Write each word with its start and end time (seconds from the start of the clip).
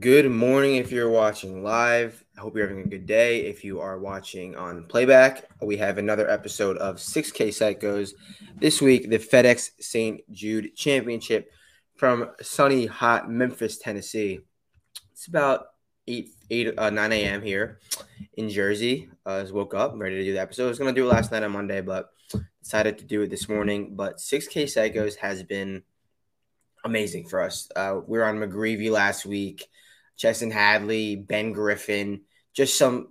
Good 0.00 0.28
morning 0.30 0.76
if 0.76 0.90
you're 0.90 1.08
watching 1.08 1.62
live. 1.62 2.24
I 2.36 2.40
hope 2.40 2.56
you're 2.56 2.66
having 2.66 2.82
a 2.82 2.88
good 2.88 3.06
day. 3.06 3.46
If 3.46 3.62
you 3.62 3.80
are 3.80 4.00
watching 4.00 4.56
on 4.56 4.82
playback, 4.84 5.48
we 5.62 5.76
have 5.76 5.98
another 5.98 6.28
episode 6.28 6.76
of 6.78 6.96
6K 6.96 7.48
Psychos. 7.48 8.10
This 8.56 8.82
week, 8.82 9.08
the 9.08 9.18
FedEx 9.20 9.70
St. 9.78 10.20
Jude 10.32 10.74
Championship 10.74 11.52
from 11.94 12.30
sunny, 12.42 12.86
hot 12.86 13.30
Memphis, 13.30 13.78
Tennessee. 13.78 14.40
It's 15.12 15.28
about 15.28 15.66
8, 16.08 16.30
8 16.50 16.78
uh, 16.78 16.90
9 16.90 17.12
a.m. 17.12 17.42
here 17.42 17.78
in 18.34 18.50
Jersey. 18.50 19.08
Uh, 19.24 19.34
I 19.34 19.40
just 19.42 19.54
woke 19.54 19.74
up, 19.74 19.92
I'm 19.92 20.02
ready 20.02 20.16
to 20.16 20.24
do 20.24 20.32
the 20.32 20.40
episode. 20.40 20.66
I 20.66 20.68
was 20.68 20.78
going 20.80 20.92
to 20.92 21.00
do 21.00 21.06
it 21.06 21.12
last 21.12 21.30
night 21.30 21.44
on 21.44 21.52
Monday, 21.52 21.80
but 21.80 22.10
decided 22.60 22.98
to 22.98 23.04
do 23.04 23.22
it 23.22 23.30
this 23.30 23.48
morning. 23.48 23.94
But 23.94 24.16
6K 24.16 24.64
Psychos 24.64 25.16
has 25.16 25.44
been– 25.44 25.84
amazing 26.84 27.28
for 27.28 27.42
us. 27.42 27.68
Uh, 27.74 28.00
we 28.06 28.18
were 28.18 28.24
on 28.24 28.38
McGreevy 28.38 28.90
last 28.90 29.26
week, 29.26 29.66
Chesson 30.16 30.50
Hadley, 30.50 31.16
Ben 31.16 31.52
Griffin, 31.52 32.22
just 32.54 32.78
some 32.78 33.08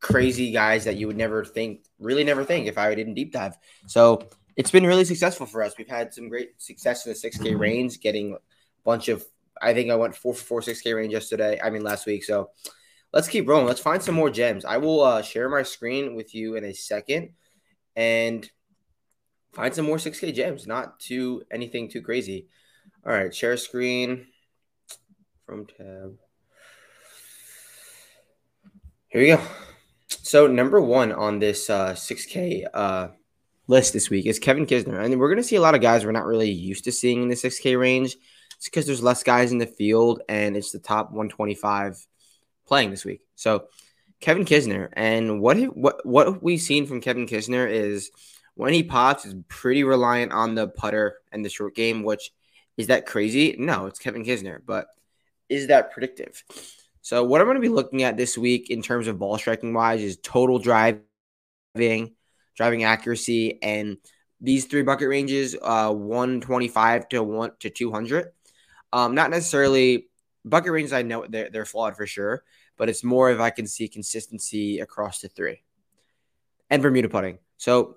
crazy 0.00 0.52
guys 0.52 0.84
that 0.84 0.96
you 0.96 1.06
would 1.06 1.16
never 1.16 1.44
think, 1.44 1.84
really 1.98 2.24
never 2.24 2.44
think 2.44 2.66
if 2.66 2.78
I 2.78 2.94
didn't 2.94 3.14
deep 3.14 3.32
dive. 3.32 3.56
So 3.86 4.28
it's 4.56 4.70
been 4.70 4.86
really 4.86 5.04
successful 5.04 5.46
for 5.46 5.62
us. 5.62 5.74
We've 5.78 5.88
had 5.88 6.12
some 6.14 6.28
great 6.28 6.60
success 6.60 7.06
in 7.06 7.12
the 7.12 7.18
6K 7.18 7.58
range, 7.58 8.00
getting 8.00 8.34
a 8.34 8.38
bunch 8.84 9.08
of, 9.08 9.24
I 9.60 9.74
think 9.74 9.90
I 9.90 9.96
went 9.96 10.16
four 10.16 10.34
for 10.34 10.44
four 10.44 10.60
6K 10.60 10.94
range 10.94 11.12
yesterday, 11.12 11.60
I 11.62 11.70
mean 11.70 11.82
last 11.82 12.06
week. 12.06 12.24
So 12.24 12.50
let's 13.12 13.28
keep 13.28 13.48
rolling. 13.48 13.66
Let's 13.66 13.80
find 13.80 14.02
some 14.02 14.14
more 14.14 14.30
gems. 14.30 14.64
I 14.64 14.78
will 14.78 15.02
uh, 15.02 15.22
share 15.22 15.48
my 15.48 15.62
screen 15.62 16.14
with 16.14 16.34
you 16.34 16.56
in 16.56 16.64
a 16.64 16.74
second 16.74 17.30
and 17.96 18.48
find 19.52 19.74
some 19.74 19.86
more 19.86 19.96
6K 19.96 20.34
gems, 20.34 20.66
not 20.66 21.00
too 21.00 21.42
anything 21.50 21.88
too 21.88 22.02
crazy. 22.02 22.48
All 23.06 23.12
right, 23.12 23.34
share 23.34 23.56
screen 23.56 24.26
from 25.46 25.66
tab. 25.66 26.18
Here 29.08 29.20
we 29.20 29.28
go. 29.28 29.40
So 30.08 30.46
number 30.48 30.80
one 30.80 31.12
on 31.12 31.38
this 31.38 31.70
uh, 31.70 31.92
6K 31.92 32.66
uh, 32.74 33.08
list 33.68 33.92
this 33.92 34.10
week 34.10 34.26
is 34.26 34.40
Kevin 34.40 34.66
Kisner, 34.66 35.02
and 35.02 35.18
we're 35.18 35.28
going 35.28 35.40
to 35.40 35.48
see 35.48 35.56
a 35.56 35.60
lot 35.60 35.76
of 35.76 35.80
guys 35.80 36.04
we're 36.04 36.12
not 36.12 36.26
really 36.26 36.50
used 36.50 36.84
to 36.84 36.92
seeing 36.92 37.22
in 37.22 37.28
the 37.28 37.36
6K 37.36 37.78
range. 37.78 38.16
It's 38.56 38.66
because 38.66 38.84
there's 38.84 39.02
less 39.02 39.22
guys 39.22 39.52
in 39.52 39.58
the 39.58 39.66
field, 39.66 40.20
and 40.28 40.56
it's 40.56 40.72
the 40.72 40.80
top 40.80 41.10
125 41.10 42.04
playing 42.66 42.90
this 42.90 43.04
week. 43.04 43.20
So 43.36 43.68
Kevin 44.20 44.44
Kisner, 44.44 44.88
and 44.94 45.40
what 45.40 45.56
what 45.76 46.04
what 46.04 46.42
we've 46.42 46.60
seen 46.60 46.84
from 46.86 47.00
Kevin 47.00 47.26
Kisner 47.26 47.70
is 47.70 48.10
when 48.54 48.74
he 48.74 48.82
pops 48.82 49.24
is 49.24 49.36
pretty 49.46 49.84
reliant 49.84 50.32
on 50.32 50.56
the 50.56 50.66
putter 50.66 51.18
and 51.30 51.44
the 51.44 51.48
short 51.48 51.76
game, 51.76 52.02
which 52.02 52.32
is 52.78 52.86
that 52.86 53.06
crazy? 53.06 53.56
No, 53.58 53.86
it's 53.86 53.98
Kevin 53.98 54.24
Kisner, 54.24 54.60
but 54.64 54.86
is 55.48 55.66
that 55.66 55.90
predictive? 55.90 56.42
So, 57.02 57.24
what 57.24 57.40
I'm 57.40 57.46
going 57.46 57.56
to 57.56 57.60
be 57.60 57.68
looking 57.68 58.04
at 58.04 58.16
this 58.16 58.38
week 58.38 58.70
in 58.70 58.82
terms 58.82 59.08
of 59.08 59.18
ball 59.18 59.36
striking 59.36 59.74
wise 59.74 60.00
is 60.00 60.16
total 60.18 60.60
driving, 60.60 61.02
driving 62.56 62.84
accuracy, 62.84 63.60
and 63.62 63.98
these 64.40 64.66
three 64.66 64.82
bucket 64.82 65.08
ranges, 65.08 65.56
uh, 65.60 65.92
125 65.92 67.08
to 67.08 67.22
one 67.22 67.50
to 67.60 67.70
200. 67.70 68.28
Um, 68.92 69.14
not 69.14 69.30
necessarily 69.30 70.08
bucket 70.44 70.70
ranges. 70.70 70.92
I 70.92 71.02
know 71.02 71.26
they're, 71.28 71.50
they're 71.50 71.66
flawed 71.66 71.96
for 71.96 72.06
sure, 72.06 72.44
but 72.76 72.88
it's 72.88 73.02
more 73.02 73.30
if 73.32 73.40
I 73.40 73.50
can 73.50 73.66
see 73.66 73.88
consistency 73.88 74.78
across 74.78 75.20
the 75.20 75.28
three 75.28 75.62
and 76.70 76.80
Bermuda 76.80 77.08
putting. 77.08 77.38
So, 77.56 77.96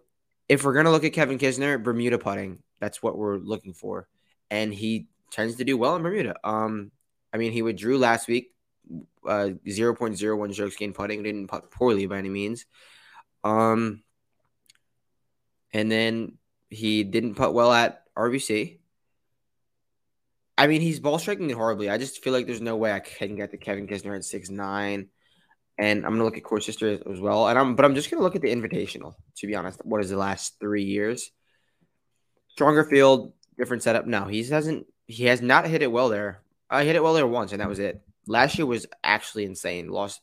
if 0.50 0.64
we're 0.64 0.74
going 0.74 0.86
to 0.86 0.92
look 0.92 1.04
at 1.04 1.14
Kevin 1.14 1.38
Kisner, 1.38 1.82
Bermuda 1.82 2.18
putting, 2.18 2.64
that's 2.80 3.04
what 3.04 3.16
we're 3.16 3.38
looking 3.38 3.74
for 3.74 4.08
and 4.52 4.74
he 4.74 5.08
tends 5.32 5.56
to 5.56 5.64
do 5.64 5.78
well 5.78 5.96
in 5.96 6.04
Bermuda. 6.04 6.36
Um, 6.44 6.92
I 7.34 7.38
mean, 7.38 7.54
he 7.54 7.62
withdrew 7.62 7.98
last 7.98 8.28
week, 8.28 8.52
uh, 9.26 9.52
0.01 9.66 10.54
strokes 10.54 10.76
gained 10.76 10.94
putting, 10.94 11.24
didn't 11.24 11.48
putt 11.48 11.72
poorly 11.72 12.06
by 12.06 12.18
any 12.18 12.30
means. 12.30 12.66
Um, 13.44 14.04
and 15.74 15.90
then 15.90 16.38
he 16.70 17.04
didn't 17.04 17.36
putt 17.36 17.54
well 17.54 17.72
at 17.72 18.04
RBC. 18.16 18.80
I 20.58 20.68
mean, 20.68 20.82
he's 20.82 21.00
ball 21.00 21.18
striking 21.18 21.50
it 21.50 21.54
horribly. 21.54 21.90
I 21.90 21.98
just 21.98 22.22
feel 22.22 22.34
like 22.34 22.46
there's 22.46 22.62
no 22.62 22.76
way 22.76 22.92
I 22.92 23.00
can 23.00 23.36
get 23.36 23.52
to 23.52 23.58
Kevin 23.58 23.88
Kisner 23.88 24.16
at 24.16 24.26
six 24.26 24.50
nine, 24.50 25.08
and 25.78 26.06
I'm 26.06 26.12
gonna 26.12 26.26
look 26.26 26.38
at 26.38 26.44
course 26.44 26.66
history 26.66 27.02
as 27.10 27.20
well. 27.20 27.48
And 27.48 27.58
I'm, 27.58 27.76
but 27.76 27.86
I'm 27.86 27.96
just 27.96 28.12
gonna 28.12 28.22
look 28.22 28.36
at 28.36 28.42
the 28.42 28.54
Invitational. 28.54 29.16
To 29.38 29.48
be 29.48 29.56
honest, 29.56 29.84
what 29.86 30.02
is 30.02 30.10
the 30.10 30.18
last 30.18 30.60
three 30.60 30.84
years? 30.84 31.32
Stronger 32.50 32.84
field, 32.84 33.34
different 33.62 33.84
setup. 33.84 34.08
No, 34.08 34.26
he 34.26 34.44
hasn't. 34.44 34.88
He 35.06 35.26
has 35.26 35.42
not 35.42 35.68
hit 35.68 35.84
it 35.84 35.92
well 35.92 36.10
there. 36.10 36.42
I 36.70 36.84
hit 36.84 36.96
it 36.96 37.04
well 37.04 37.14
there 37.14 37.28
once, 37.28 37.52
and 37.52 37.62
that 37.62 37.70
was 37.70 37.80
it. 37.80 38.02
Last 38.28 38.58
year 38.58 38.66
was 38.66 38.88
actually 39.04 39.46
insane. 39.46 39.90
Lost 39.90 40.20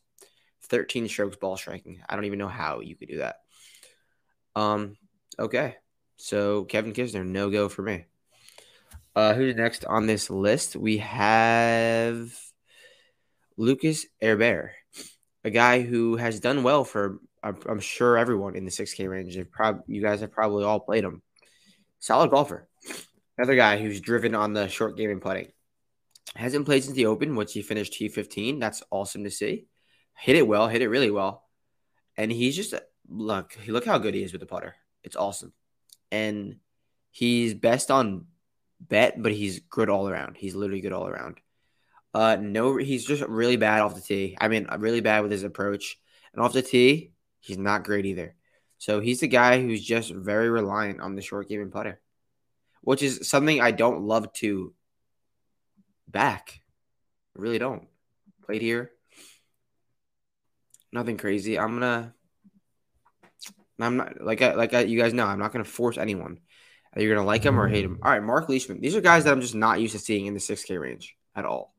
13 0.64 1.08
strokes 1.08 1.36
ball 1.36 1.56
striking. 1.56 2.02
I 2.08 2.16
don't 2.16 2.24
even 2.24 2.38
know 2.38 2.48
how 2.48 2.80
you 2.80 2.96
could 2.96 3.08
do 3.08 3.18
that. 3.18 3.36
Um. 4.56 4.96
Okay. 5.38 5.76
So 6.16 6.64
Kevin 6.64 6.92
Kisner, 6.92 7.24
no 7.24 7.48
go 7.48 7.68
for 7.68 7.82
me. 7.82 8.06
Uh, 9.14 9.34
who's 9.34 9.54
next 9.54 9.84
on 9.84 10.06
this 10.06 10.30
list? 10.30 10.74
We 10.74 10.98
have 10.98 12.36
Lucas 13.56 14.06
Herbert, 14.20 14.72
a 15.44 15.50
guy 15.50 15.82
who 15.82 16.16
has 16.16 16.40
done 16.40 16.64
well 16.64 16.82
for 16.84 17.20
I'm 17.42 17.78
sure 17.78 18.18
everyone 18.18 18.56
in 18.56 18.64
the 18.64 18.70
6K 18.70 19.08
range. 19.08 19.38
Prob- 19.52 19.84
you 19.86 20.02
guys 20.02 20.20
have 20.22 20.32
probably 20.32 20.64
all 20.64 20.80
played 20.80 21.04
him. 21.04 21.22
Solid 22.00 22.30
golfer. 22.30 22.68
Another 23.38 23.54
guy 23.54 23.78
who's 23.78 24.00
driven 24.00 24.34
on 24.34 24.52
the 24.52 24.66
short 24.66 24.96
game 24.96 25.10
and 25.10 25.22
putting. 25.22 25.52
Hasn't 26.34 26.66
played 26.66 26.82
since 26.82 26.96
the 26.96 27.06
Open, 27.06 27.36
which 27.36 27.52
he 27.52 27.62
finished 27.62 27.92
T15. 27.92 28.58
That's 28.58 28.82
awesome 28.90 29.22
to 29.22 29.30
see. 29.30 29.66
Hit 30.16 30.34
it 30.34 30.46
well, 30.46 30.66
hit 30.66 30.82
it 30.82 30.88
really 30.88 31.12
well. 31.12 31.44
And 32.16 32.32
he's 32.32 32.56
just 32.56 32.74
look, 33.08 33.56
look 33.68 33.86
how 33.86 33.98
good 33.98 34.14
he 34.14 34.24
is 34.24 34.32
with 34.32 34.40
the 34.40 34.46
putter. 34.46 34.74
It's 35.04 35.14
awesome. 35.14 35.52
And 36.10 36.56
he's 37.12 37.54
best 37.54 37.92
on 37.92 38.26
bet, 38.80 39.22
but 39.22 39.30
he's 39.30 39.60
good 39.60 39.88
all 39.88 40.08
around. 40.08 40.36
He's 40.36 40.56
literally 40.56 40.80
good 40.80 40.92
all 40.92 41.06
around. 41.06 41.36
Uh, 42.12 42.38
no, 42.40 42.76
he's 42.76 43.04
just 43.04 43.22
really 43.22 43.56
bad 43.56 43.82
off 43.82 43.94
the 43.94 44.00
tee. 44.00 44.36
I 44.40 44.48
mean, 44.48 44.66
really 44.78 45.00
bad 45.00 45.22
with 45.22 45.30
his 45.30 45.44
approach. 45.44 45.96
And 46.32 46.42
off 46.42 46.52
the 46.52 46.62
tee, 46.62 47.12
he's 47.38 47.58
not 47.58 47.84
great 47.84 48.04
either. 48.04 48.34
So 48.78 48.98
he's 48.98 49.20
the 49.20 49.28
guy 49.28 49.62
who's 49.62 49.84
just 49.84 50.12
very 50.12 50.50
reliant 50.50 51.00
on 51.00 51.14
the 51.14 51.22
short 51.22 51.48
game 51.48 51.62
and 51.62 51.70
putter 51.70 52.00
which 52.82 53.02
is 53.02 53.28
something 53.28 53.60
I 53.60 53.70
don't 53.70 54.02
love 54.02 54.32
to 54.34 54.74
back. 56.06 56.60
I 57.36 57.40
really 57.40 57.58
don't. 57.58 57.86
Played 58.46 58.62
here. 58.62 58.90
Nothing 60.92 61.16
crazy. 61.16 61.58
I'm 61.58 61.74
gonna. 61.74 62.14
I'm 63.80 63.96
not 63.96 64.20
like 64.20 64.42
I, 64.42 64.54
like 64.54 64.74
I, 64.74 64.80
you 64.80 64.98
guys 64.98 65.12
know. 65.12 65.26
I'm 65.26 65.38
not 65.38 65.52
gonna 65.52 65.64
force 65.64 65.98
anyone. 65.98 66.38
You're 66.96 67.14
gonna 67.14 67.26
like 67.26 67.44
him 67.44 67.60
or 67.60 67.68
hate 67.68 67.84
him. 67.84 67.98
All 68.02 68.10
right, 68.10 68.22
Mark 68.22 68.48
Leishman. 68.48 68.80
These 68.80 68.96
are 68.96 69.00
guys 69.00 69.24
that 69.24 69.32
I'm 69.32 69.40
just 69.40 69.54
not 69.54 69.80
used 69.80 69.92
to 69.92 69.98
seeing 69.98 70.26
in 70.26 70.34
the 70.34 70.40
6K 70.40 70.80
range 70.80 71.14
at 71.36 71.44
all. 71.44 71.74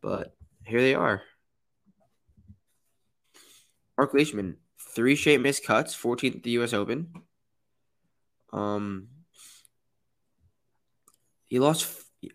But 0.00 0.34
here 0.64 0.80
they 0.80 0.94
are. 0.94 1.22
Mark 3.98 4.14
Leishman, 4.14 4.56
three 4.94 5.16
straight 5.16 5.40
missed 5.40 5.66
cuts, 5.66 5.94
14th 5.94 6.36
at 6.36 6.42
the 6.42 6.50
U.S. 6.52 6.72
Open. 6.72 7.12
Um, 8.52 9.08
he 11.52 11.58
lost. 11.58 11.86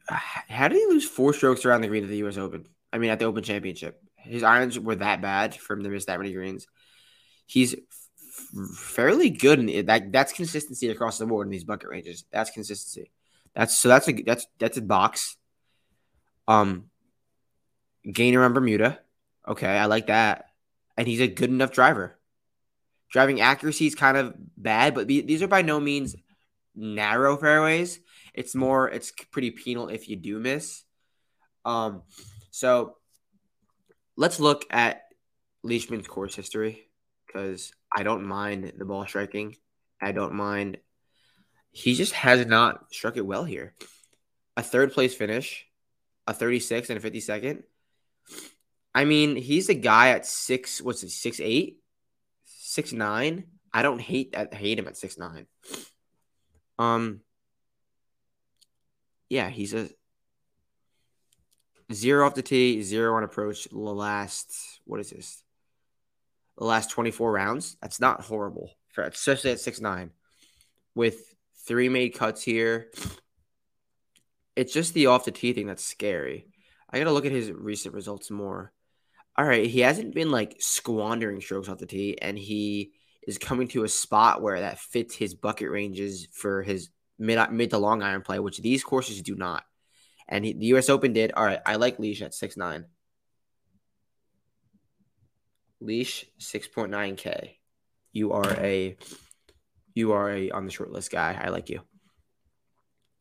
How 0.08 0.68
did 0.68 0.78
he 0.78 0.86
lose 0.86 1.04
four 1.04 1.34
strokes 1.34 1.66
around 1.66 1.82
the 1.82 1.88
green 1.88 2.04
at 2.04 2.10
the 2.10 2.18
U.S. 2.18 2.38
Open? 2.38 2.68
I 2.94 3.00
mean, 3.00 3.10
at 3.10 3.18
the 3.18 3.26
Open 3.26 3.42
Championship, 3.42 4.00
his 4.16 4.44
irons 4.44 4.78
were 4.78 4.94
that 4.94 5.24
bad 5.24 5.56
for 5.56 5.74
him 5.74 5.82
to 5.82 5.90
miss 5.90 6.06
that 6.06 6.20
many 6.20 6.32
greens. 6.34 6.68
He's 7.48 7.76
fairly 8.76 9.32
good 9.32 9.58
in 9.58 9.88
that. 9.88 10.12
That's 10.12 10.34
consistency 10.34 10.90
across 10.90 11.18
the 11.18 11.26
board 11.26 11.48
in 11.48 11.52
these 11.52 11.64
bucket 11.64 11.90
ranges. 11.90 12.26
That's 12.32 12.52
consistency. 12.52 13.10
That's 13.56 13.76
so. 13.76 13.90
That's 13.90 14.08
a 14.08 14.12
that's 14.22 14.46
that's 14.60 14.78
a 14.78 14.84
box. 14.84 15.36
Um, 16.48 16.92
gainer 18.10 18.44
on 18.44 18.54
Bermuda. 18.54 19.00
Okay, 19.48 19.66
I 19.66 19.86
like 19.88 20.08
that. 20.08 20.46
And 20.96 21.08
he's 21.08 21.22
a 21.22 21.28
good 21.28 21.50
enough 21.50 21.72
driver. 21.72 22.20
Driving 23.10 23.42
accuracy 23.42 23.88
is 23.88 23.96
kind 23.96 24.16
of 24.16 24.36
bad, 24.56 24.94
but 24.94 25.08
these 25.08 25.42
are 25.42 25.48
by 25.48 25.64
no 25.64 25.80
means 25.80 26.16
narrow 26.76 27.36
fairways. 27.36 28.00
It's 28.38 28.54
more, 28.54 28.88
it's 28.88 29.12
pretty 29.32 29.50
penal 29.50 29.90
if 29.90 30.08
you 30.08 30.16
do 30.16 30.38
miss. 30.40 30.84
Um, 31.66 32.04
so 32.52 32.96
let's 34.16 34.40
look 34.40 34.64
at 34.70 35.02
Leishman's 35.64 36.08
course 36.08 36.36
history 36.36 36.88
because 37.26 37.74
I 37.92 38.04
don't 38.04 38.26
mind 38.26 38.74
the 38.78 38.86
ball 38.86 39.08
striking. 39.08 39.56
I 40.00 40.12
don't 40.12 40.34
mind. 40.34 40.78
He 41.72 41.96
just 41.96 42.14
has 42.14 42.46
not 42.46 42.94
struck 42.94 43.18
it 43.18 43.26
well 43.26 43.44
here. 43.44 43.74
A 44.56 44.62
third 44.62 44.94
place 44.94 45.16
finish, 45.16 45.66
a 46.28 46.34
36 46.34 46.92
and 46.92 47.04
a 47.04 47.10
52nd. 47.10 47.64
I 48.94 49.06
mean, 49.06 49.36
he's 49.36 49.70
a 49.70 49.74
guy 49.74 50.10
at 50.10 50.28
six, 50.28 50.80
what's 50.80 51.04
it, 51.04 51.10
six 51.10 51.40
eight, 51.40 51.80
six 52.44 52.92
nine. 52.92 53.46
I 53.74 53.82
don't 53.82 54.00
hate 54.00 54.34
that 54.34 54.54
hate 54.54 54.80
him 54.80 54.88
at 54.88 54.98
six 54.98 55.18
nine. 55.18 55.46
Um, 56.80 57.22
yeah, 59.30 59.50
he's 59.50 59.74
a 59.74 59.90
zero 61.92 62.26
off 62.26 62.36
the 62.36 62.42
tee, 62.42 62.82
zero 62.82 63.16
on 63.16 63.24
approach. 63.24 63.66
The 63.66 63.78
last 63.78 64.54
what 64.86 65.00
is 65.00 65.10
this? 65.10 65.44
The 66.58 66.66
last 66.66 66.90
24 66.90 67.32
rounds. 67.32 67.78
That's 67.82 68.00
not 68.00 68.22
horrible 68.22 68.72
for 68.92 69.04
especially 69.04 69.52
at 69.52 69.60
six 69.60 69.80
nine, 69.80 70.12
with 70.96 71.36
three 71.68 71.90
made 71.90 72.10
cuts 72.10 72.42
here. 72.42 72.92
It's 74.56 74.74
just 74.74 74.94
the 74.94 75.08
off 75.08 75.26
the 75.26 75.32
tee 75.32 75.54
thing 75.54 75.68
that's 75.68 75.86
scary. 75.86 76.48
I 76.90 76.98
gotta 76.98 77.12
look 77.12 77.26
at 77.26 77.32
his 77.32 77.52
recent 77.52 77.94
results 77.94 78.32
more. 78.32 78.72
All 79.38 79.46
right, 79.46 79.68
he 79.68 79.82
hasn't 79.82 80.16
been 80.16 80.32
like 80.32 80.56
squandering 80.60 81.42
strokes 81.42 81.70
off 81.70 81.78
the 81.78 81.86
tee, 81.86 82.18
and 82.20 82.38
he 82.38 82.94
is 83.28 83.38
coming 83.38 83.68
to 83.68 83.84
a 83.84 83.90
spot 83.90 84.42
where 84.42 84.62
that 84.62 84.80
fits 84.80 85.14
his 85.14 85.36
bucket 85.36 85.70
ranges 85.70 86.28
for 86.32 86.64
his 86.64 86.90
mid 87.20 87.52
mid 87.52 87.70
to 87.72 87.78
long 87.78 88.02
iron 88.04 88.22
play, 88.22 88.40
which 88.40 88.60
these 88.60 88.84
courses 88.84 89.22
do 89.22 89.36
not. 89.36 89.64
And 90.28 90.46
he, 90.46 90.54
the 90.54 90.66
U.S. 90.68 90.90
Open 90.90 91.14
did. 91.14 91.32
All 91.32 91.46
right, 91.46 91.62
I 91.66 91.76
like 91.76 92.00
Leash 92.00 92.22
at 92.22 92.34
six 92.34 92.58
nine. 92.58 92.86
Leash 95.80 96.26
six 96.38 96.68
point 96.68 96.92
nine 96.92 97.16
k. 97.16 97.60
You 98.12 98.34
are 98.34 98.52
a 98.54 98.98
you 99.94 100.12
are 100.14 100.30
a 100.30 100.52
on 100.52 100.66
the 100.66 100.72
short 100.72 100.92
list 100.92 101.12
guy. 101.12 101.40
I 101.42 101.50
like 101.50 101.70
you. 101.70 101.82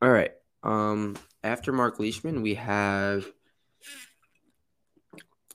All 0.03 0.11
right. 0.11 0.33
Um, 0.63 1.17
after 1.43 1.73
Mark 1.73 2.01
Leishman, 2.01 2.43
we 2.43 2.55
have 2.55 3.27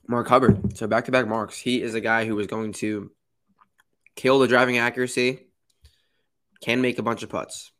Mark 0.07 0.27
Hubbard. 0.27 0.77
So 0.77 0.88
back 0.88 1.05
to 1.05 1.11
back 1.11 1.27
marks. 1.27 1.57
He 1.57 1.81
is 1.81 1.95
a 1.95 2.01
guy 2.01 2.25
who 2.25 2.39
is 2.39 2.47
going 2.47 2.73
to 2.73 3.11
kill 4.15 4.39
the 4.39 4.47
driving 4.47 4.77
accuracy, 4.77 5.47
can 6.61 6.81
make 6.81 6.99
a 6.99 7.03
bunch 7.03 7.23
of 7.23 7.29
putts. 7.29 7.71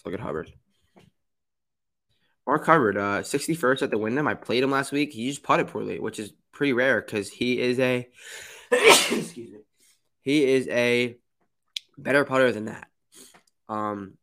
Let's 0.00 0.06
look 0.06 0.14
at 0.14 0.20
Hubbard. 0.20 0.50
Mark 2.46 2.64
Hubbard, 2.64 2.96
uh, 2.96 3.20
61st 3.20 3.82
at 3.82 3.90
the 3.90 3.98
Wyndham. 3.98 4.26
I 4.26 4.32
played 4.32 4.62
him 4.62 4.70
last 4.70 4.92
week. 4.92 5.12
He 5.12 5.28
just 5.28 5.42
putted 5.42 5.68
poorly, 5.68 5.98
which 5.98 6.18
is 6.18 6.32
pretty 6.52 6.72
rare 6.72 7.02
because 7.02 7.28
he 7.28 7.60
is 7.60 7.78
a 7.78 8.08
excuse 8.72 9.36
me. 9.36 9.58
He 10.22 10.44
is 10.54 10.66
a 10.68 11.16
better 11.98 12.24
putter 12.24 12.50
than 12.50 12.64
that. 12.64 12.88
Um, 13.68 14.14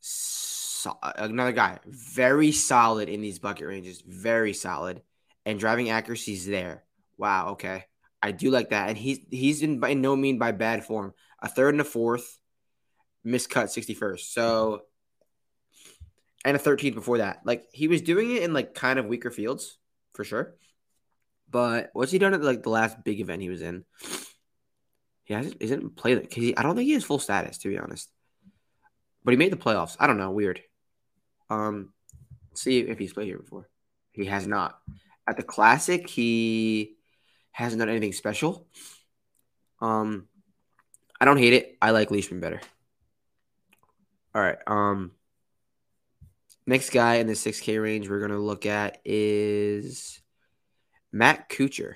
so, 0.00 0.98
another 1.02 1.52
guy, 1.52 1.78
very 1.86 2.52
solid 2.52 3.08
in 3.08 3.22
these 3.22 3.38
bucket 3.38 3.66
ranges, 3.66 4.02
very 4.06 4.52
solid, 4.52 5.00
and 5.46 5.58
driving 5.58 5.88
accuracy 5.88 6.34
is 6.34 6.46
there. 6.46 6.84
Wow, 7.16 7.52
okay, 7.52 7.84
I 8.20 8.32
do 8.32 8.50
like 8.50 8.68
that, 8.68 8.90
and 8.90 8.98
he's 8.98 9.20
he's 9.30 9.62
in 9.62 9.80
by 9.80 9.94
no 9.94 10.14
mean 10.14 10.38
by 10.38 10.52
bad 10.52 10.84
form. 10.84 11.14
A 11.40 11.48
third 11.48 11.72
and 11.72 11.80
a 11.80 11.84
fourth, 11.84 12.38
miscut 13.26 13.70
sixty 13.70 13.94
first. 13.94 14.32
So, 14.32 14.82
and 16.44 16.56
a 16.56 16.58
thirteenth 16.58 16.94
before 16.94 17.18
that. 17.18 17.40
Like 17.44 17.64
he 17.72 17.88
was 17.88 18.02
doing 18.02 18.30
it 18.34 18.42
in 18.42 18.52
like 18.52 18.74
kind 18.74 18.98
of 18.98 19.06
weaker 19.06 19.30
fields 19.30 19.78
for 20.14 20.24
sure. 20.24 20.54
But 21.50 21.90
what's 21.92 22.12
he 22.12 22.18
done 22.18 22.34
at 22.34 22.42
like 22.42 22.62
the 22.62 22.70
last 22.70 23.02
big 23.04 23.20
event 23.20 23.42
he 23.42 23.48
was 23.48 23.62
in? 23.62 23.84
He 25.24 25.34
hasn't 25.34 25.56
isn't 25.60 25.96
played 25.96 26.18
it 26.18 26.28
because 26.28 26.52
I 26.56 26.62
don't 26.62 26.76
think 26.76 26.86
he 26.86 26.94
has 26.94 27.04
full 27.04 27.18
status 27.18 27.58
to 27.58 27.68
be 27.68 27.78
honest. 27.78 28.10
But 29.24 29.32
he 29.32 29.38
made 29.38 29.52
the 29.52 29.56
playoffs. 29.56 29.96
I 29.98 30.06
don't 30.06 30.18
know. 30.18 30.30
Weird. 30.30 30.60
Um, 31.50 31.92
see 32.54 32.78
if 32.80 32.98
he's 32.98 33.12
played 33.12 33.26
here 33.26 33.38
before. 33.38 33.68
He 34.12 34.26
has 34.26 34.46
not. 34.46 34.78
At 35.26 35.36
the 35.36 35.42
classic, 35.42 36.08
he 36.08 36.96
hasn't 37.50 37.80
done 37.80 37.88
anything 37.88 38.12
special. 38.12 38.66
Um, 39.80 40.28
I 41.20 41.24
don't 41.24 41.38
hate 41.38 41.52
it. 41.54 41.76
I 41.82 41.90
like 41.90 42.10
Leishman 42.10 42.40
better. 42.40 42.60
All 44.36 44.42
right. 44.42 44.58
Um, 44.66 45.12
next 46.66 46.90
guy 46.90 47.14
in 47.14 47.26
the 47.26 47.32
6K 47.32 47.82
range 47.82 48.10
we're 48.10 48.20
gonna 48.20 48.38
look 48.38 48.66
at 48.66 48.98
is 49.02 50.20
Matt 51.10 51.48
Kuchar. 51.48 51.94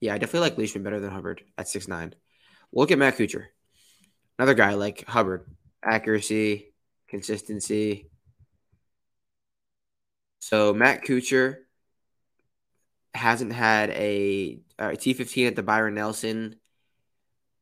Yeah, 0.00 0.14
I 0.14 0.18
definitely 0.18 0.40
like 0.40 0.58
Leishman 0.58 0.82
better 0.82 0.98
than 0.98 1.12
Hubbard 1.12 1.44
at 1.56 1.68
six 1.68 1.86
nine. 1.86 2.16
We'll 2.72 2.82
look 2.82 2.90
at 2.90 2.98
Matt 2.98 3.16
Kuchar. 3.16 3.44
Another 4.40 4.54
guy 4.54 4.74
like 4.74 5.06
Hubbard. 5.06 5.48
Accuracy, 5.84 6.74
consistency. 7.06 8.10
So 10.40 10.74
Matt 10.74 11.04
Kuchar 11.04 11.58
hasn't 13.14 13.52
had 13.52 13.90
a 13.90 14.58
uh, 14.80 14.88
T15 14.88 15.46
at 15.46 15.54
the 15.54 15.62
Byron 15.62 15.94
Nelson. 15.94 16.56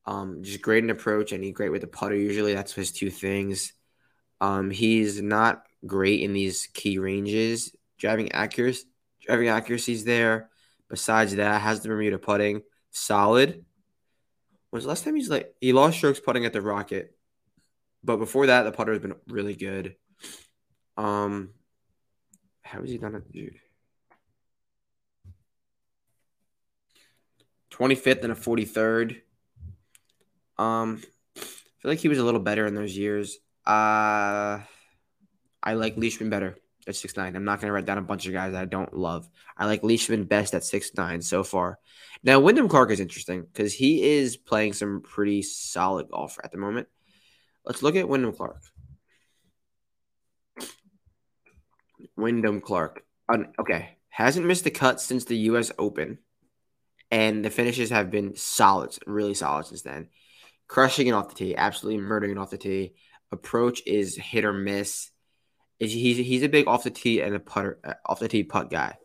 Um, 0.06 0.42
just 0.42 0.60
great 0.60 0.84
in 0.84 0.90
approach 0.90 1.32
and 1.32 1.42
he's 1.42 1.54
great 1.54 1.70
with 1.70 1.80
the 1.80 1.86
putter. 1.86 2.14
Usually 2.14 2.54
that's 2.54 2.74
his 2.74 2.92
two 2.92 3.10
things. 3.10 3.72
Um, 4.40 4.70
he's 4.70 5.22
not 5.22 5.64
great 5.86 6.20
in 6.20 6.32
these 6.32 6.68
key 6.74 6.98
ranges. 6.98 7.74
Driving 7.98 8.32
accuracy, 8.32 8.84
driving 9.22 9.48
accuracy's 9.48 10.04
there. 10.04 10.50
Besides 10.90 11.36
that, 11.36 11.60
has 11.60 11.80
the 11.80 11.88
Bermuda 11.88 12.18
putting 12.18 12.62
solid. 12.90 13.64
Was 14.70 14.86
last 14.86 15.04
time 15.04 15.14
he's 15.14 15.30
like 15.30 15.54
he 15.60 15.72
lost 15.72 15.96
strokes 15.96 16.20
putting 16.20 16.44
at 16.44 16.52
the 16.52 16.60
Rocket, 16.60 17.16
but 18.02 18.16
before 18.16 18.48
that, 18.48 18.64
the 18.64 18.72
putter 18.72 18.92
has 18.92 19.00
been 19.00 19.14
really 19.28 19.54
good. 19.54 19.96
Um, 20.96 21.50
how 22.62 22.80
has 22.80 22.90
he 22.90 22.98
done 22.98 23.14
it, 23.14 23.30
dude? 23.30 23.60
25th 27.70 28.22
and 28.22 28.32
a 28.32 28.36
43rd. 28.36 29.20
Um, 30.58 31.02
I 31.36 31.40
feel 31.40 31.90
like 31.90 31.98
he 31.98 32.08
was 32.08 32.18
a 32.18 32.24
little 32.24 32.40
better 32.40 32.66
in 32.66 32.74
those 32.74 32.96
years. 32.96 33.38
Uh, 33.66 34.60
I 35.62 35.74
like 35.74 35.96
Leishman 35.96 36.30
better 36.30 36.56
at 36.86 36.96
six 36.96 37.16
nine. 37.16 37.36
I'm 37.36 37.44
not 37.44 37.60
going 37.60 37.68
to 37.68 37.72
write 37.72 37.86
down 37.86 37.98
a 37.98 38.02
bunch 38.02 38.26
of 38.26 38.32
guys 38.32 38.52
that 38.52 38.62
I 38.62 38.66
don't 38.66 38.96
love. 38.96 39.28
I 39.56 39.66
like 39.66 39.82
Leishman 39.82 40.24
best 40.24 40.54
at 40.54 40.64
six 40.64 40.92
nine 40.96 41.22
so 41.22 41.42
far. 41.42 41.78
Now, 42.22 42.40
Wyndham 42.40 42.68
Clark 42.68 42.90
is 42.90 43.00
interesting 43.00 43.42
because 43.42 43.72
he 43.74 44.02
is 44.02 44.36
playing 44.36 44.74
some 44.74 45.02
pretty 45.02 45.42
solid 45.42 46.08
golf 46.08 46.38
at 46.42 46.52
the 46.52 46.58
moment. 46.58 46.88
Let's 47.64 47.82
look 47.82 47.96
at 47.96 48.08
Wyndham 48.08 48.32
Clark. 48.34 48.62
Wyndham 52.16 52.60
Clark. 52.60 53.04
okay. 53.58 53.96
Hasn't 54.08 54.46
missed 54.46 54.66
a 54.66 54.70
cut 54.70 55.00
since 55.00 55.24
the 55.24 55.36
U.S. 55.48 55.72
Open. 55.78 56.18
And 57.10 57.44
the 57.44 57.50
finishes 57.50 57.90
have 57.90 58.10
been 58.10 58.36
solid, 58.36 58.96
really 59.06 59.34
solid 59.34 59.66
since 59.66 59.82
then. 59.82 60.08
Crushing 60.66 61.06
it 61.06 61.12
off 61.12 61.28
the 61.28 61.34
tee, 61.34 61.56
absolutely 61.56 62.00
murdering 62.00 62.32
it 62.32 62.38
off 62.38 62.50
the 62.50 62.58
tee. 62.58 62.94
Approach 63.30 63.82
is 63.86 64.16
hit 64.16 64.44
or 64.44 64.52
miss. 64.52 65.10
He's 65.78 66.16
he's 66.16 66.42
a 66.42 66.48
big 66.48 66.68
off 66.68 66.84
the 66.84 66.90
tee 66.90 67.20
and 67.20 67.34
a 67.34 67.40
putter 67.40 67.78
uh, 67.84 67.94
off 68.06 68.20
the 68.20 68.28
tee 68.28 68.44
putt 68.44 68.70
guy. 68.70 68.96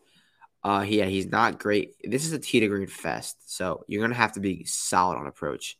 Uh, 0.64 0.86
yeah, 0.88 1.06
he's 1.06 1.28
not 1.28 1.60
great. 1.60 1.96
This 2.04 2.26
is 2.26 2.34
a 2.34 2.40
tee 2.40 2.60
to 2.60 2.68
green 2.68 2.88
fest, 2.88 3.38
so 3.54 3.84
you're 3.88 4.02
gonna 4.02 4.16
have 4.16 4.34
to 4.34 4.40
be 4.40 4.66
solid 4.66 5.18
on 5.18 5.28
approach. 5.28 5.78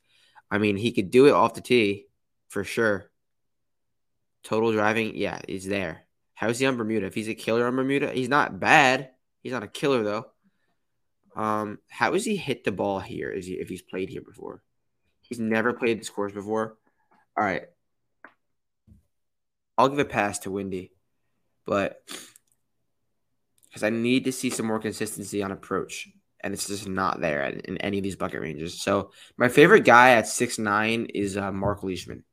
I 0.52 0.58
mean, 0.58 0.78
he 0.78 0.92
could 0.92 1.12
do 1.12 1.28
it 1.28 1.34
off 1.34 1.54
the 1.54 1.62
tee 1.62 2.08
for 2.50 2.64
sure. 2.64 3.12
Total 4.44 4.72
driving, 4.72 5.16
yeah, 5.16 5.42
he's 5.48 5.68
there. 5.68 6.06
How's 6.34 6.60
he 6.60 6.66
on 6.66 6.78
Bermuda? 6.78 7.06
If 7.08 7.16
he's 7.16 7.28
a 7.28 7.36
killer 7.36 7.68
on 7.68 7.76
Bermuda, 7.76 8.12
he's 8.12 8.30
not 8.30 8.60
bad. 8.60 9.10
He's 9.44 9.52
not 9.52 9.64
a 9.64 9.68
killer 9.68 10.04
though. 10.04 10.26
Um, 11.36 11.80
how 11.90 12.14
has 12.14 12.26
he 12.26 12.36
hit 12.36 12.64
the 12.64 12.72
ball 12.72 13.00
here? 13.00 13.30
Is 13.30 13.46
he 13.46 13.54
if 13.54 13.70
he's 13.70 13.82
played 13.82 14.10
here 14.10 14.22
before? 14.22 14.64
He's 15.30 15.40
never 15.40 15.74
played 15.74 16.00
this 16.00 16.10
course 16.10 16.34
before. 16.34 16.76
All 17.38 17.46
right, 17.46 17.64
I'll 19.78 19.90
give 19.90 20.00
a 20.00 20.06
pass 20.06 20.40
to 20.40 20.52
Windy, 20.52 20.92
but 21.66 22.02
because 23.70 23.84
I 23.84 23.92
need 23.92 24.26
to 24.26 24.32
see 24.32 24.50
some 24.50 24.66
more 24.66 24.80
consistency 24.80 25.42
on 25.44 25.52
approach, 25.52 26.10
and 26.42 26.54
it's 26.54 26.68
just 26.68 26.88
not 26.88 27.22
there 27.22 27.44
in 27.44 27.78
any 27.78 28.00
of 28.00 28.04
these 28.04 28.16
bucket 28.16 28.42
ranges. 28.42 28.82
So 28.82 29.12
my 29.38 29.48
favorite 29.48 29.86
guy 29.86 30.12
at 30.12 30.28
six 30.28 30.58
nine 30.58 31.06
is 31.14 31.38
uh, 31.38 31.52
Mark 31.52 31.84
Leishman. 31.84 32.24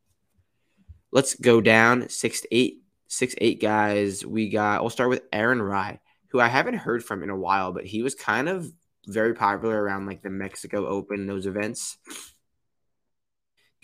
Let's 1.12 1.34
go 1.34 1.60
down 1.60 2.08
six 2.08 2.44
eight 2.50 2.82
six 3.08 3.34
eight 3.38 3.60
guys. 3.60 4.24
We 4.24 4.48
got. 4.48 4.80
We'll 4.80 4.90
start 4.90 5.10
with 5.10 5.22
Aaron 5.32 5.62
Rai, 5.62 6.00
who 6.30 6.40
I 6.40 6.48
haven't 6.48 6.74
heard 6.74 7.04
from 7.04 7.22
in 7.22 7.30
a 7.30 7.36
while, 7.36 7.72
but 7.72 7.84
he 7.84 8.02
was 8.02 8.14
kind 8.14 8.48
of 8.48 8.66
very 9.06 9.34
popular 9.34 9.80
around 9.80 10.06
like 10.06 10.22
the 10.22 10.30
Mexico 10.30 10.86
Open, 10.86 11.26
those 11.26 11.46
events. 11.46 11.98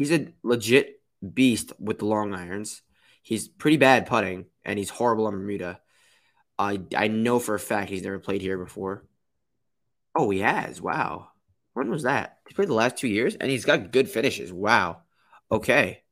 He's 0.03 0.11
a 0.11 0.33
legit 0.43 1.01
beast 1.23 1.73
with 1.79 2.01
the 2.01 2.07
long 2.07 2.35
irons. 2.35 2.83
He's 3.23 3.47
pretty 3.47 3.77
bad 3.77 4.07
putting, 4.07 4.47
and 4.65 4.77
he's 4.77 4.91
horrible 4.91 5.29
on 5.29 5.35
Bermuda. 5.35 5.79
I 6.59 6.81
I 6.97 7.07
know 7.07 7.39
for 7.39 7.55
a 7.55 7.61
fact 7.61 7.89
he's 7.89 8.03
never 8.03 8.19
played 8.19 8.41
here 8.41 8.59
before. 8.59 9.07
Oh, 10.13 10.29
he 10.31 10.41
has. 10.41 10.83
Wow. 10.83 11.29
When 11.75 11.89
was 11.89 12.03
that? 12.03 12.39
He 12.49 12.55
played 12.55 12.67
the 12.67 12.75
last 12.75 12.97
two 12.97 13.07
years, 13.07 13.37
and 13.37 13.49
he's 13.49 13.65
got 13.65 13.93
good 13.93 14.11
finishes. 14.11 14.53
Wow. 14.53 15.03
Okay. 15.53 16.03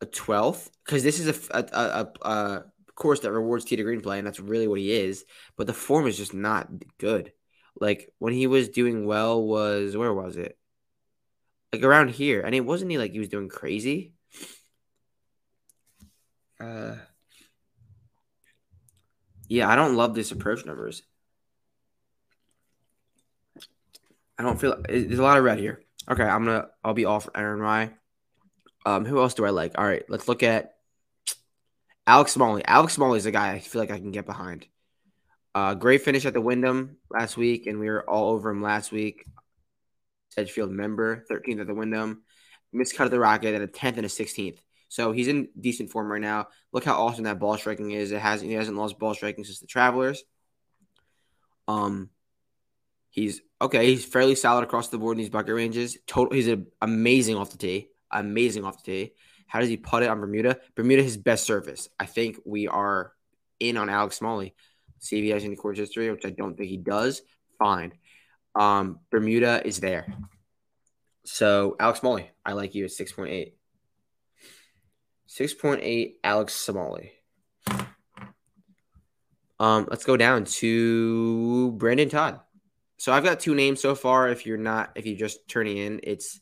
A 0.00 0.06
twelfth, 0.06 0.70
because 0.84 1.02
this 1.02 1.18
is 1.18 1.50
a, 1.50 1.56
a, 1.58 2.06
a, 2.22 2.28
a 2.28 2.64
course 2.94 3.18
that 3.20 3.32
rewards 3.32 3.64
tee 3.64 3.74
to 3.74 3.82
green 3.82 4.02
play, 4.02 4.18
and 4.18 4.26
that's 4.26 4.38
really 4.38 4.68
what 4.68 4.78
he 4.78 4.92
is. 4.92 5.24
But 5.56 5.66
the 5.66 5.74
form 5.74 6.06
is 6.06 6.16
just 6.16 6.32
not 6.32 6.68
good. 6.98 7.32
Like 7.80 8.12
when 8.20 8.34
he 8.34 8.46
was 8.46 8.68
doing 8.68 9.04
well, 9.04 9.42
was 9.42 9.96
where 9.96 10.14
was 10.14 10.36
it? 10.36 10.56
Like 11.72 11.82
around 11.82 12.10
here, 12.10 12.40
and 12.40 12.54
it 12.54 12.60
wasn't 12.60 12.90
he 12.90 12.98
like 12.98 13.12
he 13.12 13.20
was 13.20 13.28
doing 13.28 13.48
crazy. 13.48 14.14
Uh, 16.60 16.96
Yeah, 19.50 19.68
I 19.68 19.74
don't 19.74 19.96
love 19.96 20.14
this 20.14 20.30
approach 20.30 20.64
numbers. 20.64 21.02
I 24.38 24.44
don't 24.44 24.60
feel 24.60 24.80
there's 24.88 25.18
a 25.18 25.22
lot 25.22 25.38
of 25.38 25.44
red 25.44 25.58
here. 25.58 25.82
Okay, 26.08 26.22
I'm 26.22 26.44
gonna 26.44 26.68
I'll 26.84 26.94
be 26.94 27.04
off 27.04 27.28
Aaron 27.34 27.58
Rai. 27.58 27.90
Um, 28.86 29.04
who 29.04 29.20
else 29.20 29.34
do 29.34 29.44
I 29.44 29.50
like? 29.50 29.76
All 29.76 29.84
right, 29.84 30.04
let's 30.08 30.28
look 30.28 30.44
at 30.44 30.76
Alex 32.06 32.30
Smalley. 32.30 32.64
Alex 32.64 32.92
Smalley 32.92 33.18
is 33.18 33.26
a 33.26 33.32
guy 33.32 33.50
I 33.50 33.58
feel 33.58 33.80
like 33.80 33.90
I 33.90 33.98
can 33.98 34.12
get 34.12 34.24
behind. 34.24 34.66
Uh, 35.52 35.74
great 35.74 36.02
finish 36.02 36.24
at 36.26 36.32
the 36.32 36.40
Wyndham 36.40 36.98
last 37.10 37.36
week, 37.36 37.66
and 37.66 37.80
we 37.80 37.90
were 37.90 38.08
all 38.08 38.30
over 38.30 38.50
him 38.50 38.62
last 38.62 38.92
week. 38.92 39.26
Sedgefield 40.30 40.70
member, 40.70 41.24
13th 41.30 41.60
at 41.60 41.66
the 41.66 41.74
Wyndham. 41.74 42.22
Missed 42.72 42.96
cut 42.96 43.04
of 43.04 43.10
the 43.10 43.18
Rocket 43.18 43.54
at 43.54 43.62
a 43.62 43.66
10th 43.66 43.96
and 43.96 44.06
a 44.06 44.08
16th. 44.08 44.58
So 44.88 45.12
he's 45.12 45.28
in 45.28 45.48
decent 45.58 45.90
form 45.90 46.10
right 46.10 46.20
now. 46.20 46.48
Look 46.72 46.84
how 46.84 47.00
awesome 47.00 47.24
that 47.24 47.38
ball 47.38 47.56
striking 47.56 47.92
is. 47.92 48.10
It 48.10 48.20
has 48.20 48.40
he 48.40 48.52
hasn't 48.52 48.76
lost 48.76 48.98
ball 48.98 49.14
striking 49.14 49.44
since 49.44 49.60
the 49.60 49.66
Travelers. 49.66 50.24
Um, 51.68 52.10
he's 53.10 53.40
okay. 53.60 53.86
He's 53.86 54.04
fairly 54.04 54.34
solid 54.34 54.64
across 54.64 54.88
the 54.88 54.98
board 54.98 55.16
in 55.16 55.18
these 55.18 55.30
bucket 55.30 55.54
ranges. 55.54 55.96
Total, 56.08 56.34
he's 56.34 56.48
a, 56.48 56.62
amazing 56.82 57.36
off 57.36 57.52
the 57.52 57.58
tee. 57.58 57.88
Amazing 58.10 58.64
off 58.64 58.82
the 58.82 58.90
tee. 58.90 59.12
How 59.46 59.60
does 59.60 59.68
he 59.68 59.76
put 59.76 60.02
it 60.02 60.08
on 60.08 60.20
Bermuda? 60.20 60.58
Bermuda 60.74 61.04
his 61.04 61.16
best 61.16 61.44
surface. 61.44 61.88
I 61.98 62.06
think 62.06 62.38
we 62.44 62.66
are 62.66 63.12
in 63.60 63.76
on 63.76 63.88
Alex 63.88 64.16
Smalley. 64.16 64.54
See 64.98 65.18
if 65.18 65.24
he 65.24 65.30
has 65.30 65.44
any 65.44 65.56
course 65.56 65.78
history, 65.78 66.10
which 66.10 66.24
I 66.24 66.30
don't 66.30 66.56
think 66.56 66.68
he 66.68 66.76
does. 66.76 67.22
Fine. 67.58 67.92
Um, 68.54 69.00
Bermuda 69.10 69.66
is 69.66 69.80
there. 69.80 70.12
So 71.24 71.76
Alex 71.78 72.00
Smalley, 72.00 72.30
I 72.44 72.52
like 72.52 72.74
you 72.74 72.84
at 72.84 72.90
six 72.90 73.12
point 73.12 73.30
eight. 73.30 73.56
6.8 75.30 76.14
Alex 76.24 76.54
Smalley. 76.54 77.12
Um, 79.60 79.86
let's 79.88 80.04
go 80.04 80.16
down 80.16 80.44
to 80.44 81.72
Brendon 81.72 82.08
Todd. 82.08 82.40
So 82.96 83.12
I've 83.12 83.24
got 83.24 83.40
two 83.40 83.54
names 83.54 83.80
so 83.80 83.94
far. 83.94 84.28
If 84.28 84.44
you're 84.44 84.58
not, 84.58 84.90
if 84.96 85.06
you're 85.06 85.16
just 85.16 85.46
turning 85.48 85.76
in, 85.76 86.00
it's 86.02 86.40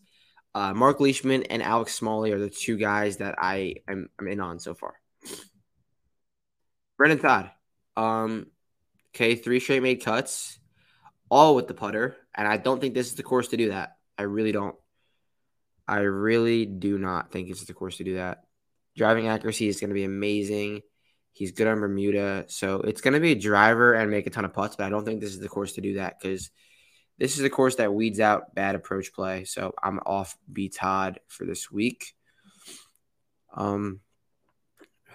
uh, 0.54 0.72
Mark 0.72 1.00
Leishman 1.00 1.42
and 1.44 1.62
Alex 1.62 1.94
Smalley 1.94 2.32
are 2.32 2.38
the 2.38 2.48
two 2.48 2.76
guys 2.76 3.18
that 3.18 3.34
I 3.38 3.76
am 3.86 4.08
I'm 4.18 4.28
in 4.28 4.40
on 4.40 4.58
so 4.58 4.74
far. 4.74 4.94
Brendon 6.96 7.18
Todd. 7.18 7.50
Um, 7.96 8.46
okay, 9.14 9.34
three 9.34 9.60
straight 9.60 9.82
made 9.82 10.02
cuts, 10.04 10.58
all 11.30 11.54
with 11.54 11.68
the 11.68 11.74
putter, 11.74 12.16
and 12.34 12.46
I 12.46 12.56
don't 12.56 12.80
think 12.80 12.94
this 12.94 13.08
is 13.08 13.14
the 13.14 13.22
course 13.22 13.48
to 13.48 13.56
do 13.56 13.70
that. 13.70 13.96
I 14.16 14.22
really 14.22 14.52
don't. 14.52 14.76
I 15.86 15.98
really 16.00 16.66
do 16.66 16.98
not 16.98 17.30
think 17.32 17.48
it's 17.48 17.64
the 17.64 17.74
course 17.74 17.96
to 17.98 18.04
do 18.04 18.14
that. 18.14 18.44
Driving 18.96 19.28
accuracy 19.28 19.68
is 19.68 19.80
going 19.80 19.90
to 19.90 19.94
be 19.94 20.04
amazing. 20.04 20.82
He's 21.32 21.52
good 21.52 21.68
on 21.68 21.78
Bermuda. 21.78 22.46
So 22.48 22.80
it's 22.80 23.00
going 23.00 23.14
to 23.14 23.20
be 23.20 23.32
a 23.32 23.38
driver 23.38 23.94
and 23.94 24.10
make 24.10 24.26
a 24.26 24.30
ton 24.30 24.44
of 24.44 24.52
putts, 24.52 24.76
but 24.76 24.84
I 24.84 24.90
don't 24.90 25.04
think 25.04 25.20
this 25.20 25.30
is 25.30 25.38
the 25.38 25.48
course 25.48 25.74
to 25.74 25.80
do 25.80 25.94
that 25.94 26.18
because 26.20 26.50
this 27.16 27.38
is 27.38 27.44
a 27.44 27.50
course 27.50 27.76
that 27.76 27.94
weeds 27.94 28.18
out 28.18 28.54
bad 28.56 28.74
approach 28.74 29.12
play. 29.12 29.44
So 29.44 29.72
I'm 29.80 30.00
off 30.00 30.36
B 30.52 30.68
Todd 30.68 31.20
for 31.28 31.44
this 31.44 31.70
week. 31.70 32.12
Um, 33.56 34.00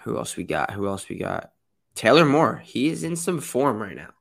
who 0.02 0.16
else 0.16 0.34
we 0.34 0.44
got? 0.44 0.70
Who 0.70 0.88
else 0.88 1.08
we 1.08 1.18
got? 1.18 1.50
Taylor 1.94 2.24
Moore. 2.24 2.62
He 2.64 2.88
is 2.88 3.04
in 3.04 3.16
some 3.16 3.40
form 3.40 3.80
right 3.80 3.96
now. 3.96 4.13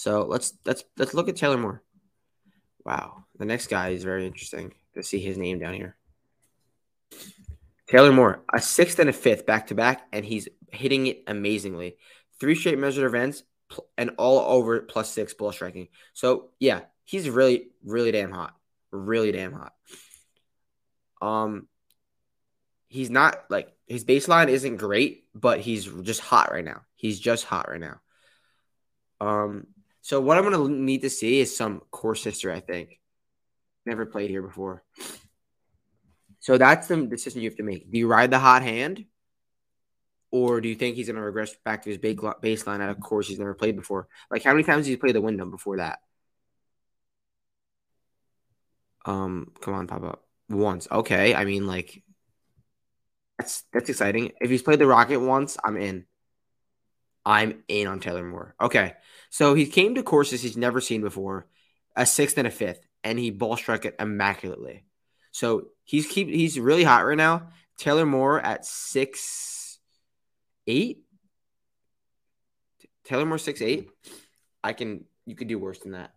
So 0.00 0.24
let's 0.24 0.54
let's 0.64 0.82
let's 0.96 1.12
look 1.12 1.28
at 1.28 1.36
Taylor 1.36 1.58
Moore. 1.58 1.82
Wow, 2.86 3.26
the 3.38 3.44
next 3.44 3.66
guy 3.66 3.90
is 3.90 4.02
very 4.02 4.26
interesting 4.26 4.72
to 4.94 5.02
see 5.02 5.18
his 5.18 5.36
name 5.36 5.58
down 5.58 5.74
here. 5.74 5.94
Taylor 7.86 8.10
Moore, 8.10 8.42
a 8.50 8.62
sixth 8.62 8.98
and 8.98 9.10
a 9.10 9.12
fifth 9.12 9.44
back 9.44 9.66
to 9.66 9.74
back, 9.74 10.00
and 10.10 10.24
he's 10.24 10.48
hitting 10.72 11.06
it 11.06 11.24
amazingly. 11.26 11.98
Three 12.40 12.54
straight 12.54 12.78
measured 12.78 13.04
events 13.04 13.42
and 13.98 14.12
all 14.16 14.38
over 14.38 14.80
plus 14.80 15.10
six 15.10 15.34
ball 15.34 15.52
striking. 15.52 15.88
So 16.14 16.48
yeah, 16.58 16.80
he's 17.04 17.28
really, 17.28 17.68
really 17.84 18.10
damn 18.10 18.32
hot. 18.32 18.56
Really 18.90 19.32
damn 19.32 19.52
hot. 19.52 19.74
Um, 21.20 21.68
he's 22.88 23.10
not 23.10 23.44
like 23.50 23.70
his 23.86 24.06
baseline 24.06 24.48
isn't 24.48 24.78
great, 24.78 25.26
but 25.34 25.60
he's 25.60 25.84
just 25.84 26.22
hot 26.22 26.50
right 26.52 26.64
now. 26.64 26.84
He's 26.96 27.20
just 27.20 27.44
hot 27.44 27.68
right 27.68 27.82
now. 27.82 28.00
Um, 29.20 29.66
so 30.00 30.20
what 30.20 30.38
I'm 30.38 30.44
gonna 30.44 30.68
need 30.68 31.02
to 31.02 31.10
see 31.10 31.40
is 31.40 31.56
some 31.56 31.80
course 31.90 32.24
history. 32.24 32.52
I 32.52 32.60
think 32.60 33.00
never 33.86 34.06
played 34.06 34.30
here 34.30 34.42
before. 34.42 34.82
So 36.40 36.56
that's 36.56 36.88
the 36.88 37.06
decision 37.06 37.42
you 37.42 37.50
have 37.50 37.56
to 37.58 37.62
make. 37.62 37.90
Do 37.90 37.98
you 37.98 38.06
ride 38.06 38.30
the 38.30 38.38
hot 38.38 38.62
hand? 38.62 39.04
Or 40.32 40.60
do 40.60 40.68
you 40.68 40.74
think 40.74 40.96
he's 40.96 41.06
going 41.06 41.16
to 41.16 41.22
regress 41.22 41.54
back 41.64 41.82
to 41.82 41.90
his 41.90 41.98
baseline 41.98 42.80
at 42.80 42.88
a 42.88 42.94
course 42.94 43.26
he's 43.26 43.38
never 43.38 43.54
played 43.54 43.76
before? 43.76 44.08
Like, 44.30 44.44
how 44.44 44.52
many 44.52 44.62
times 44.62 44.86
did 44.86 44.92
he 44.92 44.96
play 44.96 45.12
the 45.12 45.20
Wyndham 45.20 45.50
before 45.50 45.78
that? 45.78 45.98
Um, 49.04 49.52
come 49.60 49.74
on, 49.74 49.86
pop 49.86 50.04
up 50.04 50.24
once. 50.48 50.86
Okay, 50.90 51.34
I 51.34 51.44
mean, 51.44 51.66
like, 51.66 52.02
that's 53.38 53.64
that's 53.72 53.88
exciting. 53.88 54.32
If 54.40 54.50
he's 54.50 54.62
played 54.62 54.78
the 54.78 54.86
Rocket 54.86 55.18
once, 55.18 55.56
I'm 55.64 55.76
in. 55.76 56.04
I'm 57.24 57.62
in 57.68 57.86
on 57.86 58.00
Taylor 58.00 58.24
Moore. 58.24 58.54
Okay, 58.60 58.94
so 59.28 59.54
he 59.54 59.66
came 59.66 59.94
to 59.94 60.02
courses 60.02 60.42
he's 60.42 60.56
never 60.56 60.80
seen 60.80 61.00
before, 61.00 61.46
a 61.94 62.06
sixth 62.06 62.38
and 62.38 62.46
a 62.46 62.50
fifth, 62.50 62.86
and 63.04 63.18
he 63.18 63.30
ball 63.30 63.56
struck 63.56 63.84
it 63.84 63.96
immaculately. 63.98 64.84
So 65.32 65.68
he's 65.84 66.06
keep 66.06 66.28
he's 66.28 66.58
really 66.58 66.84
hot 66.84 67.04
right 67.04 67.16
now. 67.16 67.48
Taylor 67.76 68.06
Moore 68.06 68.40
at 68.40 68.64
six 68.64 69.78
eight. 70.66 71.04
Taylor 73.04 73.26
Moore 73.26 73.38
six 73.38 73.62
eight. 73.62 73.90
I 74.62 74.72
can 74.72 75.04
you 75.26 75.36
could 75.36 75.48
do 75.48 75.58
worse 75.58 75.78
than 75.78 75.92
that. 75.92 76.12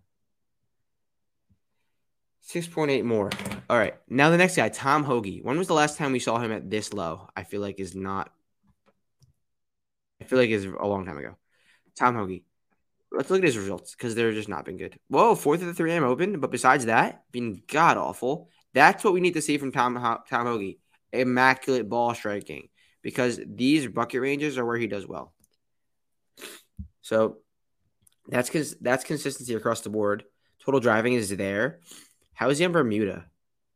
Six 2.42 2.68
point 2.68 2.92
eight 2.92 3.06
Moore. 3.06 3.30
All 3.70 3.78
right. 3.78 3.96
Now 4.10 4.30
the 4.30 4.38
next 4.38 4.56
guy, 4.56 4.70
Tom 4.70 5.04
Hoge. 5.04 5.42
When 5.42 5.58
was 5.58 5.68
the 5.68 5.74
last 5.74 5.98
time 5.98 6.12
we 6.12 6.20
saw 6.20 6.40
him 6.40 6.52
at 6.52 6.70
this 6.70 6.92
low? 6.92 7.30
I 7.36 7.44
feel 7.44 7.62
like 7.62 7.80
is 7.80 7.96
not. 7.96 8.32
I 10.24 10.26
feel 10.26 10.40
like 10.40 10.50
it's 10.50 10.66
a 10.66 10.88
long 10.88 11.06
time 11.06 11.18
ago. 11.18 11.36
Tom 11.98 12.16
Hoge. 12.16 12.44
Let's 13.12 13.30
look 13.30 13.40
at 13.40 13.46
his 13.46 13.58
results 13.58 13.94
because 13.94 14.16
they're 14.16 14.32
just 14.32 14.48
not 14.48 14.64
been 14.64 14.78
good. 14.78 14.98
Whoa, 15.10 15.36
fourth 15.36 15.62
of 15.62 15.76
the 15.76 15.84
3M 15.84 16.02
Open, 16.02 16.40
but 16.40 16.50
besides 16.50 16.86
that, 16.86 17.24
been 17.32 17.62
god 17.68 17.98
awful. 17.98 18.50
That's 18.74 19.04
what 19.04 19.14
we 19.14 19.20
need 19.20 19.34
to 19.34 19.42
see 19.42 19.58
from 19.58 19.74
Tom 19.74 19.96
Tom 20.30 20.46
Hoge. 20.48 20.78
Immaculate 21.12 21.90
ball 21.90 22.16
striking 22.16 22.70
because 23.02 23.38
these 23.46 23.86
bucket 23.88 24.22
ranges 24.22 24.58
are 24.58 24.66
where 24.66 24.78
he 24.78 24.88
does 24.88 25.06
well. 25.06 25.34
So 27.02 27.40
that's 28.30 28.50
because 28.50 28.76
that's 28.80 29.04
consistency 29.04 29.54
across 29.56 29.82
the 29.82 29.90
board. 29.90 30.24
Total 30.64 30.80
driving 30.80 31.14
is 31.14 31.36
there. 31.36 31.82
How 32.34 32.50
is 32.50 32.60
he 32.60 32.66
on 32.66 32.72
Bermuda? 32.72 33.26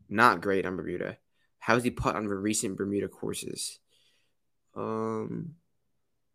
Not 0.07 0.41
great 0.41 0.65
on 0.65 0.77
Bermuda. 0.77 1.17
How 1.59 1.75
is 1.75 1.83
he 1.83 1.91
put 1.91 2.15
on 2.15 2.25
the 2.25 2.33
recent 2.33 2.77
Bermuda 2.77 3.09
courses? 3.09 3.79
Um, 4.73 5.55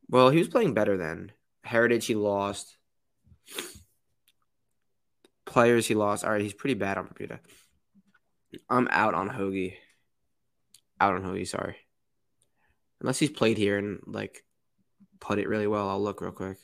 well, 0.09 0.31
he 0.31 0.39
was 0.39 0.49
playing 0.49 0.75
better 0.75 0.97
then. 0.97 1.33
Heritage 1.65 2.07
he 2.07 2.15
lost. 2.15 2.77
Players 5.47 5.87
he 5.87 5.95
lost. 5.95 6.25
All 6.25 6.31
right, 6.33 6.41
he's 6.41 6.55
pretty 6.55 6.75
bad 6.75 6.99
on 6.99 7.09
Bermuda. 7.13 7.41
I'm 8.69 8.89
out 8.91 9.15
on 9.15 9.29
Hoge. 9.29 9.75
Out 11.01 11.15
on 11.15 11.23
Hoge, 11.25 11.49
sorry. 11.49 11.77
Unless 13.01 13.19
he's 13.19 13.31
played 13.31 13.59
here 13.59 13.79
and 13.79 14.01
like 14.07 14.45
put 15.21 15.39
it 15.39 15.49
really 15.49 15.67
well, 15.67 15.89
I'll 15.89 16.03
look 16.03 16.21
real 16.21 16.33
quick. 16.33 16.59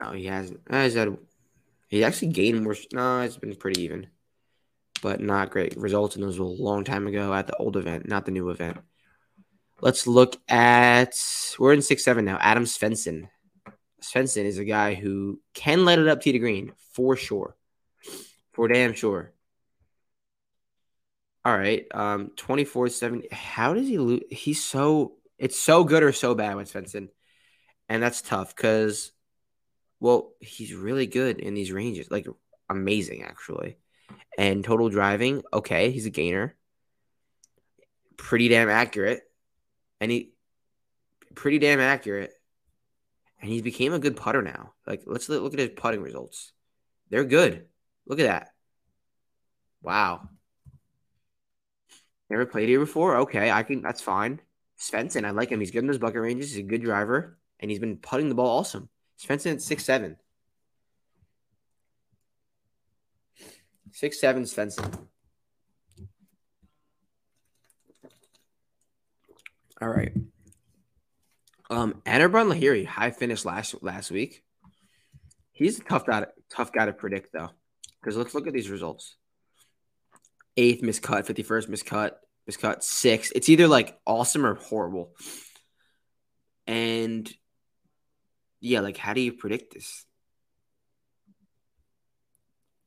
Oh, 0.00 0.12
he 0.12 0.26
hasn't. 0.26 0.60
He's 0.70 0.94
had, 0.94 1.16
he 1.88 2.04
actually 2.04 2.28
gained 2.28 2.62
more. 2.62 2.76
No, 2.92 3.20
it's 3.20 3.36
been 3.36 3.54
pretty 3.54 3.82
even, 3.82 4.08
but 5.04 5.20
not 5.20 5.50
great 5.50 5.76
results. 5.76 6.16
And 6.16 6.24
those 6.24 6.38
were 6.38 6.46
a 6.46 6.48
long 6.48 6.82
time 6.82 7.06
ago 7.06 7.34
at 7.34 7.46
the 7.46 7.54
old 7.56 7.76
event, 7.76 8.08
not 8.08 8.24
the 8.24 8.32
new 8.32 8.48
event. 8.48 8.78
Let's 9.82 10.06
look 10.06 10.40
at. 10.48 11.14
We're 11.58 11.74
in 11.74 11.82
six 11.82 12.02
seven 12.02 12.24
now. 12.24 12.38
Adam 12.40 12.64
Svensson. 12.64 13.28
Svensson 14.02 14.46
is 14.46 14.56
a 14.56 14.64
guy 14.64 14.94
who 14.94 15.42
can 15.52 15.84
let 15.84 15.98
it 15.98 16.08
up 16.08 16.22
to 16.22 16.38
green 16.38 16.72
for 16.94 17.16
sure. 17.16 17.54
For 18.52 18.66
damn 18.66 18.94
sure. 18.94 19.34
All 21.44 21.56
right, 21.56 21.84
um, 21.92 22.30
twenty 22.34 22.64
four 22.64 22.88
seven. 22.88 23.24
How 23.30 23.74
does 23.74 23.86
he 23.86 23.98
lose? 23.98 24.22
He's 24.30 24.64
so 24.64 25.16
it's 25.38 25.60
so 25.60 25.84
good 25.84 26.02
or 26.02 26.12
so 26.12 26.34
bad 26.34 26.56
with 26.56 26.72
Svensson. 26.72 27.08
And 27.90 28.02
that's 28.02 28.22
tough 28.22 28.56
because 28.56 29.12
well, 30.00 30.32
he's 30.40 30.72
really 30.72 31.06
good 31.06 31.40
in 31.40 31.52
these 31.52 31.70
ranges. 31.70 32.10
Like 32.10 32.26
amazing 32.70 33.22
actually. 33.22 33.76
And 34.36 34.64
total 34.64 34.88
driving, 34.88 35.42
okay, 35.52 35.90
he's 35.90 36.06
a 36.06 36.10
gainer. 36.10 36.56
Pretty 38.16 38.48
damn 38.48 38.68
accurate. 38.68 39.22
And 40.00 40.10
he 40.10 40.32
pretty 41.34 41.58
damn 41.58 41.80
accurate 41.80 42.32
and 43.44 43.52
he's 43.52 43.60
became 43.60 43.92
a 43.92 43.98
good 43.98 44.16
putter 44.16 44.40
now. 44.40 44.72
Like 44.86 45.02
let's 45.04 45.28
look 45.28 45.52
at 45.52 45.58
his 45.58 45.70
putting 45.76 46.00
results. 46.00 46.52
They're 47.10 47.26
good. 47.26 47.66
Look 48.06 48.18
at 48.18 48.26
that. 48.26 48.48
Wow. 49.82 50.30
Never 52.30 52.46
played 52.46 52.70
here 52.70 52.80
before. 52.80 53.18
Okay, 53.18 53.50
I 53.50 53.62
can. 53.62 53.82
That's 53.82 54.00
fine. 54.00 54.40
Svensson, 54.80 55.26
I 55.26 55.30
like 55.30 55.50
him. 55.50 55.60
He's 55.60 55.70
good 55.70 55.80
in 55.80 55.88
those 55.88 55.98
bucket 55.98 56.22
ranges. 56.22 56.52
He's 56.52 56.64
a 56.64 56.66
good 56.66 56.82
driver, 56.82 57.38
and 57.60 57.70
he's 57.70 57.80
been 57.80 57.98
putting 57.98 58.30
the 58.30 58.34
ball 58.34 58.60
awesome. 58.60 58.88
Svensson 59.22 59.52
at 59.52 59.60
six 59.62 59.84
seven. 59.84 60.16
Six 63.94 64.20
seven 64.20 64.42
Svensson. 64.42 65.06
All 69.80 69.88
right. 69.88 70.12
Um, 71.70 72.02
Anirban 72.04 72.52
Lahiri, 72.52 72.84
high 72.84 73.12
finish 73.12 73.44
last 73.44 73.76
last 73.82 74.10
week. 74.10 74.42
He's 75.52 75.78
a 75.78 75.84
tough 75.84 76.06
guy, 76.06 76.26
tough 76.50 76.72
guy 76.72 76.86
to 76.86 76.92
predict 76.92 77.32
though, 77.32 77.50
because 78.00 78.16
let's 78.16 78.34
look 78.34 78.48
at 78.48 78.52
these 78.52 78.68
results. 78.68 79.14
Eighth 80.56 80.82
miscut, 80.82 81.24
fifty 81.24 81.44
first 81.44 81.70
miscut, 81.70 82.14
miscut 82.50 82.82
six. 82.82 83.30
It's 83.30 83.48
either 83.48 83.68
like 83.68 83.96
awesome 84.04 84.44
or 84.44 84.54
horrible. 84.56 85.14
And 86.66 87.32
yeah, 88.60 88.80
like 88.80 88.96
how 88.96 89.12
do 89.12 89.20
you 89.20 89.34
predict 89.34 89.74
this? 89.74 90.04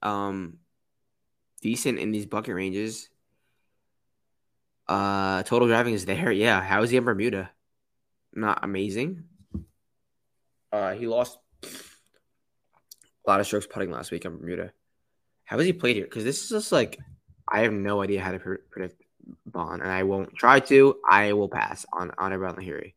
Um, 0.01 0.59
decent 1.61 1.99
in 1.99 2.11
these 2.11 2.25
bucket 2.25 2.55
ranges. 2.55 3.09
Uh, 4.87 5.43
total 5.43 5.67
driving 5.67 5.93
is 5.93 6.05
there. 6.05 6.31
Yeah, 6.45 6.61
how 6.61 6.83
is 6.83 6.89
he 6.89 6.97
in 6.97 7.03
Bermuda? 7.03 7.49
Not 8.33 8.59
amazing. 8.63 9.23
Uh, 10.71 10.93
he 10.93 11.07
lost 11.07 11.37
a 11.63 13.29
lot 13.29 13.39
of 13.39 13.45
strokes 13.45 13.67
putting 13.67 13.91
last 13.91 14.11
week 14.11 14.25
on 14.25 14.37
Bermuda. 14.37 14.71
How 15.45 15.57
has 15.57 15.65
he 15.65 15.73
played 15.73 15.95
here? 15.95 16.05
Because 16.05 16.23
this 16.23 16.43
is 16.43 16.49
just 16.49 16.71
like 16.71 16.99
I 17.47 17.61
have 17.61 17.71
no 17.73 18.01
idea 18.01 18.21
how 18.21 18.31
to 18.31 18.39
predict 18.39 19.01
Bond, 19.45 19.81
and 19.81 19.91
I 19.91 20.03
won't 20.03 20.35
try 20.35 20.59
to. 20.61 20.95
I 21.09 21.33
will 21.33 21.49
pass 21.49 21.85
on 21.91 22.11
Anirban 22.11 22.57
Lahiri. 22.57 22.93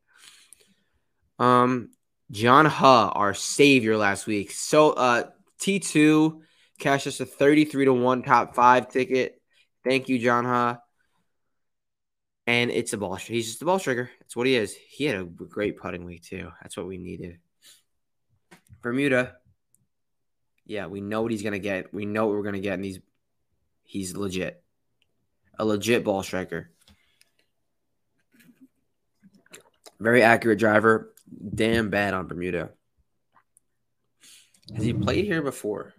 Um, 1.39 1.91
John 2.31 2.67
Huh, 2.67 3.11
our 3.15 3.35
savior 3.35 3.97
last 3.97 4.27
week. 4.27 4.51
So, 4.53 4.91
uh, 4.91 5.31
T 5.59 5.79
two 5.81 6.43
cashed 6.81 7.07
us 7.07 7.21
a 7.21 7.27
thirty 7.27 7.65
three 7.65 7.85
to 7.85 7.93
one 7.93 8.23
top 8.23 8.55
five 8.55 8.89
ticket. 8.89 9.41
Thank 9.85 10.09
you, 10.09 10.19
John 10.19 10.45
Huh. 10.45 10.79
And 12.47 12.71
it's 12.71 12.93
a 12.93 12.99
ball. 12.99 13.15
He's 13.15 13.47
just 13.47 13.63
a 13.63 13.65
ball 13.65 13.79
striker. 13.79 14.11
That's 14.19 14.35
what 14.35 14.47
he 14.47 14.57
is. 14.57 14.75
He 14.75 15.05
had 15.05 15.21
a 15.21 15.25
great 15.25 15.77
putting 15.77 16.05
week 16.05 16.25
too. 16.25 16.51
That's 16.61 16.77
what 16.77 16.87
we 16.87 16.99
needed. 16.99 17.39
Bermuda. 18.83 19.37
Yeah, 20.65 20.87
we 20.87 21.01
know 21.01 21.23
what 21.23 21.31
he's 21.31 21.43
gonna 21.43 21.59
get. 21.59 21.93
We 21.95 22.07
know 22.07 22.27
what 22.27 22.37
we're 22.37 22.43
gonna 22.43 22.61
get, 22.61 22.75
and 22.75 22.85
he's 22.85 23.01
he's 23.83 24.17
legit, 24.17 24.63
a 25.59 25.65
legit 25.65 26.05
ball 26.05 26.23
striker. 26.23 26.71
Very 29.99 30.23
accurate 30.23 30.59
driver. 30.59 31.13
Damn 31.55 31.91
bad 31.91 32.15
on 32.15 32.27
Bermuda. 32.27 32.71
Has 34.75 34.85
he 34.85 34.93
played 34.93 35.25
here 35.25 35.43
before? 35.43 35.93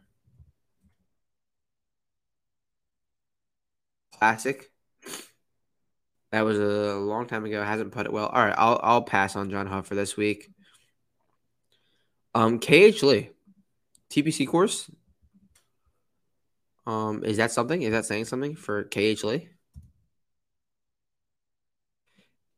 Classic. 4.22 4.72
That 6.32 6.42
was 6.42 6.60
a 6.60 6.94
long 6.94 7.26
time 7.26 7.44
ago. 7.44 7.64
Hasn't 7.64 7.92
put 7.92 8.06
it 8.06 8.14
well. 8.14 8.28
All 8.28 8.46
right, 8.46 8.54
I'll 8.56 8.80
I'll 8.84 9.02
pass 9.02 9.36
on 9.36 9.50
John 9.50 9.66
Huh 9.66 9.82
for 9.82 9.96
this 9.96 10.16
week. 10.16 10.48
Um, 12.36 12.60
KH 12.60 13.02
Lee, 13.02 13.32
TPC 14.12 14.48
course. 14.48 14.92
Um, 16.86 17.24
is 17.24 17.38
that 17.38 17.52
something? 17.52 17.82
Is 17.82 17.94
that 17.94 18.06
saying 18.06 18.26
something 18.26 18.56
for 18.56 18.84
KH 18.84 19.24
Lee? 19.24 19.50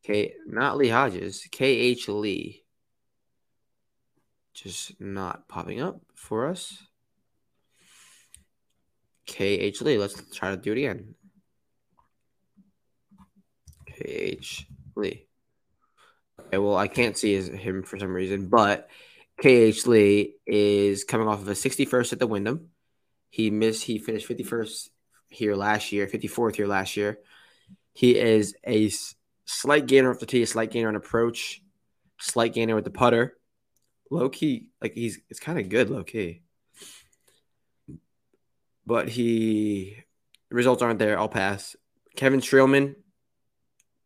K, 0.03 0.33
not 0.45 0.75
Lee 0.75 0.89
Hodges. 0.89 1.47
KH 1.49 2.09
Lee. 2.09 2.65
Just 4.53 4.99
not 4.99 5.47
popping 5.47 5.79
up 5.79 6.01
for 6.13 6.49
us. 6.49 6.77
KH 9.27 9.79
Lee. 9.79 9.97
Let's 9.97 10.21
try 10.35 10.49
to 10.49 10.57
do 10.57 10.73
it 10.73 10.79
again. 10.79 11.15
KH 13.93 14.65
Lee. 14.95 15.27
Okay, 16.39 16.57
well, 16.57 16.75
I 16.75 16.87
can't 16.87 17.17
see 17.17 17.33
his, 17.33 17.47
him 17.47 17.83
for 17.83 17.97
some 17.97 18.13
reason, 18.13 18.47
but 18.47 18.89
KH 19.41 19.85
Lee 19.87 20.35
is 20.45 21.03
coming 21.03 21.27
off 21.27 21.41
of 21.41 21.47
a 21.47 21.53
61st 21.53 22.13
at 22.13 22.19
the 22.19 22.27
Wyndham. 22.27 22.69
He 23.29 23.49
missed, 23.49 23.83
he 23.83 23.97
finished 23.97 24.27
51st 24.29 24.89
here 25.29 25.55
last 25.55 25.91
year, 25.91 26.07
54th 26.07 26.55
here 26.55 26.67
last 26.67 26.95
year. 26.97 27.19
He 27.93 28.17
is 28.17 28.55
a 28.65 28.91
slight 29.45 29.87
gainer 29.87 30.11
off 30.11 30.19
the 30.19 30.25
tee, 30.25 30.43
a 30.43 30.47
slight 30.47 30.71
gainer 30.71 30.87
on 30.87 30.95
approach, 30.95 31.61
slight 32.19 32.53
gainer 32.53 32.75
with 32.75 32.83
the 32.83 32.91
putter. 32.91 33.37
Low 34.09 34.29
key, 34.29 34.67
like 34.81 34.93
he's 34.93 35.19
it's 35.29 35.39
kind 35.39 35.59
of 35.59 35.69
good 35.69 35.89
low 35.89 36.03
key. 36.03 36.43
But 38.85 39.09
he 39.09 39.97
results 40.51 40.81
aren't 40.81 40.99
there. 40.99 41.17
I'll 41.17 41.29
pass. 41.29 41.75
Kevin 42.15 42.41
Streelman, 42.41 42.95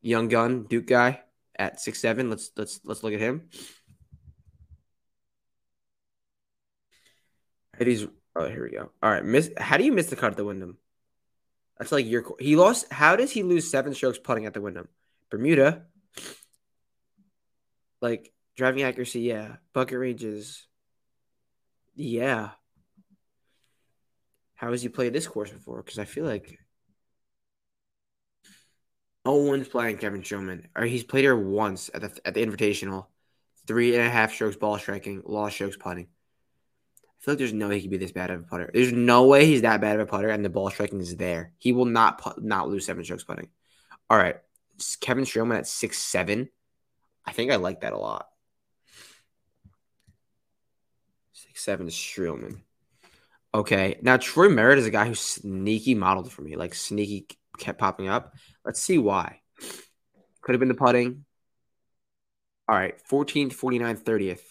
young 0.08 0.28
gun, 0.28 0.64
Duke 0.64 0.88
guy 0.88 1.22
at 1.58 1.80
six 1.80 2.00
seven. 2.00 2.30
Let's 2.30 2.52
let's 2.56 2.80
let's 2.84 3.04
look 3.04 3.14
at 3.14 3.20
him. 3.20 3.50
He's 7.78 8.08
oh 8.36 8.48
here 8.48 8.64
we 8.64 8.72
go. 8.72 8.92
All 9.04 9.12
right, 9.12 9.24
miss. 9.24 9.52
How 9.58 9.78
do 9.78 9.84
you 9.84 9.92
miss 9.92 10.08
the 10.08 10.16
cut 10.16 10.32
at 10.32 10.38
the 10.38 10.46
Wyndham? 10.46 10.78
That's 11.78 11.92
like 11.92 12.08
your 12.08 12.24
he 12.40 12.56
lost. 12.56 12.92
How 12.92 13.16
does 13.16 13.32
he 13.32 13.44
lose 13.44 13.70
seven 13.70 13.94
strokes 13.94 14.18
putting 14.18 14.46
at 14.46 14.54
the 14.54 14.62
Wyndham? 14.62 14.88
Bermuda, 15.30 15.84
like 18.02 18.32
driving 18.56 18.84
accuracy, 18.84 19.22
yeah. 19.22 19.58
Bucket 19.74 20.00
ranges, 20.00 20.66
yeah. 21.96 22.52
How 24.56 24.72
has 24.72 24.82
he 24.82 24.90
played 24.90 25.14
this 25.14 25.28
course 25.28 25.52
before? 25.52 25.84
Because 25.84 26.00
I 26.00 26.06
feel 26.06 26.26
like 26.26 26.58
no 29.28 29.36
one's 29.36 29.68
playing 29.68 29.98
Kevin 29.98 30.22
Streelman. 30.22 30.66
Or 30.76 30.86
he's 30.86 31.04
played 31.04 31.24
here 31.24 31.36
once 31.36 31.90
at 31.94 32.02
the 32.02 32.12
at 32.26 32.34
the 32.34 32.46
Invitational. 32.46 33.08
Three 33.66 33.94
and 33.94 34.06
a 34.06 34.10
half 34.10 34.32
strokes 34.32 34.56
ball 34.56 34.78
striking, 34.78 35.22
lost 35.26 35.56
strokes 35.56 35.76
putting. 35.76 36.06
I 36.06 37.20
feel 37.20 37.34
like 37.34 37.40
there's 37.40 37.52
no 37.52 37.68
way 37.68 37.76
he 37.76 37.82
could 37.82 37.92
be 37.92 37.98
this 37.98 38.14
bad 38.14 38.32
of 38.32 38.40
a 38.40 38.44
putter. 38.44 38.72
There's 38.74 38.94
no 38.94 39.26
way 39.26 39.46
he's 39.46 39.64
that 39.64 39.82
bad 39.82 39.96
of 39.96 40.08
a 40.08 40.10
putter, 40.10 40.30
and 40.30 40.46
the 40.46 40.50
ball 40.50 40.70
striking 40.70 41.02
is 41.02 41.18
there. 41.18 41.52
He 41.58 41.74
will 41.74 41.86
not 41.86 42.22
put, 42.22 42.42
not 42.42 42.70
lose 42.70 42.86
seven 42.86 43.04
strokes 43.04 43.26
putting. 43.26 43.50
All 44.10 44.18
right, 44.18 44.38
Kevin 45.02 45.26
Streelman 45.26 45.58
at 45.58 45.68
six 45.68 45.98
seven. 45.98 46.48
I 47.26 47.34
think 47.34 47.52
I 47.52 47.58
like 47.58 47.82
that 47.82 47.92
a 47.92 47.98
lot. 47.98 48.30
Six 51.34 51.62
seven 51.62 51.88
Streelman. 51.88 52.62
Okay, 53.54 54.00
now 54.02 54.16
Troy 54.16 54.48
Merritt 54.48 54.80
is 54.80 54.86
a 54.86 54.92
guy 54.92 55.06
who 55.06 55.16
sneaky 55.16 55.96
modeled 55.96 56.32
for 56.32 56.44
me, 56.44 56.56
like 56.56 56.74
sneaky 56.74 57.28
kept 57.58 57.80
popping 57.80 58.08
up. 58.08 58.34
Let's 58.66 58.82
see 58.82 58.98
why. 58.98 59.42
Could 60.42 60.54
have 60.54 60.60
been 60.60 60.70
the 60.70 60.76
putting. 60.76 61.26
All 62.70 62.76
right, 62.76 62.96
14th, 63.10 63.54
49th, 63.54 64.04
30th. 64.04 64.42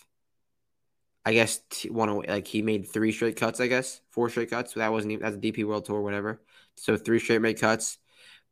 I 1.27 1.33
guess 1.33 1.61
t- 1.69 1.91
one 1.91 2.21
like 2.21 2.47
he 2.47 2.63
made 2.63 2.89
three 2.89 3.11
straight 3.11 3.37
cuts. 3.37 3.61
I 3.61 3.67
guess 3.67 4.01
four 4.11 4.31
straight 4.31 4.49
cuts. 4.49 4.75
That 4.75 4.93
wasn't 4.93 5.13
even 5.13 5.25
that's 5.25 5.35
a 5.35 5.41
DP 5.41 5.65
World 5.65 5.85
Tour, 5.85 6.01
whatever. 6.01 6.41
So 6.77 6.97
three 6.97 7.19
straight 7.19 7.43
made 7.43 7.61
cuts, 7.61 7.99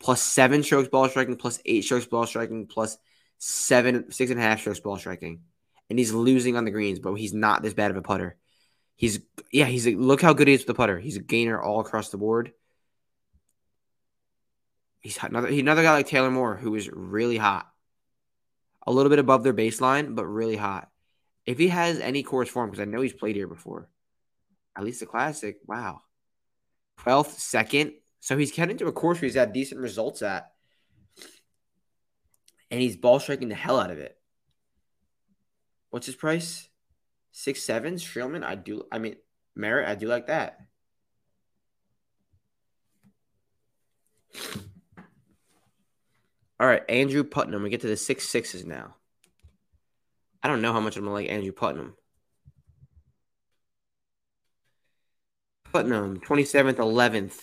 plus 0.01 0.21
seven 0.21 0.65
strokes 0.65 0.89
ball 0.89 1.09
striking, 1.09 1.37
plus 1.37 1.61
eight 1.65 1.85
strokes 1.85 2.07
ball 2.07 2.27
striking, 2.27 2.67
plus 2.67 2.99
seven 3.39 4.11
six 4.11 4.33
and 4.33 4.41
a 4.41 4.43
half 4.43 4.59
strokes 4.59 4.81
ball 4.81 4.99
striking, 4.99 5.43
and 5.89 6.01
he's 6.01 6.13
losing 6.13 6.57
on 6.57 6.65
the 6.65 6.73
greens, 6.73 6.99
but 6.99 7.15
he's 7.15 7.33
not 7.33 7.63
this 7.63 7.75
bad 7.75 7.93
of 7.93 7.97
a 7.97 8.03
putter. 8.03 8.37
He's 8.97 9.21
yeah, 9.53 9.67
he's 9.67 9.87
a, 9.87 9.95
look 9.95 10.21
how 10.21 10.33
good 10.33 10.49
he 10.49 10.55
is 10.55 10.63
with 10.63 10.67
the 10.67 10.75
putter. 10.75 10.99
He's 10.99 11.17
a 11.17 11.23
gainer 11.23 11.63
all 11.63 11.79
across 11.79 12.09
the 12.09 12.19
board. 12.19 12.53
He's 15.05 15.23
another 15.23 15.49
he, 15.49 15.61
another 15.61 15.83
guy 15.83 15.93
like 15.93 16.07
Taylor 16.07 16.31
Moore 16.31 16.57
who 16.57 16.75
is 16.75 16.89
really 16.91 17.37
hot, 17.37 17.71
a 18.87 18.91
little 18.91 19.11
bit 19.11 19.19
above 19.19 19.43
their 19.43 19.53
baseline, 19.53 20.15
but 20.15 20.25
really 20.25 20.57
hot. 20.57 20.91
If 21.45 21.59
he 21.59 21.69
has 21.69 22.01
any 22.01 22.23
course 22.23 22.49
form, 22.49 22.71
because 22.71 22.81
I 22.81 22.87
know 22.87 23.03
he's 23.03 23.13
played 23.13 23.37
here 23.37 23.47
before, 23.47 23.91
at 24.75 24.83
least 24.83 25.01
the 25.01 25.07
classic. 25.07 25.59
Wow, 25.67 26.01
twelfth, 26.97 27.39
second. 27.39 27.93
So 28.21 28.39
he's 28.39 28.51
getting 28.51 28.79
to 28.79 28.87
a 28.87 28.93
course 28.93 29.21
where 29.21 29.27
he's 29.27 29.37
had 29.37 29.53
decent 29.53 29.83
results 29.83 30.23
at, 30.23 30.51
and 32.71 32.81
he's 32.81 32.97
ball 32.97 33.21
striking 33.21 33.51
the 33.51 33.55
hell 33.55 33.79
out 33.79 33.91
of 33.91 33.99
it. 33.99 34.17
What's 35.91 36.07
his 36.07 36.17
price? 36.17 36.67
Six 37.31 37.63
seven. 37.63 37.99
I 38.43 38.55
do. 38.55 38.85
I 38.91 38.99
mean, 38.99 39.17
Merritt. 39.55 39.87
I 39.87 39.97
do 39.97 40.07
like 40.09 40.29
that. 40.29 40.61
All 46.61 46.67
right, 46.67 46.83
Andrew 46.89 47.25
Putnam. 47.25 47.63
We 47.63 47.71
get 47.71 47.81
to 47.81 47.89
the 47.89 47.97
six 47.97 48.29
sixes 48.29 48.65
now. 48.65 48.95
I 50.43 50.49
don't 50.49 50.63
know 50.63 50.73
how 50.73 50.81
much 50.81 50.97
I'm 50.97 51.03
gonna 51.03 51.15
like 51.15 51.29
Andrew 51.29 51.53
Putnam. 51.53 51.97
Putnam, 55.73 56.21
27th, 56.21 56.77
11th. 56.77 57.41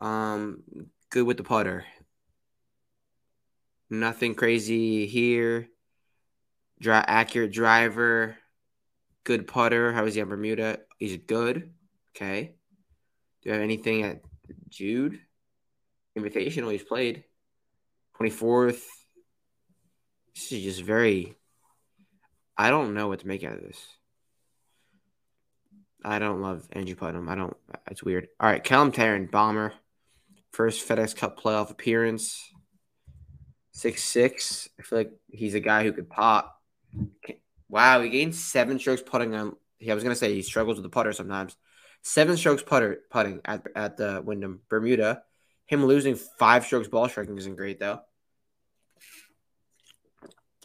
Um, 0.00 0.64
good 1.10 1.26
with 1.26 1.36
the 1.36 1.44
putter. 1.44 1.84
Nothing 3.88 4.34
crazy 4.34 5.06
here. 5.06 5.68
Dry, 6.80 7.04
accurate 7.06 7.52
driver. 7.52 8.36
Good 9.22 9.46
putter. 9.46 9.92
How 9.92 10.04
is 10.06 10.14
he 10.14 10.20
on 10.20 10.28
Bermuda? 10.28 10.80
He's 10.98 11.16
good. 11.18 11.72
Okay. 12.16 12.56
Do 13.42 13.48
you 13.48 13.52
have 13.52 13.62
anything 13.62 14.02
at 14.02 14.22
Jude? 14.68 15.20
Invitational 16.18 16.72
he's 16.72 16.82
played. 16.82 17.24
24th. 18.20 18.82
This 20.34 20.52
is 20.52 20.62
just 20.62 20.82
very. 20.82 21.36
I 22.56 22.70
don't 22.70 22.94
know 22.94 23.08
what 23.08 23.20
to 23.20 23.26
make 23.26 23.44
out 23.44 23.54
of 23.54 23.62
this. 23.62 23.86
I 26.04 26.18
don't 26.18 26.40
love 26.40 26.68
Andrew 26.72 26.94
Putnam. 26.94 27.28
I 27.28 27.34
don't. 27.34 27.56
It's 27.90 28.02
weird. 28.02 28.28
All 28.38 28.48
right, 28.48 28.62
Callum 28.62 28.92
Tarren, 28.92 29.30
bomber. 29.30 29.72
First 30.52 30.88
FedEx 30.88 31.16
Cup 31.16 31.40
playoff 31.40 31.70
appearance. 31.70 32.50
Six 33.72 34.02
six. 34.04 34.68
I 34.78 34.82
feel 34.82 35.00
like 35.00 35.12
he's 35.28 35.54
a 35.54 35.60
guy 35.60 35.82
who 35.82 35.92
could 35.92 36.08
pop. 36.08 36.62
Wow, 37.68 38.00
he 38.00 38.08
gained 38.08 38.34
seven 38.34 38.78
strokes 38.78 39.02
putting 39.04 39.34
on. 39.34 39.56
I 39.86 39.94
was 39.94 40.02
gonna 40.02 40.14
say 40.14 40.32
he 40.32 40.42
struggles 40.42 40.76
with 40.76 40.84
the 40.84 40.90
putter 40.90 41.12
sometimes. 41.12 41.56
Seven 42.02 42.36
strokes 42.36 42.62
putter 42.62 43.00
putting 43.10 43.40
at 43.44 43.66
at 43.74 43.96
the 43.96 44.22
Wyndham 44.24 44.60
Bermuda. 44.68 45.22
Him 45.66 45.84
losing 45.84 46.14
five 46.14 46.64
strokes 46.64 46.88
ball 46.88 47.08
striking 47.08 47.36
isn't 47.36 47.56
great 47.56 47.80
though. 47.80 48.00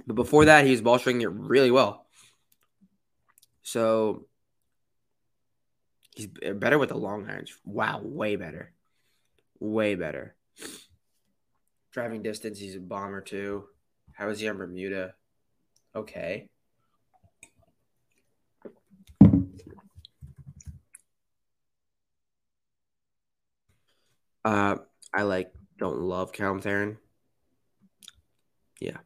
But 0.07 0.15
before 0.15 0.45
that, 0.45 0.65
he 0.65 0.71
was 0.71 0.81
ball 0.81 0.99
striking 0.99 1.21
it 1.21 1.31
really 1.31 1.71
well. 1.71 2.05
So 3.63 4.27
he's 6.15 6.27
better 6.27 6.77
with 6.77 6.89
the 6.89 6.97
long 6.97 7.29
irons. 7.29 7.53
Wow, 7.65 8.01
way 8.03 8.35
better. 8.35 8.73
Way 9.59 9.95
better. 9.95 10.35
Driving 11.91 12.21
distance, 12.21 12.59
he's 12.59 12.75
a 12.75 12.79
bomber 12.79 13.21
too. 13.21 13.65
How 14.13 14.29
is 14.29 14.39
he 14.39 14.49
on 14.49 14.57
Bermuda? 14.57 15.13
Okay. 15.95 16.49
Uh, 24.43 24.77
I 25.13 25.21
like 25.23 25.53
don't 25.77 25.99
love 25.99 26.31
Callum 26.33 26.61
Tarren. 26.61 26.97
Yeah. 28.79 28.97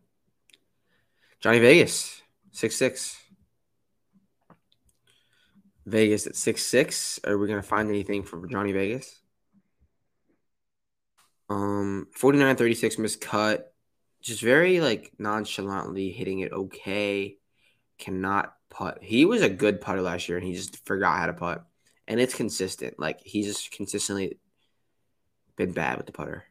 Johnny 1.46 1.60
Vegas, 1.60 2.24
six 2.50 2.76
six. 2.76 3.22
Vegas 5.86 6.26
at 6.26 6.36
six 6.36 6.64
six. 6.66 7.20
Are 7.24 7.38
we 7.38 7.48
gonna 7.48 7.62
find 7.62 7.88
anything 7.88 8.24
for 8.24 8.48
Johnny 8.48 8.72
Vegas? 8.72 9.20
Um, 11.48 12.08
49 12.16 12.56
36 12.56 12.96
miscut. 12.96 13.66
Just 14.24 14.42
very 14.42 14.82
like 14.82 15.12
nonchalantly 15.20 16.10
hitting 16.10 16.40
it 16.40 16.52
okay. 16.52 17.38
Cannot 18.00 18.56
putt. 18.72 18.98
He 19.04 19.26
was 19.26 19.44
a 19.44 19.48
good 19.48 19.82
putter 19.82 20.02
last 20.02 20.28
year 20.28 20.40
and 20.40 20.48
he 20.48 20.54
just 20.56 20.84
forgot 20.88 21.20
how 21.20 21.28
to 21.28 21.34
putt. 21.34 21.64
And 22.08 22.20
it's 22.20 22.34
consistent. 22.34 23.00
Like 23.00 23.20
he's 23.24 23.46
just 23.46 23.70
consistently 23.70 24.40
been 25.58 25.74
bad 25.74 25.98
with 25.98 26.08
the 26.08 26.12
putter. 26.12 26.46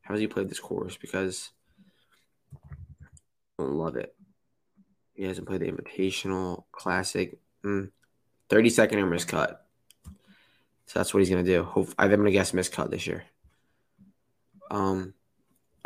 How 0.00 0.14
has 0.14 0.20
he 0.22 0.28
played 0.28 0.48
this 0.48 0.60
course? 0.60 0.96
Because 0.96 1.50
I 2.64 3.64
don't 3.64 3.74
love 3.74 3.96
it. 3.96 4.14
He 5.20 5.26
hasn't 5.26 5.46
played 5.46 5.60
the 5.60 5.70
Invitational 5.70 6.64
Classic. 6.72 7.38
Mm. 7.62 7.90
30 8.48 8.70
second 8.70 9.00
or 9.00 9.06
miscut. 9.06 9.58
So 10.86 10.98
that's 10.98 11.12
what 11.12 11.18
he's 11.18 11.28
gonna 11.28 11.42
do. 11.42 11.62
Hope 11.62 11.90
I'm 11.98 12.08
gonna 12.08 12.30
guess 12.30 12.52
miscut 12.52 12.90
this 12.90 13.06
year. 13.06 13.24
Um, 14.70 15.12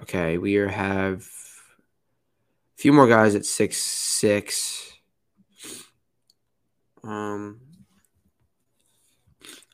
okay, 0.01 0.39
we 0.39 0.53
have 0.53 1.19
a 1.19 2.77
few 2.77 2.93
more 2.93 3.09
guys 3.09 3.35
at 3.35 3.45
six 3.45 3.77
six. 3.77 4.93
Um. 7.03 7.61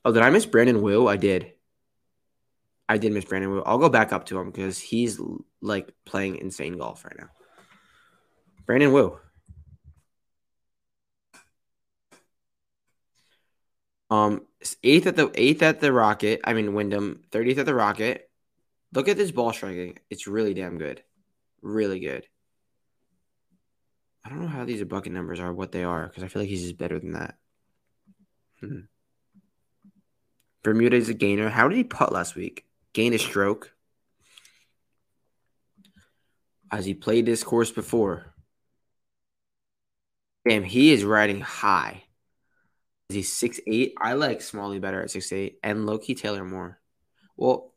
Oh, 0.07 0.11
did 0.11 0.23
I 0.23 0.31
miss 0.31 0.47
Brandon 0.47 0.81
Wu? 0.81 1.07
I 1.07 1.19
did. 1.19 1.53
I 2.89 2.97
did 2.97 3.13
miss 3.13 3.27
Brandon 3.27 3.51
Wu. 3.51 3.63
I'll 3.65 3.77
go 3.77 3.91
back 3.91 4.15
up 4.15 4.25
to 4.27 4.41
him 4.41 4.51
because 4.51 4.79
he's 4.79 5.21
like 5.61 5.93
playing 6.07 6.37
insane 6.37 6.79
golf 6.79 7.05
right 7.05 7.19
now. 7.19 7.29
Brandon 8.65 8.91
Wu. 8.95 9.19
Um, 14.11 14.47
eighth 14.83 15.07
at 15.07 15.17
the 15.17 15.31
eighth 15.35 15.63
at 15.63 15.81
the 15.81 15.93
Rocket. 15.93 16.41
I 16.45 16.53
mean 16.53 16.75
Wyndham. 16.75 17.23
Thirtieth 17.31 17.59
at 17.59 17.67
the 17.67 17.75
Rocket. 17.75 18.29
Look 18.93 19.09
at 19.09 19.17
this 19.17 19.31
ball 19.31 19.53
striking. 19.53 19.99
It's 20.11 20.27
really 20.27 20.55
damn 20.55 20.79
good. 20.79 21.03
Really 21.63 22.01
good. 22.01 22.27
I 24.25 24.29
don't 24.29 24.41
know 24.41 24.49
how 24.49 24.65
these 24.65 24.83
bucket 24.85 25.13
numbers 25.13 25.41
are, 25.41 25.53
what 25.53 25.73
they 25.73 25.85
are, 25.85 26.07
because 26.07 26.23
I 26.23 26.29
feel 26.29 26.43
like 26.43 26.49
he's 26.49 26.63
just 26.63 26.77
better 26.77 26.99
than 26.99 27.13
that. 27.13 27.37
Hmm. 28.61 28.81
Bermuda 30.63 30.97
is 30.97 31.09
a 31.09 31.15
gainer. 31.15 31.49
How 31.49 31.69
did 31.69 31.77
he 31.77 31.85
putt 31.85 32.13
last 32.13 32.35
week? 32.35 32.67
Gain 32.93 33.15
a 33.15 33.19
stroke. 33.19 33.73
Has 36.71 36.85
he 36.85 36.95
played 36.95 37.27
this 37.27 37.43
course 37.43 37.71
before? 37.71 38.35
Damn, 40.47 40.65
he 40.65 40.93
is 40.93 41.05
riding 41.05 41.41
high. 41.41 42.05
Is 43.11 43.15
he 43.15 43.23
six 43.23 43.59
eight? 43.67 43.95
I 44.01 44.13
like 44.13 44.41
Smalley 44.41 44.79
better 44.79 45.03
at 45.03 45.11
six 45.11 45.33
eight, 45.33 45.59
and 45.65 45.85
Loki 45.85 46.15
Taylor 46.15 46.45
Moore. 46.45 46.79
Well, 47.37 47.75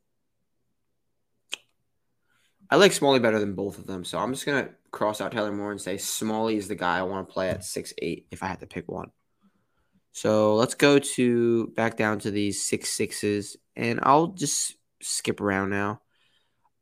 I 2.70 2.76
like 2.76 2.92
Smalley 2.92 3.20
better 3.20 3.40
than 3.40 3.56
both 3.56 3.80
of 3.80 3.88
them, 3.88 4.06
so 4.06 4.20
I'm 4.20 4.32
just 4.32 4.46
gonna 4.46 4.70
cross 4.92 5.22
out 5.22 5.32
Taylor 5.32 5.52
Moore 5.52 5.72
and 5.72 5.82
say 5.82 5.98
Smalley 5.98 6.56
is 6.56 6.68
the 6.68 6.76
guy 6.76 7.00
I 7.00 7.02
want 7.02 7.28
to 7.28 7.34
play 7.34 7.50
at 7.50 7.64
six 7.64 7.96
eight 8.00 8.28
if 8.30 8.44
I 8.44 8.46
had 8.46 8.60
to 8.60 8.68
pick 8.68 8.88
one. 8.88 9.10
So 10.12 10.54
let's 10.54 10.76
go 10.76 11.00
to 11.00 11.68
back 11.70 11.98
down 11.98 12.20
to 12.20 12.30
these 12.30 12.64
six 12.64 12.90
sixes, 12.90 13.58
and 13.76 14.02
I'll 14.04 14.28
just 14.28 14.76
skip 15.02 15.42
around 15.42 15.72
now. 15.72 16.02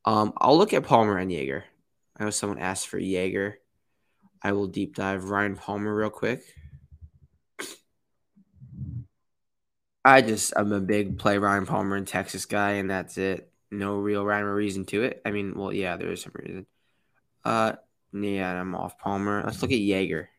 Um, 0.04 0.34
I'll 0.36 0.58
look 0.58 0.74
at 0.74 0.84
Palmer 0.84 1.18
and 1.18 1.32
Jaeger. 1.32 1.64
I 2.18 2.26
know 2.26 2.32
someone 2.32 2.60
asked 2.60 2.90
for 2.90 3.00
Jaeger. 3.00 3.60
I 4.44 4.52
will 4.52 4.68
deep 4.68 4.98
dive 4.98 5.30
Ryan 5.30 5.56
Palmer 5.56 5.96
real 5.96 6.10
quick. 6.10 6.44
I 10.04 10.22
just 10.22 10.54
I'm 10.56 10.72
a 10.72 10.80
big 10.80 11.20
play 11.20 11.38
Ryan 11.38 11.66
Palmer 11.66 11.96
in 11.98 12.06
Texas 12.06 12.46
guy, 12.46 12.72
and 12.74 12.90
that's 12.90 13.18
it 13.18 13.48
no 13.74 13.96
real 14.00 14.26
rhyme 14.26 14.44
or 14.46 14.54
reason 14.56 14.84
to 14.86 15.04
it. 15.04 15.22
I 15.26 15.32
mean, 15.32 15.54
well, 15.56 15.72
yeah, 15.72 15.96
there 15.96 16.12
is 16.12 16.22
some 16.22 16.34
reason. 16.36 16.66
Uh, 17.46 17.74
yeah, 18.14 18.60
I'm 18.62 18.76
off 18.76 18.98
Palmer. 19.00 19.44
Let's 19.46 19.62
look 19.62 19.72
at 19.72 19.80
Jaeger. 19.80 20.30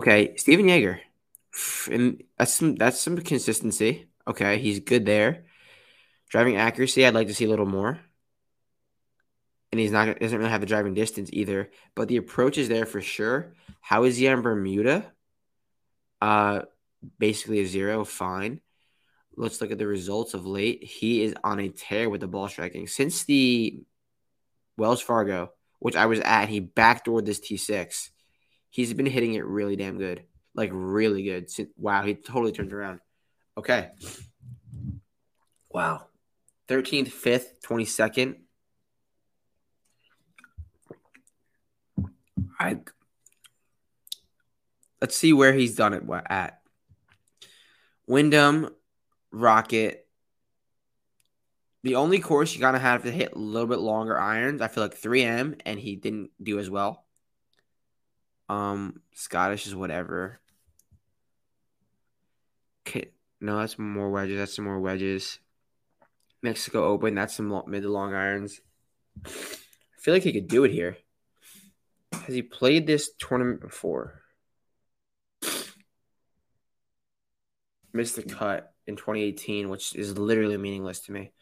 Okay, 0.00 0.34
Stephan 0.36 0.68
Jaeger, 0.68 1.00
and 1.90 2.22
that's 2.38 2.54
some 2.54 2.74
that's 2.76 3.00
some 3.00 3.16
consistency. 3.18 4.08
Okay, 4.26 4.58
he's 4.58 4.80
good 4.80 5.04
there. 5.06 5.44
Driving 6.30 6.56
accuracy, 6.56 7.06
I'd 7.06 7.14
like 7.14 7.28
to 7.28 7.34
see 7.34 7.46
a 7.46 7.50
little 7.50 7.66
more. 7.66 8.00
And 9.72 9.80
he's 9.80 9.92
not 9.92 10.18
doesn't 10.18 10.38
really 10.38 10.50
have 10.50 10.60
the 10.60 10.66
driving 10.66 10.94
distance 10.94 11.30
either, 11.32 11.70
but 11.94 12.08
the 12.08 12.16
approach 12.16 12.58
is 12.58 12.68
there 12.68 12.86
for 12.86 13.00
sure. 13.00 13.54
How 13.80 14.04
is 14.04 14.16
he 14.16 14.28
on 14.28 14.42
Bermuda? 14.42 15.12
Uh, 16.20 16.62
basically 17.18 17.60
a 17.60 17.66
zero, 17.66 18.04
fine 18.04 18.60
let's 19.40 19.60
look 19.60 19.70
at 19.70 19.78
the 19.78 19.86
results 19.86 20.34
of 20.34 20.46
late. 20.46 20.84
He 20.84 21.22
is 21.22 21.34
on 21.42 21.60
a 21.60 21.68
tear 21.68 22.10
with 22.10 22.20
the 22.20 22.28
ball 22.28 22.48
striking. 22.48 22.86
Since 22.86 23.24
the 23.24 23.82
Wells 24.76 25.00
Fargo, 25.00 25.52
which 25.78 25.96
I 25.96 26.06
was 26.06 26.20
at, 26.20 26.48
he 26.48 26.60
backdoored 26.60 27.24
this 27.24 27.40
T6. 27.40 28.10
He's 28.68 28.92
been 28.92 29.06
hitting 29.06 29.34
it 29.34 29.44
really 29.44 29.76
damn 29.76 29.98
good. 29.98 30.24
Like, 30.54 30.70
really 30.72 31.22
good. 31.22 31.48
Wow, 31.76 32.02
he 32.02 32.14
totally 32.14 32.52
turned 32.52 32.72
around. 32.72 33.00
Okay. 33.56 33.90
Wow. 35.70 36.06
13th, 36.68 37.08
5th, 37.08 37.46
22nd. 37.64 38.36
I 42.60 42.76
let's 45.00 45.16
see 45.16 45.32
where 45.32 45.54
he's 45.54 45.74
done 45.74 45.94
it 45.94 46.02
at. 46.28 46.60
Wyndham, 48.06 48.68
Rocket. 49.32 50.06
The 51.82 51.94
only 51.94 52.20
course 52.20 52.52
you 52.54 52.60
gotta 52.60 52.78
have 52.78 53.04
to 53.04 53.10
hit 53.10 53.32
a 53.32 53.38
little 53.38 53.66
bit 53.66 53.78
longer 53.78 54.18
irons. 54.18 54.60
I 54.60 54.68
feel 54.68 54.84
like 54.84 55.00
3M, 55.00 55.60
and 55.64 55.80
he 55.80 55.96
didn't 55.96 56.30
do 56.42 56.58
as 56.58 56.68
well. 56.68 57.06
Um, 58.50 59.00
Scottish 59.14 59.66
is 59.66 59.74
whatever. 59.74 60.40
Okay, 62.86 63.10
no, 63.40 63.58
that's 63.58 63.78
more 63.78 64.10
wedges. 64.10 64.38
That's 64.38 64.56
some 64.56 64.66
more 64.66 64.80
wedges. 64.80 65.38
Mexico 66.42 66.84
Open. 66.84 67.14
That's 67.14 67.34
some 67.34 67.62
mid 67.68 67.82
to 67.82 67.88
long 67.90 68.12
irons. 68.12 68.60
I 69.24 69.30
feel 69.98 70.12
like 70.12 70.24
he 70.24 70.32
could 70.32 70.48
do 70.48 70.64
it 70.64 70.72
here. 70.72 70.96
Has 72.12 72.34
he 72.34 72.42
played 72.42 72.86
this 72.86 73.10
tournament 73.18 73.60
before? 73.60 74.22
Missed 77.92 78.16
the 78.16 78.22
cut 78.22 78.72
in 78.86 78.96
2018, 78.96 79.68
which 79.68 79.94
is 79.94 80.16
literally 80.18 80.56
meaningless 80.56 81.00
to 81.00 81.12
me. 81.12 81.32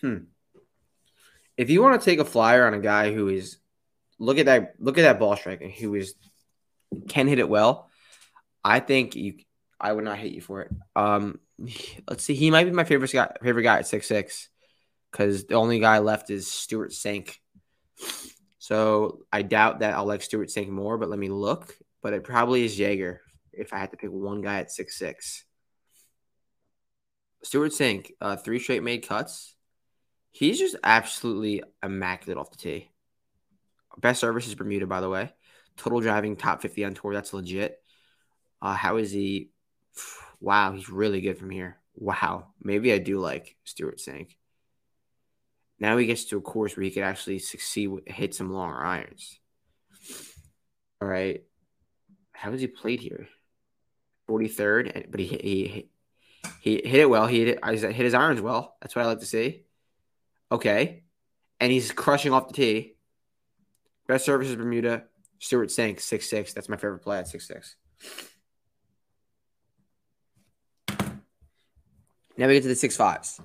Hmm. 0.00 0.18
If 1.56 1.70
you 1.70 1.82
want 1.82 2.00
to 2.00 2.04
take 2.04 2.20
a 2.20 2.24
flyer 2.24 2.66
on 2.66 2.74
a 2.74 2.80
guy 2.80 3.12
who 3.12 3.28
is 3.28 3.58
look 4.20 4.38
at 4.38 4.46
that 4.46 4.74
look 4.78 4.98
at 4.98 5.02
that 5.02 5.18
ball 5.18 5.36
striking 5.36 5.70
who 5.70 5.94
is 5.94 6.14
can 7.08 7.26
hit 7.26 7.38
it 7.38 7.48
well, 7.48 7.90
I 8.64 8.80
think 8.80 9.16
you 9.16 9.38
I 9.80 9.92
would 9.92 10.04
not 10.04 10.18
hate 10.18 10.34
you 10.34 10.40
for 10.40 10.62
it. 10.62 10.70
Um 10.94 11.40
let's 12.08 12.22
see, 12.22 12.34
he 12.34 12.50
might 12.50 12.64
be 12.64 12.70
my 12.70 12.84
favorite 12.84 13.12
guy 13.12 13.32
favorite 13.42 13.64
guy 13.64 13.78
at 13.78 13.88
six 13.88 14.06
six 14.06 14.48
because 15.10 15.46
the 15.46 15.54
only 15.54 15.80
guy 15.80 15.98
left 15.98 16.30
is 16.30 16.50
Stewart 16.50 16.92
Cink. 16.92 17.36
So 18.68 19.20
I 19.32 19.40
doubt 19.40 19.78
that 19.78 19.94
I'll 19.94 20.04
like 20.04 20.20
Stewart 20.20 20.48
Cink 20.48 20.68
more, 20.68 20.98
but 20.98 21.08
let 21.08 21.18
me 21.18 21.30
look. 21.30 21.74
But 22.02 22.12
it 22.12 22.22
probably 22.22 22.66
is 22.66 22.78
Jaeger 22.78 23.22
if 23.50 23.72
I 23.72 23.78
had 23.78 23.92
to 23.92 23.96
pick 23.96 24.10
one 24.10 24.42
guy 24.42 24.58
at 24.58 24.70
six 24.70 24.98
six. 24.98 25.46
Stewart 27.42 27.72
Cink, 27.72 28.10
uh, 28.20 28.36
three 28.36 28.58
straight 28.58 28.82
made 28.82 29.08
cuts. 29.08 29.56
He's 30.32 30.58
just 30.58 30.76
absolutely 30.84 31.62
immaculate 31.82 32.36
off 32.36 32.50
the 32.50 32.58
tee. 32.58 32.90
Best 33.96 34.20
service 34.20 34.46
is 34.46 34.54
Bermuda, 34.54 34.86
by 34.86 35.00
the 35.00 35.08
way. 35.08 35.32
Total 35.78 36.00
driving 36.00 36.36
top 36.36 36.60
50 36.60 36.84
on 36.84 36.92
tour. 36.92 37.14
That's 37.14 37.32
legit. 37.32 37.78
Uh, 38.60 38.74
how 38.74 38.98
is 38.98 39.10
he? 39.12 39.48
Wow, 40.40 40.72
he's 40.72 40.90
really 40.90 41.22
good 41.22 41.38
from 41.38 41.48
here. 41.48 41.78
Wow. 41.94 42.48
Maybe 42.62 42.92
I 42.92 42.98
do 42.98 43.18
like 43.18 43.56
Stewart 43.64 43.96
Cink. 43.96 44.36
Now 45.80 45.96
he 45.96 46.06
gets 46.06 46.24
to 46.26 46.38
a 46.38 46.40
course 46.40 46.76
where 46.76 46.84
he 46.84 46.90
could 46.90 47.04
actually 47.04 47.38
succeed, 47.38 47.90
hit 48.06 48.34
some 48.34 48.52
longer 48.52 48.78
irons. 48.78 49.38
All 51.00 51.08
right. 51.08 51.42
How 52.32 52.50
has 52.50 52.60
he 52.60 52.66
played 52.66 53.00
here? 53.00 53.28
43rd, 54.28 55.10
but 55.10 55.20
he, 55.20 55.26
he, 55.26 55.88
he 56.60 56.82
hit 56.84 57.00
it 57.00 57.10
well. 57.10 57.26
He 57.26 57.44
hit, 57.44 57.58
it, 57.62 57.82
hit 57.82 58.04
his 58.04 58.14
irons 58.14 58.40
well. 58.40 58.76
That's 58.80 58.94
what 58.94 59.04
I 59.04 59.08
like 59.08 59.20
to 59.20 59.26
see. 59.26 59.62
Okay. 60.50 61.02
And 61.60 61.72
he's 61.72 61.92
crushing 61.92 62.32
off 62.32 62.48
the 62.48 62.54
tee. 62.54 62.96
Best 64.06 64.24
services 64.24 64.56
Bermuda. 64.56 65.04
Stewart 65.38 65.68
Cink, 65.68 66.00
six 66.00 66.28
six. 66.28 66.52
That's 66.52 66.68
my 66.68 66.76
favorite 66.76 67.00
play 67.00 67.18
at 67.18 67.28
six 67.28 67.46
six. 67.46 67.76
Now 72.36 72.46
we 72.46 72.54
get 72.54 72.62
to 72.62 72.68
the 72.68 72.74
six 72.74 72.96
fives. 72.96 73.40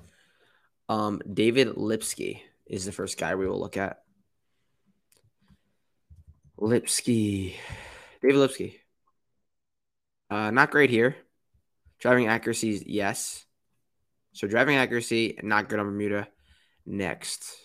Um, 0.88 1.20
David 1.32 1.76
Lipsky 1.76 2.42
is 2.66 2.84
the 2.84 2.92
first 2.92 3.18
guy 3.18 3.34
we 3.34 3.46
will 3.46 3.60
look 3.60 3.76
at. 3.76 4.02
Lipsky. 6.58 7.56
David 8.22 8.36
Lipsky. 8.36 8.80
Uh, 10.30 10.50
not 10.50 10.70
great 10.70 10.90
here. 10.90 11.16
Driving 12.00 12.26
accuracy, 12.28 12.70
is 12.70 12.86
yes. 12.86 13.44
So 14.32 14.46
driving 14.46 14.76
accuracy, 14.76 15.38
not 15.42 15.68
good 15.68 15.78
on 15.78 15.86
Bermuda. 15.86 16.28
Next. 16.84 17.56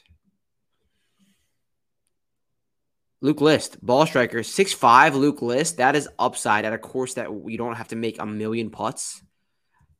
Luke 3.22 3.42
List, 3.42 3.84
ball 3.86 4.06
striker, 4.06 4.44
six 4.44 4.72
five. 4.72 5.14
Luke 5.14 5.42
List, 5.42 5.78
that 5.78 5.96
is 5.96 6.08
upside 6.18 6.64
at 6.64 6.72
a 6.72 6.78
course 6.78 7.16
that 7.16 7.34
we 7.34 7.58
don't 7.58 7.76
have 7.76 7.90
to 7.90 7.98
make 7.98 8.18
a 8.18 8.26
million 8.26 8.70
putts. 8.70 9.22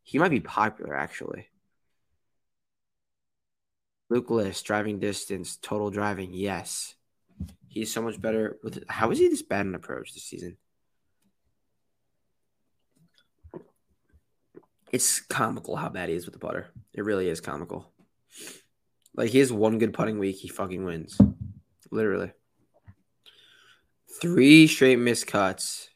He 0.04 0.20
might 0.20 0.32
be 0.32 0.40
popular, 0.40 0.96
actually. 0.96 1.48
Luke 4.10 4.30
List, 4.30 4.66
driving 4.66 5.00
distance, 5.00 5.58
total 5.58 5.92
driving, 5.92 6.34
yes. 6.34 6.96
He's 7.68 7.94
so 7.94 8.02
much 8.02 8.20
better 8.20 8.58
with. 8.64 8.84
How 8.90 9.12
is 9.12 9.20
he 9.20 9.28
this 9.28 9.44
bad 9.44 9.68
in 9.68 9.76
approach 9.76 10.14
this 10.14 10.24
season? 10.24 10.58
It's 14.92 15.20
comical 15.20 15.76
how 15.76 15.90
bad 15.90 16.10
he 16.10 16.16
is 16.16 16.26
with 16.26 16.34
the 16.34 16.40
putter. 16.40 16.68
It 16.94 17.04
really 17.06 17.30
is 17.30 17.40
comical. 17.40 17.92
Like 19.16 19.30
he 19.30 19.40
has 19.40 19.54
one 19.54 19.78
good 19.78 19.94
putting 19.94 20.18
week, 20.18 20.38
he 20.38 20.48
fucking 20.48 20.84
wins. 20.84 21.20
Literally. 21.92 22.32
Three 24.20 24.66
straight 24.66 24.98
missed 24.98 25.28
cuts. 25.28 25.90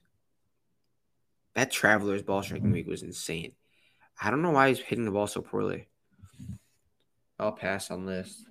That 1.56 1.72
Travelers 1.72 2.22
ball 2.22 2.44
striking 2.44 2.72
week 2.72 2.88
was 2.88 3.04
insane. 3.04 3.54
I 4.22 4.30
don't 4.30 4.42
know 4.44 4.52
why 4.52 4.70
he's 4.70 4.80
hitting 4.80 5.06
the 5.06 5.12
ball 5.12 5.28
so 5.28 5.42
poorly. 5.42 5.88
I'll 7.44 7.52
pass 7.52 7.92
on 7.92 8.06
this. 8.06 8.46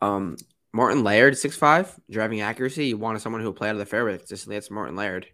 Um, 0.00 0.36
Martin 0.72 1.02
Laird, 1.02 1.36
six 1.36 1.56
five, 1.56 1.92
driving 2.08 2.42
accuracy. 2.42 2.86
You 2.86 2.96
wanted 2.96 3.20
someone 3.20 3.40
who 3.42 3.48
will 3.48 3.54
play 3.54 3.70
out 3.70 3.74
of 3.74 3.80
the 3.80 3.86
fairway 3.86 4.18
consistently. 4.18 4.54
That's 4.54 4.70
Martin 4.70 4.94
Laird. 4.94 5.26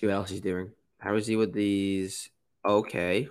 See 0.00 0.06
what 0.06 0.12
else 0.12 0.30
he's 0.30 0.40
doing. 0.40 0.70
How 0.98 1.16
is 1.16 1.26
he 1.26 1.34
with 1.34 1.52
these? 1.52 2.30
Okay, 2.64 3.28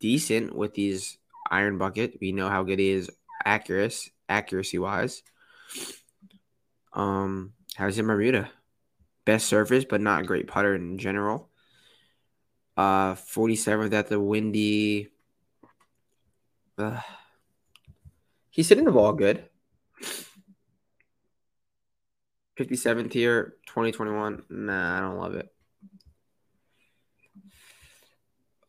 decent 0.00 0.56
with 0.56 0.72
these 0.72 1.18
iron 1.50 1.76
bucket. 1.76 2.16
We 2.22 2.32
know 2.32 2.48
how 2.48 2.62
good 2.62 2.78
he 2.78 2.90
is, 2.90 3.10
accuracy 3.44 4.12
accuracy 4.30 4.78
wise. 4.78 5.22
Um, 6.94 7.52
how's 7.74 7.98
in 7.98 8.06
Bermuda? 8.06 8.50
Best 9.26 9.46
surface, 9.46 9.84
but 9.84 10.00
not 10.00 10.22
a 10.22 10.26
great 10.26 10.46
putter 10.46 10.74
in 10.74 10.96
general. 10.96 11.47
Uh, 12.78 13.16
47th 13.16 13.92
at 13.92 14.06
the 14.06 14.20
windy. 14.20 15.08
Uh, 16.78 17.00
he's 18.50 18.68
hitting 18.68 18.84
the 18.84 18.92
ball 18.92 19.12
good. 19.14 19.42
57th 22.56 23.12
here, 23.12 23.56
2021. 23.66 24.44
Nah, 24.48 24.96
I 24.96 25.00
don't 25.00 25.18
love 25.18 25.34
it. 25.34 25.52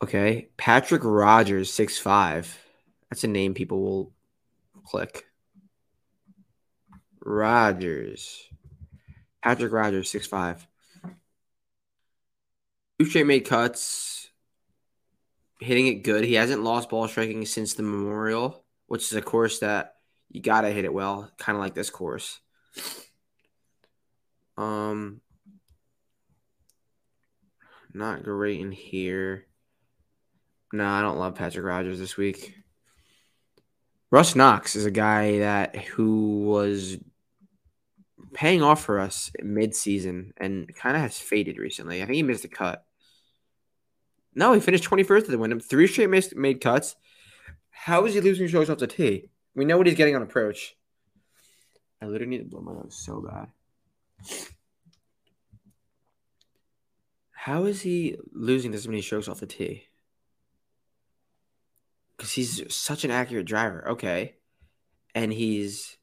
Okay. 0.04 0.50
Patrick 0.58 1.04
Rodgers, 1.04 1.72
six 1.72 2.00
five. 2.00 2.58
That's 3.12 3.24
a 3.24 3.28
name 3.28 3.54
people 3.54 3.80
will 3.80 4.14
click. 4.86 5.26
Rodgers. 7.24 8.48
Patrick 9.44 9.72
Rodgers, 9.72 10.10
six 10.10 10.26
five. 10.26 10.66
Uche 13.02 13.26
made 13.26 13.46
cuts, 13.46 14.30
hitting 15.60 15.88
it 15.88 16.04
good. 16.04 16.26
He 16.26 16.34
hasn't 16.34 16.64
lost 16.64 16.90
ball 16.90 17.08
striking 17.08 17.46
since 17.46 17.74
the 17.74 17.84
Memorial, 17.84 18.66
which 18.88 19.04
is 19.04 19.14
a 19.14 19.22
course 19.22 19.60
that 19.60 19.96
you 20.30 20.42
gotta 20.42 20.70
hit 20.70 20.86
it 20.86 20.94
well, 20.94 21.32
kind 21.38 21.56
of 21.56 21.62
like 21.62 21.74
this 21.74 21.90
course. 21.90 22.40
Um, 24.58 25.22
not 27.94 28.24
great 28.24 28.60
in 28.60 28.72
here. 28.72 29.46
No, 30.74 30.86
I 30.86 31.02
don't 31.02 31.18
love 31.18 31.36
Patrick 31.36 31.66
Rodgers 31.66 32.00
this 32.00 32.18
week. 32.18 32.56
Russ 34.12 34.36
Knox 34.36 34.76
is 34.76 34.86
a 34.86 34.92
guy 34.92 35.40
that 35.40 35.76
who 35.76 36.42
was 36.42 36.98
paying 38.34 38.62
off 38.62 38.84
for 38.84 39.00
us 39.00 39.32
mid-season 39.42 40.34
and 40.38 40.74
kind 40.76 40.96
of 40.96 41.02
has 41.02 41.18
faded 41.18 41.58
recently. 41.58 42.02
I 42.02 42.06
think 42.06 42.16
he 42.16 42.24
missed 42.24 42.44
a 42.44 42.50
cut. 42.50 42.86
No, 44.36 44.54
he 44.54 44.60
finished 44.60 44.84
21st 44.84 45.22
at 45.24 45.28
the 45.28 45.38
Wyndham. 45.38 45.60
Three 45.60 45.88
straight 45.88 46.10
missed, 46.10 46.36
made 46.36 46.62
cuts. 46.62 46.96
How 47.70 48.06
is 48.06 48.14
he 48.14 48.22
losing 48.22 48.48
strokes 48.48 48.70
off 48.70 48.78
the 48.78 48.88
tee? 48.88 49.30
We 49.56 49.66
know 49.66 49.78
what 49.78 49.88
he's 49.88 49.96
getting 49.96 50.16
on 50.16 50.22
approach. 50.22 50.76
I 52.02 52.06
literally 52.06 52.30
need 52.30 52.38
to 52.40 52.46
blow 52.46 52.62
my 52.62 52.74
nose 52.74 52.96
so 52.96 53.22
bad. 53.22 53.48
How 57.32 57.66
is 57.66 57.82
he 57.82 58.18
losing 58.32 58.72
this 58.72 58.88
many 58.88 59.02
strokes 59.02 59.28
off 59.28 59.40
the 59.40 59.46
tee? 59.46 59.86
Because 62.16 62.32
he's 62.32 62.74
such 62.74 63.06
an 63.06 63.12
accurate 63.12 63.46
driver. 63.46 63.90
Okay. 63.92 64.36
And 65.16 65.32
he's 65.34 65.98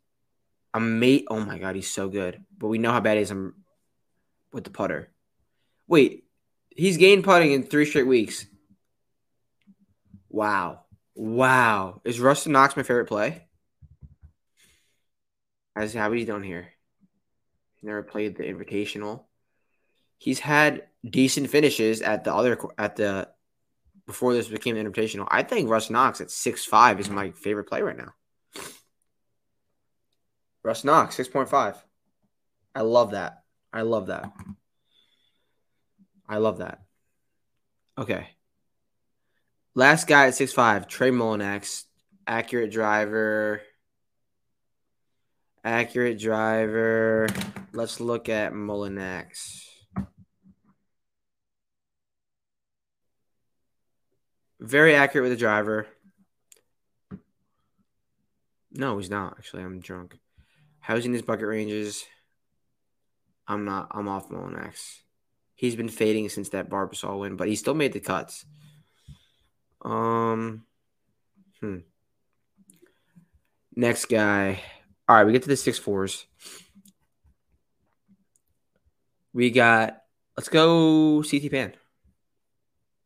a 0.75 0.81
mate. 0.81 1.27
Oh 1.29 1.41
my 1.41 1.59
God, 1.59 1.75
he's 1.75 1.91
so 1.91 2.09
good. 2.09 2.45
But 2.59 2.69
we 2.69 2.79
know 2.79 2.91
how 2.91 3.01
bad 3.01 3.17
he 3.17 3.23
is 3.23 3.31
um, 3.31 3.55
with 4.53 4.65
the 4.65 4.71
putter. 4.71 5.11
Wait, 5.87 6.25
He's 6.77 6.97
gained 6.97 7.25
putting 7.25 7.53
in 7.53 7.63
three 7.63 7.87
straight 7.87 8.07
weeks. 8.07 8.47
Wow. 10.29 10.81
Wow. 11.15 12.03
Is 12.05 12.21
Russell 12.21 12.53
Knox 12.53 12.77
my 12.77 12.83
favorite 12.83 13.07
play? 13.07 13.47
As 15.75 15.95
how 15.95 16.13
he's 16.13 16.27
done 16.27 16.43
here. 16.43 16.69
Never 17.83 18.03
played 18.03 18.37
the 18.37 18.43
invitational. 18.43 19.25
He's 20.19 20.41
had 20.41 20.89
decent 21.09 21.51
finishes 21.51 22.03
at 22.03 22.25
the 22.25 22.35
other 22.35 22.59
at 22.79 22.97
the 22.97 23.29
before 24.07 24.35
this 24.35 24.49
became 24.49 24.75
the 24.75 24.83
invitational. 24.83 25.29
I 25.31 25.43
think 25.43 25.69
Russ 25.69 25.89
Knox 25.91 26.21
at 26.21 26.31
six 26.31 26.65
five 26.65 26.99
is 26.99 27.09
my 27.09 27.31
favorite 27.31 27.69
play 27.69 27.83
right 27.83 27.97
now. 27.97 28.13
Russ 30.67 30.83
Knox, 30.83 31.17
6.5. 31.17 31.77
I 32.75 32.81
love 32.81 33.13
that. 33.13 33.45
I 33.73 33.83
love 33.83 34.09
that. 34.09 34.33
I 36.29 36.39
love 36.39 36.59
that. 36.59 36.81
Okay. 37.99 38.29
Last 39.75 40.07
guy 40.07 40.27
at 40.27 40.35
six 40.35 40.53
five, 40.53 40.89
Trey 40.89 41.11
Mullinax, 41.11 41.85
accurate 42.27 42.71
driver. 42.71 43.63
Accurate 45.65 46.21
driver. 46.21 47.27
Let's 47.73 47.99
look 47.99 48.29
at 48.29 48.53
Mullinax. 48.53 49.65
Very 54.61 54.95
accurate 54.95 55.25
with 55.25 55.33
the 55.33 55.37
driver. 55.37 55.89
No, 58.71 58.97
he's 58.99 59.11
not. 59.11 59.35
Actually, 59.39 59.65
I'm 59.65 59.81
drunk. 59.81 60.19
Housing 60.79 61.13
his 61.13 61.23
bucket 61.23 61.49
ranges? 61.49 62.05
I'm 63.49 63.65
not. 63.65 63.89
I'm 63.91 64.07
off 64.07 64.29
Mullinax. 64.29 65.01
He's 65.57 65.75
been 65.75 65.89
fading 65.89 66.29
since 66.29 66.51
that 66.51 66.71
Barbasol 66.71 67.21
win, 67.21 67.37
but 67.37 67.49
he 67.49 67.57
still 67.57 67.75
made 67.75 67.93
the 67.93 68.01
cuts. 68.01 68.45
Um. 69.83 70.65
Hmm. 71.61 71.79
Next 73.75 74.05
guy. 74.05 74.63
All 75.09 75.17
right, 75.17 75.25
we 75.25 75.33
get 75.33 75.43
to 75.43 75.49
the 75.49 75.57
six 75.57 75.79
fours. 75.79 76.27
We 79.33 79.51
got. 79.51 80.03
Let's 80.37 80.51
go 80.51 81.23
CT 81.23 81.51
Pan. 81.51 81.73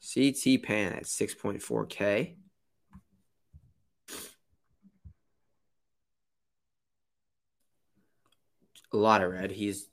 CT 0.02 0.62
Pan 0.62 0.92
at 0.94 1.04
6.4K. 1.04 2.36
A 8.92 8.96
lot 8.96 9.22
of 9.22 9.30
red. 9.30 9.52
He's 9.52 9.89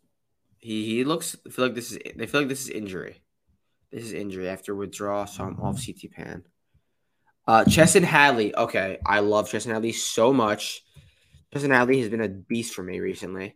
he 0.59 0.85
he 0.85 1.03
looks 1.03 1.35
I 1.45 1.49
feel 1.49 1.65
like 1.65 1.75
this 1.75 1.91
is 1.91 1.99
they 2.15 2.27
feel 2.27 2.41
like 2.41 2.49
this 2.49 2.61
is 2.61 2.69
injury. 2.69 3.21
This 3.91 4.03
is 4.03 4.13
injury 4.13 4.49
after 4.49 4.75
withdrawal, 4.75 5.27
so 5.27 5.43
I'm 5.43 5.59
off 5.61 5.83
CT 5.85 6.11
Pan. 6.11 6.43
Uh 7.47 7.63
Chesson 7.65 8.03
Hadley. 8.03 8.55
Okay. 8.55 8.99
I 9.05 9.19
love 9.19 9.49
Chesson 9.49 9.71
Hadley 9.71 9.93
so 9.93 10.33
much. 10.33 10.83
Chesson 11.53 11.71
Hadley 11.71 12.01
has 12.01 12.09
been 12.09 12.21
a 12.21 12.27
beast 12.27 12.73
for 12.73 12.83
me 12.83 12.99
recently. 12.99 13.55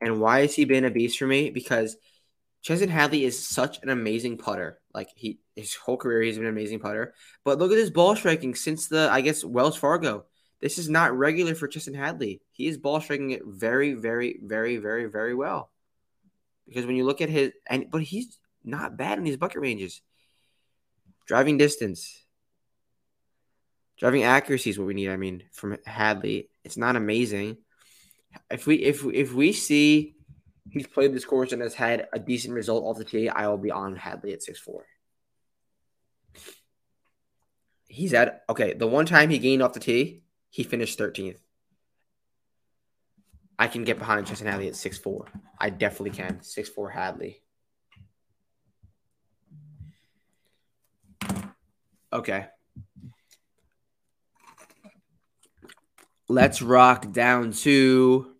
And 0.00 0.20
why 0.20 0.40
has 0.40 0.54
he 0.54 0.64
been 0.64 0.84
a 0.84 0.90
beast 0.90 1.18
for 1.18 1.26
me? 1.26 1.50
Because 1.50 1.96
Chesson 2.62 2.88
Hadley 2.88 3.24
is 3.24 3.48
such 3.48 3.82
an 3.82 3.88
amazing 3.88 4.38
putter. 4.38 4.80
Like 4.94 5.08
he 5.14 5.40
his 5.54 5.74
whole 5.74 5.96
career 5.96 6.22
he's 6.22 6.36
been 6.36 6.46
an 6.46 6.52
amazing 6.52 6.80
putter. 6.80 7.14
But 7.44 7.58
look 7.58 7.72
at 7.72 7.78
his 7.78 7.90
ball 7.90 8.14
striking 8.14 8.54
since 8.54 8.88
the 8.88 9.08
I 9.10 9.20
guess 9.20 9.44
Wells 9.44 9.76
Fargo. 9.76 10.26
This 10.60 10.78
is 10.78 10.88
not 10.88 11.16
regular 11.16 11.54
for 11.54 11.68
Chesson 11.68 11.94
Hadley. 11.94 12.40
He 12.52 12.66
is 12.66 12.78
ball 12.78 13.00
striking 13.00 13.30
it 13.32 13.42
very, 13.44 13.92
very, 13.92 14.40
very, 14.42 14.78
very, 14.78 15.06
very 15.06 15.34
well. 15.34 15.70
Because 16.66 16.86
when 16.86 16.96
you 16.96 17.04
look 17.04 17.20
at 17.20 17.28
his 17.28 17.52
and 17.66 17.90
but 17.90 18.02
he's 18.02 18.38
not 18.66 18.96
bad 18.96 19.18
in 19.18 19.24
these 19.24 19.36
bucket 19.36 19.60
ranges. 19.60 20.02
Driving 21.26 21.56
distance. 21.56 22.24
Driving 23.98 24.24
accuracy 24.24 24.70
is 24.70 24.78
what 24.78 24.88
we 24.88 24.94
need. 24.94 25.08
I 25.08 25.16
mean, 25.16 25.44
from 25.52 25.78
Hadley, 25.86 26.50
it's 26.64 26.76
not 26.76 26.96
amazing. 26.96 27.58
If 28.50 28.66
we 28.66 28.76
if 28.76 29.04
if 29.04 29.32
we 29.32 29.52
see 29.52 30.14
he's 30.70 30.86
played 30.86 31.14
this 31.14 31.24
course 31.24 31.52
and 31.52 31.62
has 31.62 31.74
had 31.74 32.08
a 32.12 32.18
decent 32.18 32.52
result 32.52 32.84
off 32.84 32.98
the 32.98 33.04
tee, 33.04 33.28
I 33.28 33.48
will 33.48 33.56
be 33.56 33.70
on 33.70 33.96
Hadley 33.96 34.32
at 34.32 34.42
six 34.42 34.58
four. 34.58 34.84
He's 37.86 38.12
at 38.12 38.44
okay. 38.50 38.74
The 38.74 38.86
one 38.86 39.06
time 39.06 39.30
he 39.30 39.38
gained 39.38 39.62
off 39.62 39.72
the 39.72 39.80
tee, 39.80 40.22
he 40.50 40.64
finished 40.64 40.98
13th. 40.98 41.38
I 43.58 43.68
can 43.68 43.84
get 43.84 43.98
behind 43.98 44.26
Chesson 44.26 44.46
Hadley 44.46 44.68
at 44.68 44.76
six 44.76 44.98
four. 44.98 45.26
I 45.58 45.70
definitely 45.70 46.10
can. 46.10 46.42
Six 46.42 46.68
four 46.68 46.90
Hadley. 46.90 47.42
Okay. 52.12 52.46
Let's 56.28 56.60
rock 56.60 57.12
down 57.12 57.52
to 57.52 58.32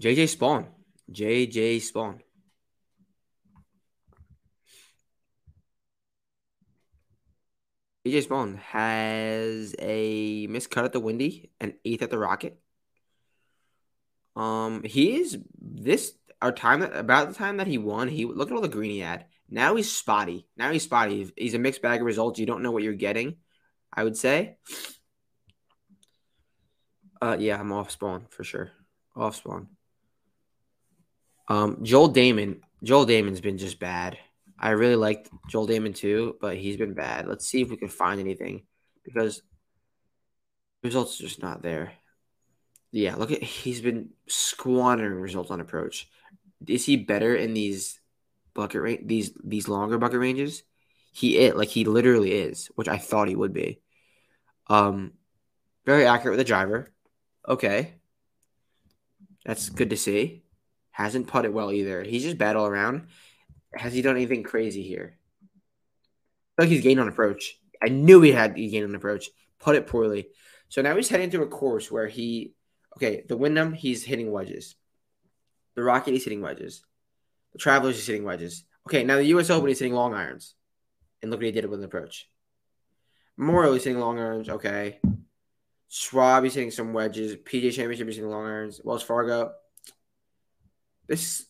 JJ 0.00 0.36
Spaun. 0.36 0.66
JJ 1.10 1.76
Spaun. 1.76 2.20
JJ 8.06 8.28
Spaun 8.28 8.58
has 8.58 9.74
a 9.80 10.46
missed 10.46 10.70
cut 10.70 10.84
at 10.84 10.92
the 10.92 11.00
Wyndham 11.00 11.32
an 11.60 11.74
eighth 11.84 12.02
at 12.02 12.10
the 12.10 12.18
Rocket. 12.18 12.56
Um, 14.36 14.84
he 14.84 15.16
is 15.16 15.38
this 15.60 16.14
our 16.40 16.52
time 16.52 16.80
that 16.80 16.94
about 16.94 17.28
the 17.28 17.34
time 17.34 17.56
that 17.56 17.66
he 17.66 17.78
won. 17.78 18.06
He 18.06 18.24
look 18.24 18.50
at 18.50 18.54
all 18.54 18.60
the 18.60 18.68
green 18.68 18.92
he 18.92 19.00
had. 19.00 19.24
Now 19.50 19.74
he's 19.74 19.90
spotty. 19.90 20.46
Now 20.56 20.70
he's 20.70 20.84
spotty. 20.84 21.32
He's 21.36 21.54
a 21.54 21.58
mixed 21.58 21.82
bag 21.82 22.00
of 22.00 22.06
results. 22.06 22.38
You 22.38 22.46
don't 22.46 22.62
know 22.62 22.70
what 22.70 22.84
you're 22.84 22.94
getting. 22.94 23.36
I 23.92 24.04
would 24.04 24.16
say. 24.16 24.58
Uh, 27.20 27.36
yeah, 27.40 27.58
I'm 27.58 27.72
off 27.72 27.98
Spaun 27.98 28.30
for 28.30 28.44
sure. 28.44 28.70
Off 29.16 29.42
Spaun. 29.42 29.66
Um, 31.48 31.82
Joel 31.82 32.12
Dahmen. 32.12 32.60
Joel 32.84 33.06
Dahmen's 33.06 33.40
been 33.40 33.58
just 33.58 33.80
bad. 33.80 34.18
I 34.58 34.70
really 34.70 34.96
liked 34.96 35.28
Joel 35.48 35.68
Dahmen 35.68 35.94
too, 35.94 36.36
but 36.40 36.56
he's 36.56 36.76
been 36.76 36.94
bad. 36.94 37.26
Let's 37.26 37.46
see 37.46 37.60
if 37.60 37.70
we 37.70 37.76
can 37.76 37.88
find 37.88 38.20
anything 38.20 38.64
because 39.04 39.42
results 40.82 41.20
are 41.20 41.24
just 41.24 41.42
not 41.42 41.62
there. 41.62 41.92
Yeah, 42.90 43.16
look 43.16 43.30
at 43.30 43.42
he's 43.42 43.80
been 43.80 44.10
squandering 44.28 45.20
results 45.20 45.50
on 45.50 45.60
approach. 45.60 46.08
Is 46.66 46.86
he 46.86 46.96
better 46.96 47.34
in 47.34 47.52
these 47.52 48.00
bucket 48.54 48.80
range 48.80 49.02
these 49.06 49.32
these 49.44 49.68
longer 49.68 49.98
bucket 49.98 50.20
ranges? 50.20 50.62
He 51.12 51.36
it 51.38 51.56
like 51.56 51.68
he 51.68 51.84
literally 51.84 52.32
is, 52.32 52.70
which 52.74 52.88
I 52.88 52.96
thought 52.96 53.28
he 53.28 53.36
would 53.36 53.52
be. 53.52 53.80
Um, 54.68 55.12
very 55.84 56.06
accurate 56.06 56.36
with 56.36 56.46
the 56.46 56.48
driver. 56.48 56.90
Okay, 57.46 57.94
that's 59.44 59.68
good 59.68 59.90
to 59.90 59.96
see. 59.96 60.42
Hasn't 60.90 61.28
putted 61.28 61.52
well 61.52 61.72
either. 61.72 62.02
He's 62.02 62.22
just 62.22 62.38
bad 62.38 62.56
all 62.56 62.66
around. 62.66 63.08
Has 63.76 63.92
he 63.92 64.02
done 64.02 64.16
anything 64.16 64.42
crazy 64.42 64.82
here? 64.82 65.18
I 66.58 66.62
like 66.62 66.70
he's 66.70 66.82
gained 66.82 67.00
on 67.00 67.08
approach. 67.08 67.58
I 67.82 67.88
knew 67.88 68.22
he 68.22 68.32
had 68.32 68.56
he 68.56 68.68
gained 68.68 68.84
on 68.84 68.94
approach. 68.94 69.28
Put 69.58 69.76
it 69.76 69.86
poorly. 69.86 70.28
So 70.68 70.82
now 70.82 70.96
he's 70.96 71.08
heading 71.08 71.30
to 71.30 71.42
a 71.42 71.46
course 71.46 71.90
where 71.90 72.06
he 72.06 72.54
okay, 72.96 73.24
the 73.28 73.36
Wyndham, 73.36 73.72
he's 73.72 74.04
hitting 74.04 74.32
wedges. 74.32 74.74
The 75.74 75.82
Rocket, 75.82 76.12
he's 76.12 76.24
hitting 76.24 76.40
wedges. 76.40 76.82
The 77.52 77.58
Travelers, 77.58 77.96
he's 77.96 78.06
hitting 78.06 78.24
wedges. 78.24 78.64
Okay, 78.88 79.04
now 79.04 79.16
the 79.16 79.24
US 79.26 79.50
Open, 79.50 79.68
he's 79.68 79.78
hitting 79.78 79.94
long 79.94 80.14
irons. 80.14 80.54
And 81.22 81.30
look 81.30 81.38
what 81.38 81.46
he 81.46 81.52
did 81.52 81.66
with 81.66 81.80
an 81.80 81.84
approach. 81.84 82.28
Memorial, 83.36 83.74
he's 83.74 83.84
hitting 83.84 84.00
long 84.00 84.18
irons. 84.18 84.48
Okay. 84.48 85.00
Schwab, 85.88 86.44
he's 86.44 86.54
hitting 86.54 86.70
some 86.70 86.92
wedges. 86.92 87.36
PGA 87.36 87.72
Championship, 87.72 88.06
he's 88.06 88.16
hitting 88.16 88.30
long 88.30 88.46
irons. 88.46 88.80
Wells 88.82 89.02
Fargo. 89.02 89.52
This 91.06 91.46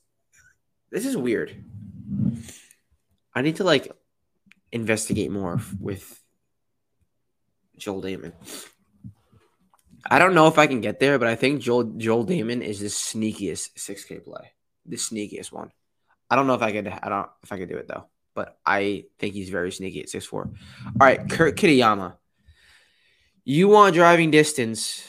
this 0.91 1.07
is 1.07 1.17
weird. 1.17 1.65
I 3.37 3.43
need 3.43 3.57
to 3.57 3.65
like 3.65 3.93
investigate 4.73 5.31
more 5.31 5.61
with 5.79 6.19
Joel 7.77 8.03
Dahmen. 8.03 8.33
I 10.11 10.19
don't 10.19 10.35
know 10.35 10.47
if 10.47 10.59
I 10.59 10.67
can 10.67 10.81
get 10.81 11.01
there, 11.01 11.19
but 11.19 11.29
I 11.29 11.35
think 11.35 11.61
Joel 11.61 11.85
Joel 11.99 12.25
Dahmen 12.25 12.63
is 12.63 12.81
the 12.81 12.87
sneakiest 12.87 13.75
6K 13.77 14.25
play, 14.25 14.53
the 14.87 14.97
sneakiest 14.97 15.53
one. 15.53 15.71
I 16.31 16.37
don't 16.37 16.47
know 16.47 16.55
if 16.55 16.63
I 16.63 16.73
could. 16.73 16.89
I 16.89 17.09
don't 17.11 17.29
if 17.43 17.53
I 17.53 17.59
could 17.59 17.69
do 17.69 17.77
it 17.77 17.87
though, 17.87 18.07
but 18.35 18.59
I 18.65 19.05
think 19.19 19.35
he's 19.35 19.51
very 19.51 19.71
sneaky 19.71 20.01
at 20.01 20.09
6'4". 20.09 20.33
All 20.33 20.53
right, 20.99 21.29
Kurt 21.29 21.57
Kitayama. 21.57 22.15
You 23.45 23.69
want 23.69 23.95
driving 23.95 24.31
distance. 24.31 25.07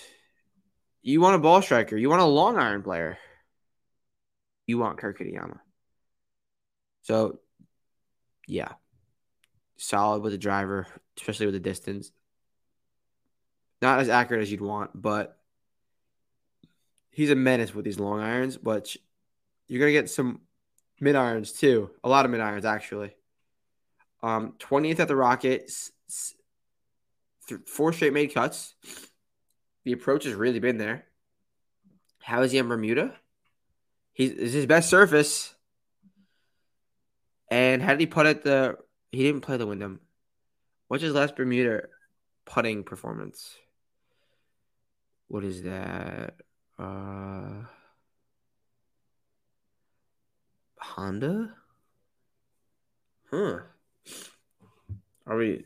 You 1.01 1.21
want 1.21 1.36
a 1.36 1.39
ball 1.39 1.61
striker. 1.61 1.95
You 1.95 2.09
want 2.09 2.21
a 2.21 2.25
long 2.25 2.57
iron 2.57 2.84
player. 2.84 3.17
You 4.65 4.80
want 4.80 4.97
Kurt 4.97 5.17
Kitayama. 5.17 5.59
So, 7.03 7.39
yeah, 8.47 8.73
solid 9.75 10.23
with 10.23 10.31
the 10.31 10.37
driver, 10.37 10.87
especially 11.17 11.45
with 11.45 11.55
the 11.55 11.59
distance. 11.59 12.11
Not 13.81 13.99
as 13.99 14.09
accurate 14.09 14.41
as 14.41 14.51
you'd 14.51 14.61
want, 14.61 14.89
but 14.99 15.37
he's 17.11 17.29
a 17.29 17.35
menace 17.35 17.75
with 17.75 17.85
these 17.85 17.99
long 17.99 18.21
irons. 18.21 18.57
But 18.57 18.95
you're 19.67 19.79
gonna 19.79 19.91
get 19.91 20.09
some 20.09 20.41
mid 20.99 21.15
irons 21.15 21.51
too. 21.51 21.91
A 22.03 22.09
lot 22.09 22.25
of 22.25 22.31
mid 22.31 22.39
irons 22.39 22.65
actually. 22.65 23.15
Um, 24.23 24.53
20th 24.57 24.99
at 24.99 25.07
the 25.07 25.15
Rockets, 25.15 25.91
four 27.65 27.93
straight 27.93 28.13
made 28.13 28.33
cuts. 28.33 28.73
The 29.83 29.91
approach 29.91 30.23
has 30.23 30.33
really 30.33 30.59
been 30.59 30.77
there. 30.77 31.05
How 32.21 32.41
is 32.41 32.51
he 32.51 32.57
in 32.57 32.67
Bermuda? 32.67 33.13
He's 34.13 34.31
is 34.31 34.53
his 34.53 34.65
best 34.65 34.89
surface. 34.89 35.53
And 37.49 37.81
how 37.81 37.91
did 37.91 37.99
he 37.99 38.05
put 38.05 38.25
it 38.25 38.43
the 38.43 38.77
he 39.11 39.23
didn't 39.23 39.41
play 39.41 39.57
the 39.57 39.67
Wyndham. 39.67 40.01
What's 40.87 41.03
his 41.03 41.13
last 41.13 41.35
Bermuda 41.35 41.83
putting 42.45 42.83
performance? 42.83 43.55
What 45.27 45.43
is 45.43 45.63
that? 45.63 46.35
Uh 46.77 47.63
Honda? 50.77 51.53
Huh. 53.31 53.59
Are 55.25 55.37
we 55.37 55.65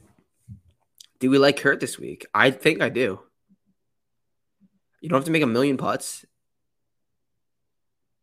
do 1.20 1.30
we 1.30 1.38
like 1.38 1.58
Kurt 1.58 1.80
this 1.80 2.00
week? 2.00 2.26
I 2.34 2.50
think 2.50 2.82
I 2.82 2.90
do. 2.90 3.20
You 5.02 5.10
don't 5.10 5.18
have 5.18 5.26
to 5.26 5.32
make 5.32 5.44
a 5.44 5.48
million 5.48 5.78
putts. 5.78 6.26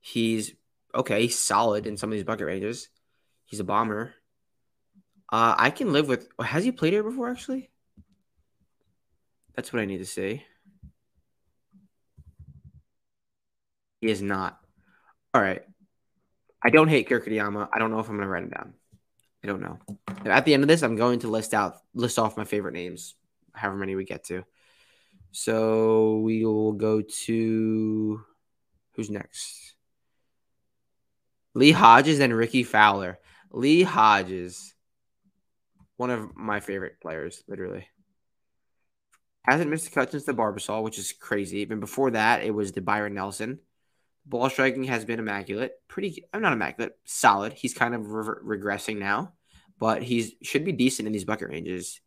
He's 0.01 0.55
okay, 0.95 1.23
he's 1.23 1.39
solid 1.39 1.87
in 1.87 1.97
some 1.97 2.11
of 2.11 2.15
these 2.15 2.25
bucket 2.25 2.47
ranges. 2.47 2.89
He's 3.49 3.61
a 3.61 3.65
bomber. 3.65 4.15
Uh, 5.33 5.55
I 5.57 5.71
can 5.71 5.93
live 5.93 6.07
with. 6.07 6.29
Has 6.39 6.65
he 6.65 6.71
played 6.71 6.93
here 6.93 7.03
before? 7.03 7.31
Actually, 7.31 7.71
that's 9.57 9.73
what 9.73 9.81
I 9.81 9.87
need 9.87 9.99
to 9.99 10.07
say. 10.07 10.45
He 14.03 14.09
is 14.09 14.21
not. 14.21 14.61
All 15.33 15.41
right. 15.41 15.63
I 16.63 16.71
don't 16.71 16.89
hate 16.89 17.09
Kurt 17.09 17.27
Kitayama. 17.27 17.69
I 17.73 17.79
don't 17.79 17.91
know 17.91 18.01
if 18.01 18.09
I'm 18.09 18.17
going 18.17 18.27
to 18.27 18.29
write 18.29 18.43
him 18.43 18.51
down. 18.51 18.75
I 19.43 19.47
don't 19.47 19.63
know. 19.63 19.79
At 20.27 20.45
the 20.45 20.53
end 20.53 20.63
of 20.63 20.69
this, 20.69 20.83
I'm 20.83 20.97
going 20.97 21.21
to 21.21 21.29
list 21.29 21.55
out 21.55 21.79
list 21.95 22.19
off 22.19 22.37
my 22.37 22.45
favorite 22.45 22.75
names, 22.75 23.15
however 23.53 23.79
many 23.79 23.95
we 23.95 24.05
get 24.05 24.25
to. 24.25 24.45
So 25.31 26.19
we 26.19 26.45
will 26.45 26.73
go 26.73 27.01
to 27.01 28.21
who's 28.93 29.09
next? 29.09 29.75
Lee 31.55 31.73
Hodges 31.73 32.21
and 32.21 32.37
Rickie 32.37 32.63
Fowler. 32.63 33.19
Lee 33.51 33.83
Hodges, 33.83 34.75
one 35.97 36.11
of 36.11 36.37
my 36.37 36.61
favorite 36.61 37.01
players, 37.01 37.43
literally. 37.49 37.87
Hasn't 39.43 39.71
missed 39.71 39.89
a 39.89 39.91
cut 39.91 40.11
since 40.11 40.25
the 40.25 40.35
Barbasol, 40.35 40.83
which 40.83 40.99
is 40.99 41.13
crazy. 41.13 41.59
Even 41.61 41.81
before 41.81 42.11
that, 42.11 42.43
it 42.43 42.55
was 42.55 42.73
the 42.73 42.83
Byron 42.83 43.15
Nelson. 43.15 43.61
Ball 44.27 44.51
striking 44.51 44.85
has 44.85 45.07
been 45.07 45.19
immaculate. 45.19 45.73
Pretty, 45.89 46.25
I'm 46.35 46.43
not 46.43 46.53
immaculate, 46.53 46.99
solid. 47.05 47.55
He's 47.55 47.73
kind 47.73 47.95
of 47.95 48.11
re- 48.11 48.59
regressing 48.59 48.99
now, 48.99 49.33
but 49.79 50.03
he's 50.03 50.33
should 50.43 50.67
be 50.67 50.73
decent 50.73 51.07
in 51.07 51.13
these 51.13 51.25
bucket 51.25 51.49
ranges. 51.49 52.01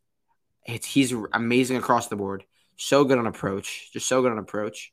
It's, 0.64 0.86
he's 0.86 1.12
amazing 1.32 1.78
across 1.78 2.06
the 2.06 2.16
board. 2.16 2.44
So 2.76 3.04
good 3.04 3.18
on 3.18 3.26
approach. 3.26 3.90
Just 3.92 4.06
so 4.06 4.22
good 4.22 4.30
on 4.30 4.38
approach. 4.38 4.92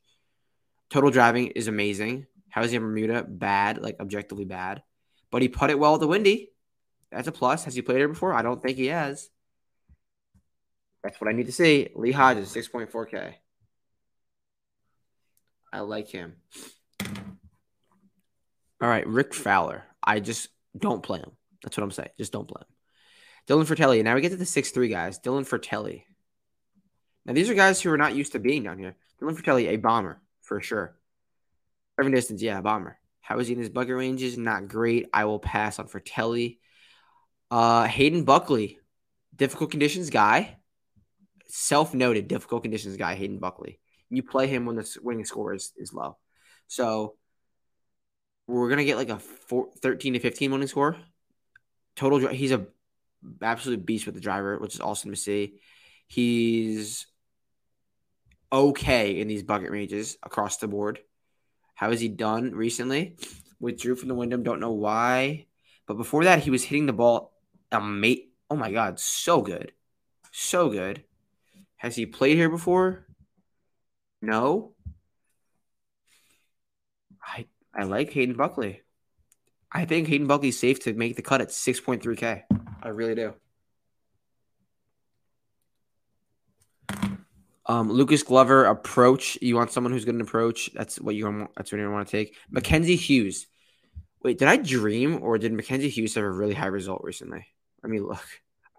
Total 0.90 1.12
driving 1.12 1.48
is 1.48 1.68
amazing. 1.68 2.26
How 2.50 2.64
is 2.64 2.72
he 2.72 2.78
in 2.78 2.84
Bermuda? 2.84 3.24
Bad, 3.28 3.78
like 3.78 3.98
objectively 4.00 4.46
bad. 4.46 4.82
But 5.32 5.42
he 5.42 5.48
put 5.48 5.70
it 5.70 5.80
well 5.80 5.98
the 5.98 6.08
Wyndham. 6.08 6.48
That's 7.12 7.28
a 7.28 7.32
plus. 7.32 7.66
Has 7.66 7.76
he 7.76 7.82
played 7.82 7.98
here 7.98 8.08
before? 8.08 8.34
I 8.34 8.42
don't 8.42 8.62
think 8.62 8.78
he 8.78 8.88
has. 8.88 9.30
That's 11.04 11.20
what 11.20 11.30
I 11.30 11.34
need 11.34 11.46
to 11.46 11.52
see. 11.52 11.90
Lee 11.96 12.12
Hodges, 12.12 12.54
6.4K. 12.54 13.34
I 15.72 15.80
like 15.82 16.10
him. 16.10 16.36
All 18.82 18.90
right, 18.90 19.08
Rick 19.08 19.34
Fowler. 19.34 19.84
I 20.04 20.20
just 20.20 20.50
don't 20.78 21.04
play 21.04 21.20
him. 21.20 21.32
That's 21.64 21.78
what 21.78 21.84
I'm 21.84 21.92
saying. 21.92 22.10
Just 22.18 22.32
don't 22.32 22.48
play 22.48 22.62
him. 22.62 22.68
Dylan 23.48 23.66
Frittelli. 23.66 24.04
Now 24.04 24.14
we 24.14 24.22
get 24.22 24.30
to 24.30 24.38
the 24.38 24.46
six 24.46 24.70
three 24.70 24.90
guys. 24.90 25.20
Dylan 25.20 25.48
Frittelli. 25.48 26.04
Now 27.26 27.34
these 27.34 27.50
are 27.50 27.56
guys 27.56 27.82
who 27.82 27.92
are 27.92 27.98
not 27.98 28.16
used 28.16 28.34
to 28.34 28.40
being 28.40 28.64
down 28.64 28.78
here. 28.78 28.96
Dylan 29.20 29.36
Frittelli, 29.36 29.68
a 29.70 29.78
bomber 29.78 30.22
for 30.42 30.62
sure. 30.62 30.96
Driving 31.98 32.14
distance, 32.14 32.44
yeah, 32.44 32.60
a 32.60 32.62
bomber. 32.62 32.99
How 33.30 33.38
is 33.38 33.46
he 33.46 33.54
in 33.54 33.60
his 33.60 33.70
bucket 33.70 33.96
ranges? 33.96 34.40
Not 34.40 34.68
great. 34.68 35.08
I 35.14 35.26
will 35.26 35.38
pass 35.38 35.78
on 35.78 35.88
Frittelli. 35.88 36.58
Uh, 37.52 37.84
Hayden 37.84 38.24
Buckley, 38.24 38.80
difficult 39.36 39.70
conditions 39.70 40.10
guy. 40.10 40.58
Self 41.46 41.94
noted 41.94 42.28
difficult 42.28 42.64
conditions 42.64 42.98
guy. 42.98 43.14
Hayden 43.14 43.38
Buckley. 43.38 43.80
You 44.10 44.24
play 44.24 44.48
him 44.48 44.66
when 44.66 44.76
the 44.76 44.98
winning 45.04 45.26
score 45.26 45.54
is, 45.54 45.72
is 45.78 45.94
low. 45.94 46.18
So 46.66 47.18
we're 48.48 48.70
gonna 48.70 48.84
get 48.84 48.98
like 48.98 49.10
a 49.10 49.20
four, 49.20 49.70
13 49.80 50.14
to 50.14 50.20
15 50.20 50.52
winning 50.52 50.68
score. 50.68 50.98
Total, 51.96 52.30
he's 52.30 52.52
a 52.52 52.66
absolute 53.44 53.86
beast 53.86 54.08
with 54.08 54.16
the 54.16 54.22
driver, 54.22 54.58
which 54.58 54.74
is 54.74 54.82
awesome 54.82 55.12
to 55.12 55.18
see. 55.18 55.60
He's 56.08 57.06
okay 58.52 59.20
in 59.20 59.28
these 59.28 59.44
bucket 59.44 59.70
ranges 59.70 60.18
across 60.24 60.58
the 60.58 60.68
board. 60.68 61.00
How 61.80 61.92
has 61.92 62.02
he 62.02 62.10
done 62.10 62.52
recently? 62.52 63.16
Withdrew 63.62 63.96
from 63.96 64.10
the 64.10 64.14
Wyndham, 64.14 64.44
don't 64.44 64.60
know 64.60 64.74
why. 64.74 65.46
But 65.88 65.94
before 65.94 66.26
that, 66.26 66.40
he 66.40 66.52
was 66.52 66.66
hitting 66.66 66.88
the 66.88 66.92
ball. 66.92 67.32
Mate, 67.72 68.34
oh 68.50 68.58
my 68.58 68.70
god, 68.70 69.00
so 69.00 69.42
good, 69.42 69.72
so 70.34 70.70
good. 70.70 71.06
Has 71.78 71.96
he 71.96 72.06
played 72.06 72.36
here 72.36 72.50
before? 72.50 73.08
No. 74.22 74.74
I 77.24 77.46
I 77.74 77.84
like 77.84 78.12
Hayden 78.12 78.36
Buckley. 78.36 78.82
I 79.72 79.86
think 79.86 80.10
Hayden 80.10 80.28
Buckley's 80.28 80.60
safe 80.60 80.82
to 80.82 80.94
make 80.94 81.16
the 81.16 81.22
cut 81.22 81.40
at 81.40 81.48
6.3K. 81.48 82.44
I 82.84 82.90
really 82.90 83.16
do. 83.16 83.36
Um, 87.70 87.92
Lucas 87.92 88.24
Glover 88.24 88.66
approach. 88.66 89.38
You 89.44 89.56
want 89.56 89.72
someone 89.72 89.94
who's 89.94 90.04
good 90.04 90.16
in 90.16 90.22
approach. 90.22 90.72
That's 90.74 91.00
what 91.00 91.14
you. 91.14 91.48
That's 91.56 91.72
what 91.72 91.80
you 91.80 91.92
want 91.92 92.08
to 92.08 92.12
take. 92.12 92.36
Mackenzie 92.50 92.96
Hughes. 92.96 93.46
Wait, 94.24 94.40
did 94.40 94.48
I 94.48 94.58
dream 94.58 95.22
or 95.22 95.38
did 95.38 95.54
Mackenzie 95.54 95.90
Hughes 95.90 96.16
have 96.16 96.24
a 96.24 96.30
really 96.30 96.56
high 96.56 96.66
result 96.66 97.02
recently? 97.04 97.46
Let 97.84 97.92
me 97.92 98.00
look. 98.00 98.26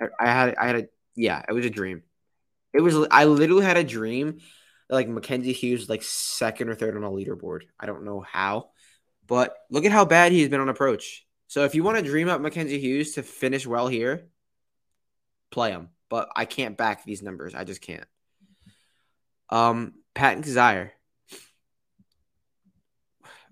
I, 0.03 0.07
I 0.21 0.27
had 0.27 0.55
I 0.57 0.67
had 0.67 0.77
a 0.77 0.89
yeah, 1.15 1.41
it 1.49 1.53
was 1.53 1.65
a 1.65 1.71
dream. 1.71 2.03
It 2.75 2.81
was 2.81 2.97
I 3.13 3.27
literally 3.27 3.65
had 3.65 3.77
a 3.77 3.85
dream 3.85 4.41
like 4.89 5.09
Mackenzie 5.09 5.53
Hughes 5.53 5.89
like 5.89 6.03
second 6.03 6.69
or 6.69 6.75
third 6.75 6.97
on 6.97 7.05
a 7.05 7.11
leaderboard. 7.11 7.63
I 7.79 7.87
don't 7.87 8.05
know 8.05 8.21
how, 8.21 8.71
but 9.29 9.55
look 9.71 9.85
at 9.85 9.93
how 9.93 10.05
bad 10.05 10.33
he's 10.33 10.49
been 10.49 10.61
on 10.61 10.69
approach. 10.69 11.25
So 11.47 11.65
if 11.65 11.77
you 11.77 11.85
want 11.85 11.99
to 11.99 12.03
dream 12.03 12.29
up 12.29 12.41
Mackenzie 12.41 12.81
Hughes 12.81 13.13
to 13.13 13.23
finish 13.23 13.69
well 13.69 13.87
here, 13.87 14.27
play 15.53 15.71
him. 15.71 15.91
But 16.09 16.29
I 16.35 16.45
can't 16.45 16.77
back 16.77 17.05
these 17.05 17.23
numbers. 17.23 17.55
I 17.55 17.63
just 17.63 17.81
can't. 17.81 18.10
Um, 19.51 19.95
Patton 20.15 20.43
Kizzire. 20.43 20.91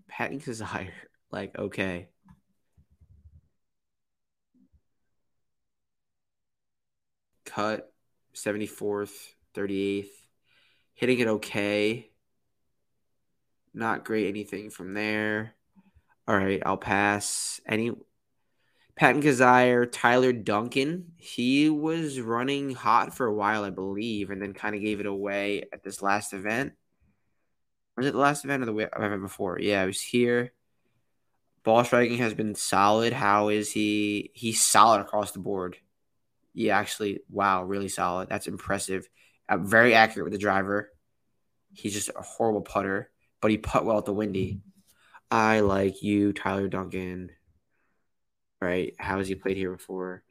Patton 0.08 0.40
Kizzire. 0.40 0.90
Like, 1.30 1.58
okay. 1.58 2.08
Cut 7.44 7.92
74th, 8.34 9.34
38th 9.54 10.08
hitting 10.98 11.20
it 11.20 11.28
okay. 11.28 12.10
Not 13.72 14.04
great 14.04 14.26
anything 14.26 14.68
from 14.70 14.94
there. 14.94 15.54
All 16.26 16.36
right, 16.36 16.60
I'll 16.66 16.76
pass. 16.76 17.60
Any 17.66 17.92
Patton 18.98 19.22
Kizzire, 19.22 19.88
Tyler 19.90 20.32
Duncan. 20.32 21.12
He 21.16 21.70
was 21.70 22.18
running 22.20 22.74
hot 22.74 23.14
for 23.16 23.26
a 23.26 23.32
while, 23.32 23.62
I 23.62 23.70
believe, 23.70 24.30
and 24.30 24.42
then 24.42 24.54
kind 24.54 24.74
of 24.74 24.82
gave 24.82 24.98
it 24.98 25.06
away 25.06 25.62
at 25.72 25.84
this 25.84 26.02
last 26.02 26.32
event. 26.32 26.72
Was 27.96 28.06
it 28.06 28.12
the 28.12 28.18
last 28.18 28.44
event 28.44 28.64
or 28.64 28.66
the 28.66 28.76
event 28.76 29.22
before? 29.22 29.60
Yeah, 29.60 29.84
it 29.84 29.86
was 29.86 30.00
here. 30.00 30.52
Ball 31.62 31.84
striking 31.84 32.18
has 32.18 32.34
been 32.34 32.56
solid. 32.56 33.12
How 33.12 33.50
is 33.50 33.70
he? 33.70 34.32
He's 34.34 34.60
solid 34.60 35.00
across 35.00 35.30
the 35.30 35.38
board. 35.38 35.76
Yeah, 36.52 36.76
actually, 36.76 37.20
wow, 37.30 37.62
really 37.62 37.88
solid. 37.88 38.28
That's 38.28 38.48
impressive. 38.48 39.08
Uh, 39.48 39.58
very 39.58 39.94
accurate 39.94 40.24
with 40.24 40.32
the 40.32 40.40
driver. 40.40 40.90
He's 41.72 41.94
just 41.94 42.08
a 42.08 42.22
horrible 42.22 42.62
putter, 42.62 43.10
but 43.40 43.52
he 43.52 43.58
put 43.58 43.84
well 43.84 43.98
at 43.98 44.06
the 44.06 44.12
Wyndham. 44.12 44.62
I 45.30 45.60
like 45.60 46.02
you, 46.02 46.32
Tyler 46.32 46.66
Duncan. 46.66 47.30
Right? 48.60 48.94
How 48.98 49.18
has 49.18 49.28
he 49.28 49.34
played 49.34 49.56
here 49.56 49.72
before? 49.72 50.24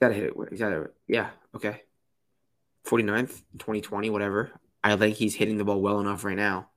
Gotta 0.00 0.14
hit 0.14 0.24
it. 0.24 0.34
It? 0.36 0.94
Yeah. 1.06 1.30
Okay. 1.54 1.82
49th, 2.86 3.42
2020, 3.58 4.10
whatever. 4.10 4.52
I 4.82 4.96
think 4.96 5.16
he's 5.16 5.34
hitting 5.34 5.56
the 5.56 5.64
ball 5.64 5.80
well 5.80 6.00
enough 6.00 6.24
right 6.24 6.36
now. 6.36 6.68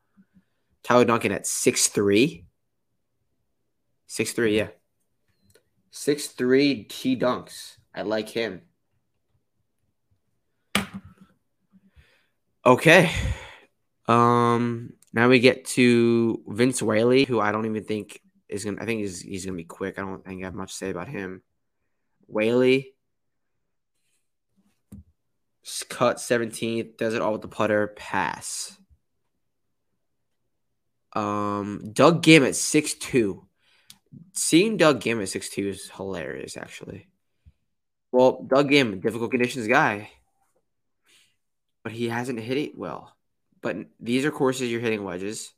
Tyler 0.83 1.05
Duncan 1.05 1.31
at 1.31 1.43
6'3. 1.43 2.45
6'3, 4.07 4.55
yeah. 4.55 4.67
6'3 5.91 6.87
T 6.89 7.17
dunks. 7.17 7.77
I 7.93 8.03
like 8.03 8.29
him. 8.29 8.61
Okay. 12.65 13.11
Um 14.07 14.93
now 15.11 15.27
we 15.27 15.39
get 15.39 15.65
to 15.65 16.41
Vince 16.47 16.81
Whaley, 16.81 17.23
who 17.25 17.39
I 17.39 17.51
don't 17.51 17.65
even 17.65 17.83
think 17.83 18.21
is 18.49 18.65
gonna 18.65 18.81
I 18.81 18.85
think 18.85 19.01
he's 19.01 19.21
he's 19.21 19.45
gonna 19.45 19.57
be 19.57 19.63
quick. 19.63 19.97
I 19.97 20.01
don't 20.01 20.23
think 20.23 20.41
I 20.41 20.45
have 20.45 20.55
much 20.55 20.71
to 20.71 20.77
say 20.77 20.89
about 20.89 21.07
him. 21.07 21.41
Whaley 22.27 22.93
cut 25.87 26.17
17th, 26.17 26.97
does 26.97 27.13
it 27.13 27.21
all 27.21 27.33
with 27.33 27.41
the 27.41 27.47
putter, 27.47 27.87
pass. 27.87 28.77
Um 31.13 31.91
Doug 31.93 32.23
Ghim 32.23 32.45
at 32.47 32.53
6'2. 32.53 33.45
Seeing 34.33 34.77
Doug 34.77 35.01
Ghim 35.01 35.21
at 35.21 35.27
6'2 35.27 35.67
is 35.67 35.91
hilarious, 35.91 36.57
actually. 36.57 37.07
Well, 38.11 38.43
Doug 38.47 38.69
Ghim, 38.69 39.01
difficult 39.01 39.31
conditions 39.31 39.67
guy 39.67 40.09
but 41.83 41.91
he 41.91 42.09
hasn't 42.09 42.39
hit 42.39 42.57
it 42.57 42.77
well. 42.77 43.15
But 43.61 43.77
these 43.99 44.25
are 44.25 44.31
courses 44.31 44.71
you're 44.71 44.79
hitting 44.79 45.03
wedges. 45.03 45.51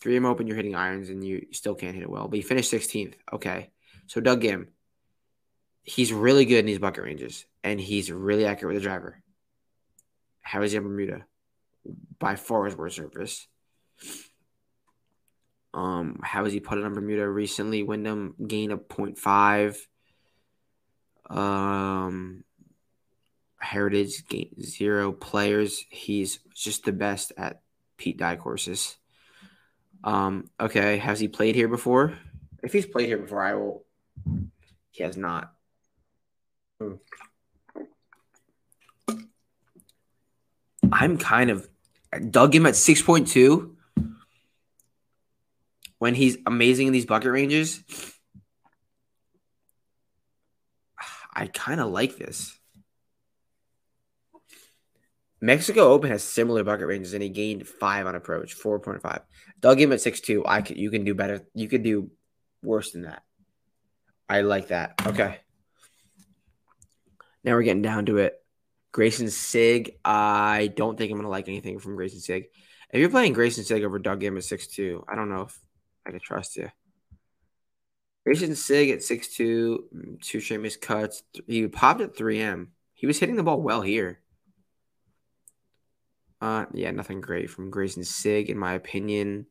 Three 0.00 0.16
M 0.16 0.26
Open, 0.26 0.46
you're 0.46 0.56
hitting 0.56 0.74
irons, 0.74 1.08
and 1.08 1.24
you 1.24 1.46
still 1.52 1.74
can't 1.74 1.94
hit 1.94 2.02
it 2.02 2.10
well. 2.10 2.28
But 2.28 2.38
you 2.38 2.42
finished 2.42 2.72
16th. 2.72 3.14
Okay. 3.32 3.70
So 4.06 4.20
Doug 4.20 4.42
Ghim, 4.42 4.68
he's 5.82 6.12
really 6.12 6.44
good 6.44 6.60
in 6.60 6.66
these 6.66 6.78
bucket 6.78 7.04
ranges, 7.04 7.46
and 7.64 7.80
he's 7.80 8.10
really 8.10 8.46
accurate 8.46 8.74
with 8.74 8.82
the 8.82 8.88
driver. 8.88 9.22
How 10.42 10.62
is 10.62 10.72
he 10.72 10.78
in 10.78 10.84
Bermuda? 10.84 11.24
By 12.18 12.36
far 12.36 12.66
his 12.66 12.76
worst 12.76 12.96
surface. 12.96 13.46
Um, 15.74 16.20
how 16.22 16.44
has 16.44 16.52
he 16.52 16.60
put 16.60 16.78
it 16.78 16.84
on 16.84 16.94
Bermuda 16.94 17.28
recently? 17.28 17.82
Wyndham 17.82 18.34
gain 18.46 18.70
a 18.70 18.78
0.5. 18.78 19.76
Um, 21.28 22.44
Heritage 23.58 24.26
gain 24.28 24.54
zero 24.62 25.12
players. 25.12 25.84
He's 25.90 26.38
just 26.54 26.84
the 26.84 26.92
best 26.92 27.32
at 27.36 27.62
Pete 27.96 28.16
Dye 28.16 28.36
courses. 28.36 28.96
Um, 30.04 30.50
okay, 30.60 30.98
has 30.98 31.20
he 31.20 31.28
played 31.28 31.54
here 31.54 31.68
before? 31.68 32.16
If 32.62 32.72
he's 32.72 32.86
played 32.86 33.06
here 33.06 33.18
before, 33.18 33.42
I 33.42 33.54
will. 33.54 33.84
He 34.90 35.02
has 35.02 35.16
not. 35.16 35.52
I'm 40.92 41.18
kind 41.18 41.50
of 41.50 41.68
Doug 42.30 42.52
Ghim 42.52 42.66
at 42.66 42.74
6.2 42.74 43.74
when 45.98 46.14
he's 46.14 46.38
amazing 46.46 46.86
in 46.88 46.92
these 46.92 47.06
bucket 47.06 47.30
ranges. 47.30 47.82
I 51.34 51.48
kind 51.48 51.80
of 51.80 51.90
like 51.90 52.16
this. 52.16 52.58
Mexico 55.40 55.92
Open 55.92 56.10
has 56.10 56.22
similar 56.22 56.64
bucket 56.64 56.86
ranges, 56.86 57.12
and 57.12 57.22
he 57.22 57.28
gained 57.28 57.68
five 57.68 58.06
on 58.06 58.14
approach, 58.14 58.54
four 58.54 58.80
point 58.80 59.02
five. 59.02 59.20
Doug 59.60 59.78
Ghim 59.78 59.92
at 59.92 60.00
six 60.00 60.20
two. 60.20 60.44
I 60.46 60.62
could, 60.62 60.78
you 60.78 60.90
can 60.90 61.04
do 61.04 61.14
better. 61.14 61.46
You 61.54 61.68
could 61.68 61.82
do 61.82 62.10
worse 62.62 62.92
than 62.92 63.02
that. 63.02 63.22
I 64.28 64.40
like 64.40 64.68
that. 64.68 64.94
Okay. 65.06 65.38
Now 67.44 67.52
we're 67.52 67.62
getting 67.62 67.82
down 67.82 68.06
to 68.06 68.18
it. 68.18 68.34
Greyson 68.92 69.30
Sigg. 69.30 69.98
I 70.04 70.72
don't 70.74 70.96
think 70.96 71.12
I'm 71.12 71.18
gonna 71.18 71.28
like 71.28 71.48
anything 71.48 71.78
from 71.78 71.96
Greyson 71.96 72.20
Sigg. 72.20 72.46
If 72.90 73.00
you're 73.00 73.10
playing 73.10 73.34
Greyson 73.34 73.64
Sigg 73.64 73.84
over 73.84 73.98
Doug 73.98 74.20
Ghim 74.20 74.36
at 74.36 74.44
six 74.44 74.66
two, 74.66 75.04
I 75.06 75.14
don't 75.16 75.28
know 75.28 75.42
if 75.42 75.58
I 76.06 76.10
can 76.10 76.20
trust 76.20 76.56
you. 76.56 76.70
Greyson 78.26 78.56
Sigg 78.56 78.90
at 78.90 79.02
six 79.02 79.28
two, 79.28 80.16
two 80.22 80.40
straight 80.40 80.60
missed 80.60 80.80
cuts. 80.80 81.22
He 81.46 81.68
popped 81.68 82.00
at 82.00 82.16
3M. 82.16 82.68
He 82.94 83.06
was 83.06 83.18
hitting 83.18 83.36
the 83.36 83.42
ball 83.42 83.60
well 83.60 83.82
here. 83.82 84.20
Uh, 86.40 86.66
yeah, 86.72 86.90
nothing 86.90 87.20
great 87.20 87.50
from 87.50 87.70
Greyson 87.70 88.04
Sigg, 88.04 88.50
in 88.50 88.58
my 88.58 88.74
opinion. 88.74 89.46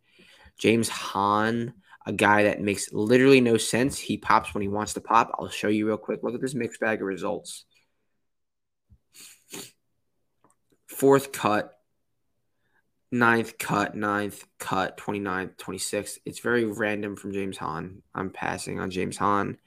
James 0.58 0.88
Hahn, 0.88 1.74
a 2.06 2.14
guy 2.14 2.44
that 2.44 2.62
makes 2.62 2.94
literally 2.94 3.42
no 3.42 3.58
sense. 3.58 3.98
He 3.98 4.18
pops 4.18 4.54
when 4.54 4.62
he 4.62 4.68
wants 4.68 4.94
to 4.94 5.02
pop. 5.02 5.32
I'll 5.38 5.50
show 5.50 5.68
you 5.68 5.88
real 5.88 5.98
quick. 5.98 6.22
Look 6.24 6.36
at 6.36 6.42
this 6.42 6.54
mixed 6.54 6.80
bag 6.80 7.02
of 7.02 7.08
results. 7.08 7.66
Fourth 10.88 11.32
cut, 11.32 11.74
ninth 13.12 13.58
cut, 13.58 13.96
ninth 13.96 14.46
cut, 14.60 14.98
29th, 14.98 15.56
26th. 15.58 16.20
It's 16.26 16.40
very 16.40 16.66
random 16.66 17.16
from 17.16 17.34
James 17.34 17.58
Hahn. 17.58 18.02
I'm 18.14 18.30
passing 18.30 18.80
on 18.80 18.92
James 18.92 19.18
Hahn. 19.18 19.58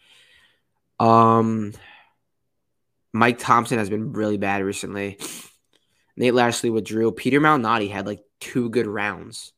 Um, 1.01 1.73
Mike 3.13 3.39
Thompson 3.39 3.79
has 3.79 3.91
been 3.91 4.13
really 4.13 4.39
bad 4.39 4.63
recently. 4.63 5.19
Nate 6.19 6.35
Lashley 6.35 6.69
withdrew. 6.69 7.13
Peter 7.13 7.41
Malnati 7.41 7.89
had 7.89 8.05
like 8.05 8.25
two 8.41 8.69
good 8.71 8.89
rounds. 8.89 9.53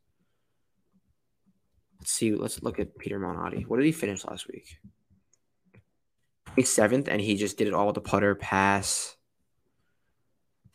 Let's 1.98 2.12
see. 2.12 2.34
Let's 2.34 2.62
look 2.62 2.78
at 2.78 2.98
Peter 2.98 3.18
Malnati. 3.18 3.66
What 3.66 3.78
did 3.78 3.86
he 3.86 3.92
finish 3.92 4.26
last 4.26 4.46
week? 4.46 4.76
He's 6.56 6.70
seventh, 6.70 7.08
and 7.08 7.18
he 7.18 7.36
just 7.36 7.56
did 7.56 7.66
it 7.66 7.72
all 7.72 7.86
with 7.86 7.94
the 7.94 8.02
putter 8.02 8.34
pass. 8.34 9.16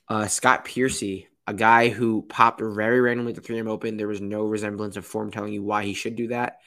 Uh, 0.08 0.26
Scott 0.26 0.66
Piercy, 0.66 1.28
a 1.46 1.54
guy 1.54 1.90
who 1.90 2.24
popped 2.24 2.62
very 2.62 3.00
randomly 3.00 3.34
at 3.34 3.44
the 3.44 3.48
3M 3.48 3.68
Open. 3.68 3.96
There 3.96 4.08
was 4.08 4.22
no 4.22 4.44
resemblance 4.44 4.98
of 4.98 5.06
form 5.06 5.30
telling 5.30 5.54
you 5.54 5.62
why 5.62 5.84
he 5.84 5.94
should 5.94 6.16
do 6.16 6.30
that. 6.30 6.62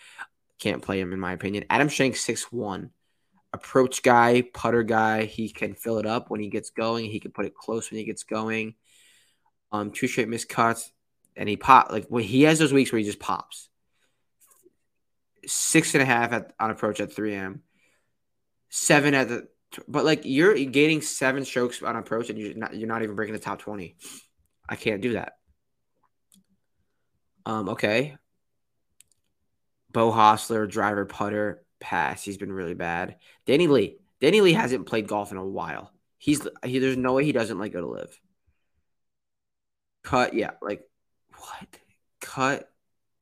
Can't 0.61 0.83
play 0.83 1.01
him, 1.01 1.13
in 1.13 1.19
my 1.19 1.33
opinion. 1.33 1.65
Adam 1.71 1.89
Schenk, 1.89 2.15
6 2.15 2.53
1. 2.53 2.91
Approach 3.53 4.03
guy, 4.05 4.43
putter 4.55 4.85
guy. 4.85 5.25
He 5.25 5.51
can 5.51 5.75
fill 5.75 5.99
it 5.99 6.07
up 6.07 6.31
when 6.31 6.39
he 6.39 6.49
gets 6.49 6.71
going. 6.71 7.07
He 7.07 7.19
can 7.19 7.33
put 7.33 7.47
it 7.47 7.57
close 7.57 7.91
when 7.91 7.99
he 7.99 8.05
gets 8.05 8.23
going 8.23 8.77
um, 9.73 9.91
two 9.91 10.09
straight 10.09 10.29
missed 10.29 10.49
cuts, 10.49 10.91
and 11.37 11.49
he 11.49 11.57
pop 11.57 11.91
like 11.91 12.07
when 12.09 12.25
he 12.25 12.43
has 12.43 12.59
those 12.59 12.73
weeks 12.73 12.93
where 12.93 12.99
he 12.99 13.05
just 13.05 13.21
pops. 13.21 13.69
Six 15.47 15.95
and 15.95 16.03
a 16.03 16.07
half 16.07 16.33
at 16.33 16.53
on 16.61 16.71
approach 16.71 17.01
at 17.01 17.11
3M, 17.11 17.61
seven 18.69 19.15
at 19.15 19.29
the 19.29 19.49
but 19.87 20.05
like 20.05 20.23
you're 20.25 20.55
gaining 20.55 21.03
seven 21.03 21.45
strokes 21.45 21.83
on 21.83 21.97
approach 21.97 22.31
and 22.31 22.39
you're 22.39 22.55
not 22.55 22.75
you're 22.75 22.89
not 22.89 23.03
even 23.03 23.17
breaking 23.17 23.35
the 23.35 23.41
top 23.41 23.59
20. 23.61 23.97
I 24.69 24.77
can't 24.77 25.03
do 25.03 25.15
that. 25.15 25.35
Um, 27.47 27.71
okay. 27.71 28.17
Beau 29.91 30.13
Hossler, 30.13 30.71
driver, 30.71 31.07
putter, 31.07 31.65
pass. 31.81 32.23
He's 32.23 32.37
been 32.37 32.53
really 32.53 32.75
bad. 32.75 33.17
Danny 33.47 33.67
Lee. 33.67 33.99
Danny 34.21 34.41
Lee 34.41 34.53
hasn't 34.53 34.87
played 34.87 35.07
golf 35.07 35.31
in 35.31 35.39
a 35.39 35.45
while. 35.45 35.93
He's 36.19 36.47
he, 36.65 36.79
there's 36.79 36.97
no 36.97 37.15
way 37.15 37.25
he 37.25 37.33
doesn't 37.33 37.59
like 37.59 37.73
go 37.73 37.81
to 37.81 37.87
LIV. 37.87 38.21
Cut, 40.03 40.35
yeah, 40.35 40.53
like 40.63 40.83
what? 41.37 41.69
Cut, 42.21 42.71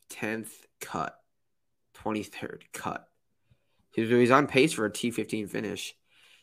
tenth, 0.09 0.53
cut, 0.81 1.19
twenty 1.95 2.23
third, 2.23 2.65
cut. 2.73 3.09
He's, 3.93 4.31
on 4.31 4.47
pace 4.47 4.75
for 4.75 4.85
a 4.85 4.93
T 4.93 5.11
fifteen 5.11 5.49
finish. 5.49 5.95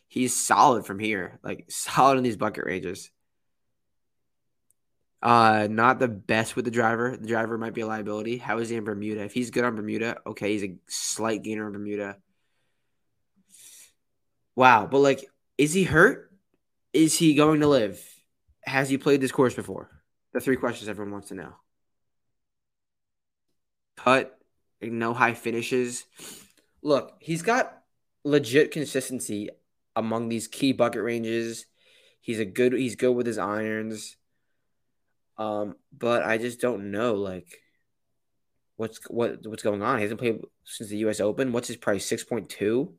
He's 0.08 0.36
solid 0.36 0.86
from 0.86 0.98
here, 0.98 1.38
like 1.42 1.66
solid 1.68 2.18
in 2.18 2.24
these 2.24 2.36
bucket 2.36 2.66
ranges. 2.66 3.10
Uh, 5.22 5.68
not 5.70 5.98
the 5.98 6.08
best 6.08 6.54
with 6.54 6.66
the 6.66 6.70
driver. 6.70 7.16
The 7.16 7.26
driver 7.26 7.56
might 7.56 7.72
be 7.72 7.80
a 7.80 7.86
liability. 7.86 8.36
How 8.36 8.58
is 8.58 8.68
he 8.68 8.76
in 8.76 8.84
Bermuda? 8.84 9.22
If 9.22 9.32
he's 9.32 9.50
good 9.50 9.64
on 9.64 9.74
Bermuda, 9.74 10.18
okay, 10.26 10.52
he's 10.52 10.64
a 10.64 10.76
slight 10.86 11.42
gainer 11.42 11.64
on 11.64 11.72
Bermuda. 11.72 12.18
Wow, 14.54 14.86
but 14.86 14.98
like, 14.98 15.24
is 15.56 15.72
he 15.72 15.84
hurt? 15.84 16.30
Is 16.92 17.18
he 17.18 17.34
going 17.34 17.60
to 17.60 17.68
LIV? 17.68 18.04
Has 18.64 18.88
he 18.88 18.98
played 18.98 19.20
this 19.20 19.32
course 19.32 19.54
before? 19.54 19.90
The 20.34 20.40
three 20.40 20.56
questions 20.56 20.88
everyone 20.88 21.12
wants 21.12 21.28
to 21.28 21.34
know. 21.34 21.54
Cut, 23.96 24.36
no 24.82 25.14
high 25.14 25.32
finishes. 25.32 26.04
Look, 26.82 27.16
he's 27.20 27.42
got 27.42 27.72
legit 28.24 28.72
consistency 28.72 29.48
among 29.96 30.28
these 30.28 30.48
key 30.48 30.72
bucket 30.72 31.02
ranges. 31.02 31.66
He's 32.20 32.40
a 32.40 32.44
good 32.44 32.72
he's 32.72 32.96
good 32.96 33.12
with 33.12 33.26
his 33.26 33.38
irons. 33.38 34.16
Um, 35.38 35.76
but 35.96 36.24
I 36.24 36.38
just 36.38 36.60
don't 36.60 36.90
know 36.90 37.14
like 37.14 37.60
what's 38.76 38.98
what 39.08 39.46
what's 39.46 39.62
going 39.62 39.82
on. 39.82 39.98
He 39.98 40.02
hasn't 40.02 40.20
played 40.20 40.40
since 40.64 40.90
the 40.90 40.98
US 40.98 41.20
Open. 41.20 41.52
What's 41.52 41.68
his 41.68 41.76
price? 41.76 42.06
6.2? 42.10 42.92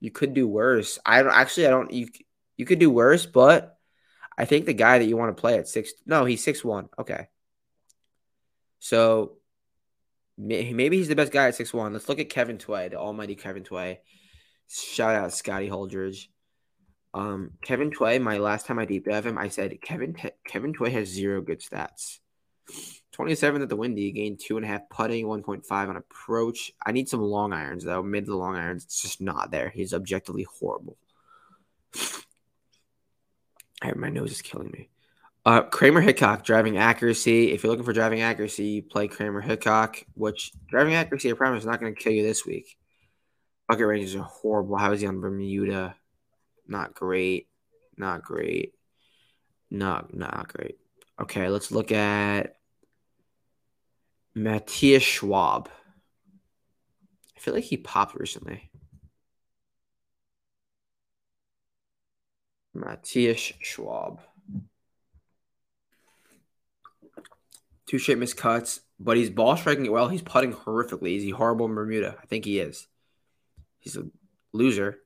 You 0.00 0.10
could 0.10 0.34
do 0.34 0.48
worse. 0.48 0.98
I 1.06 1.22
don't 1.22 1.32
actually 1.32 1.68
I 1.68 1.70
don't 1.70 1.92
you 1.92 2.08
you 2.56 2.66
could 2.66 2.80
do 2.80 2.90
worse, 2.90 3.26
but 3.26 3.77
I 4.38 4.44
think 4.44 4.66
the 4.66 4.72
guy 4.72 4.98
that 4.98 5.04
you 5.04 5.16
want 5.16 5.36
to 5.36 5.40
play 5.40 5.58
at 5.58 5.66
six, 5.66 5.92
no, 6.06 6.24
he's 6.24 6.44
six 6.44 6.64
one. 6.64 6.88
Okay, 6.96 7.26
so 8.78 9.32
maybe 10.38 10.96
he's 10.96 11.08
the 11.08 11.16
best 11.16 11.32
guy 11.32 11.48
at 11.48 11.56
six 11.56 11.74
one. 11.74 11.92
Let's 11.92 12.08
look 12.08 12.20
at 12.20 12.30
Kevin 12.30 12.56
Tway, 12.56 12.88
the 12.90 12.98
almighty 12.98 13.34
Kevin 13.34 13.64
Tway. 13.64 13.98
Shout 14.68 15.16
out 15.16 15.32
Scotty 15.32 15.68
Holdridge. 15.68 16.28
Um, 17.12 17.52
Kevin 17.62 17.90
Tway. 17.90 18.20
My 18.20 18.38
last 18.38 18.66
time 18.66 18.78
I 18.78 18.84
deep 18.84 19.06
dive 19.06 19.26
him, 19.26 19.36
I 19.36 19.48
said 19.48 19.80
Kevin 19.82 20.14
Kevin 20.46 20.72
Tway 20.72 20.92
has 20.92 21.08
zero 21.08 21.42
good 21.42 21.60
stats. 21.60 22.20
27th 23.16 23.62
at 23.62 23.68
the 23.68 23.74
Wyndham, 23.74 24.14
gained 24.14 24.38
two 24.38 24.56
and 24.56 24.64
a 24.64 24.68
half 24.68 24.88
putting, 24.90 25.26
1.5 25.26 25.64
on 25.70 25.96
approach. 25.96 26.70
I 26.84 26.92
need 26.92 27.08
some 27.08 27.20
long 27.20 27.52
irons 27.52 27.82
though. 27.82 28.02
Mid 28.02 28.26
the 28.26 28.36
long 28.36 28.54
irons, 28.54 28.84
it's 28.84 29.02
just 29.02 29.20
not 29.20 29.50
there. 29.50 29.70
He's 29.70 29.92
objectively 29.92 30.46
horrible. 30.60 30.96
I, 33.82 33.92
my 33.94 34.08
nose 34.08 34.32
is 34.32 34.42
killing 34.42 34.70
me. 34.70 34.88
Uh, 35.44 35.62
Kramer 35.62 36.00
Hickok 36.00 36.44
driving 36.44 36.76
accuracy. 36.78 37.52
If 37.52 37.62
you're 37.62 37.70
looking 37.70 37.84
for 37.84 37.92
driving 37.92 38.20
accuracy, 38.20 38.64
you 38.64 38.82
play 38.82 39.08
Kramer 39.08 39.40
Hickok, 39.40 40.04
which 40.14 40.52
driving 40.68 40.94
accuracy, 40.94 41.30
I 41.30 41.34
promise, 41.34 41.62
is 41.62 41.66
not 41.66 41.80
going 41.80 41.94
to 41.94 42.00
kill 42.00 42.12
you 42.12 42.22
this 42.22 42.44
week. 42.44 42.76
Bucket 43.68 43.86
ranges 43.86 44.16
are 44.16 44.22
horrible. 44.22 44.76
How 44.76 44.92
is 44.92 45.00
he 45.00 45.06
on 45.06 45.20
Bermuda? 45.20 45.94
Not 46.66 46.94
great. 46.94 47.48
Not 47.96 48.22
great. 48.22 48.74
Not 49.70 50.14
not 50.14 50.52
great. 50.52 50.78
Okay, 51.20 51.48
let's 51.48 51.70
look 51.70 51.92
at 51.92 52.56
Matthias 54.34 55.02
Schwab. 55.02 55.68
I 57.36 57.40
feel 57.40 57.54
like 57.54 57.64
he 57.64 57.76
popped 57.76 58.14
recently. 58.14 58.67
Matthias 62.74 63.52
Schwab. 63.60 64.20
Two 67.86 67.98
straight 67.98 68.18
missed 68.18 68.36
cuts, 68.36 68.80
but 69.00 69.16
he's 69.16 69.30
ball 69.30 69.56
striking 69.56 69.86
it 69.86 69.92
well. 69.92 70.08
He's 70.08 70.22
putting 70.22 70.52
horrifically. 70.52 71.16
Is 71.16 71.22
he 71.22 71.30
horrible 71.30 71.66
in 71.66 71.74
Bermuda? 71.74 72.16
I 72.22 72.26
think 72.26 72.44
he 72.44 72.58
is. 72.58 72.86
He's 73.78 73.96
a 73.96 74.04
loser. 74.52 74.98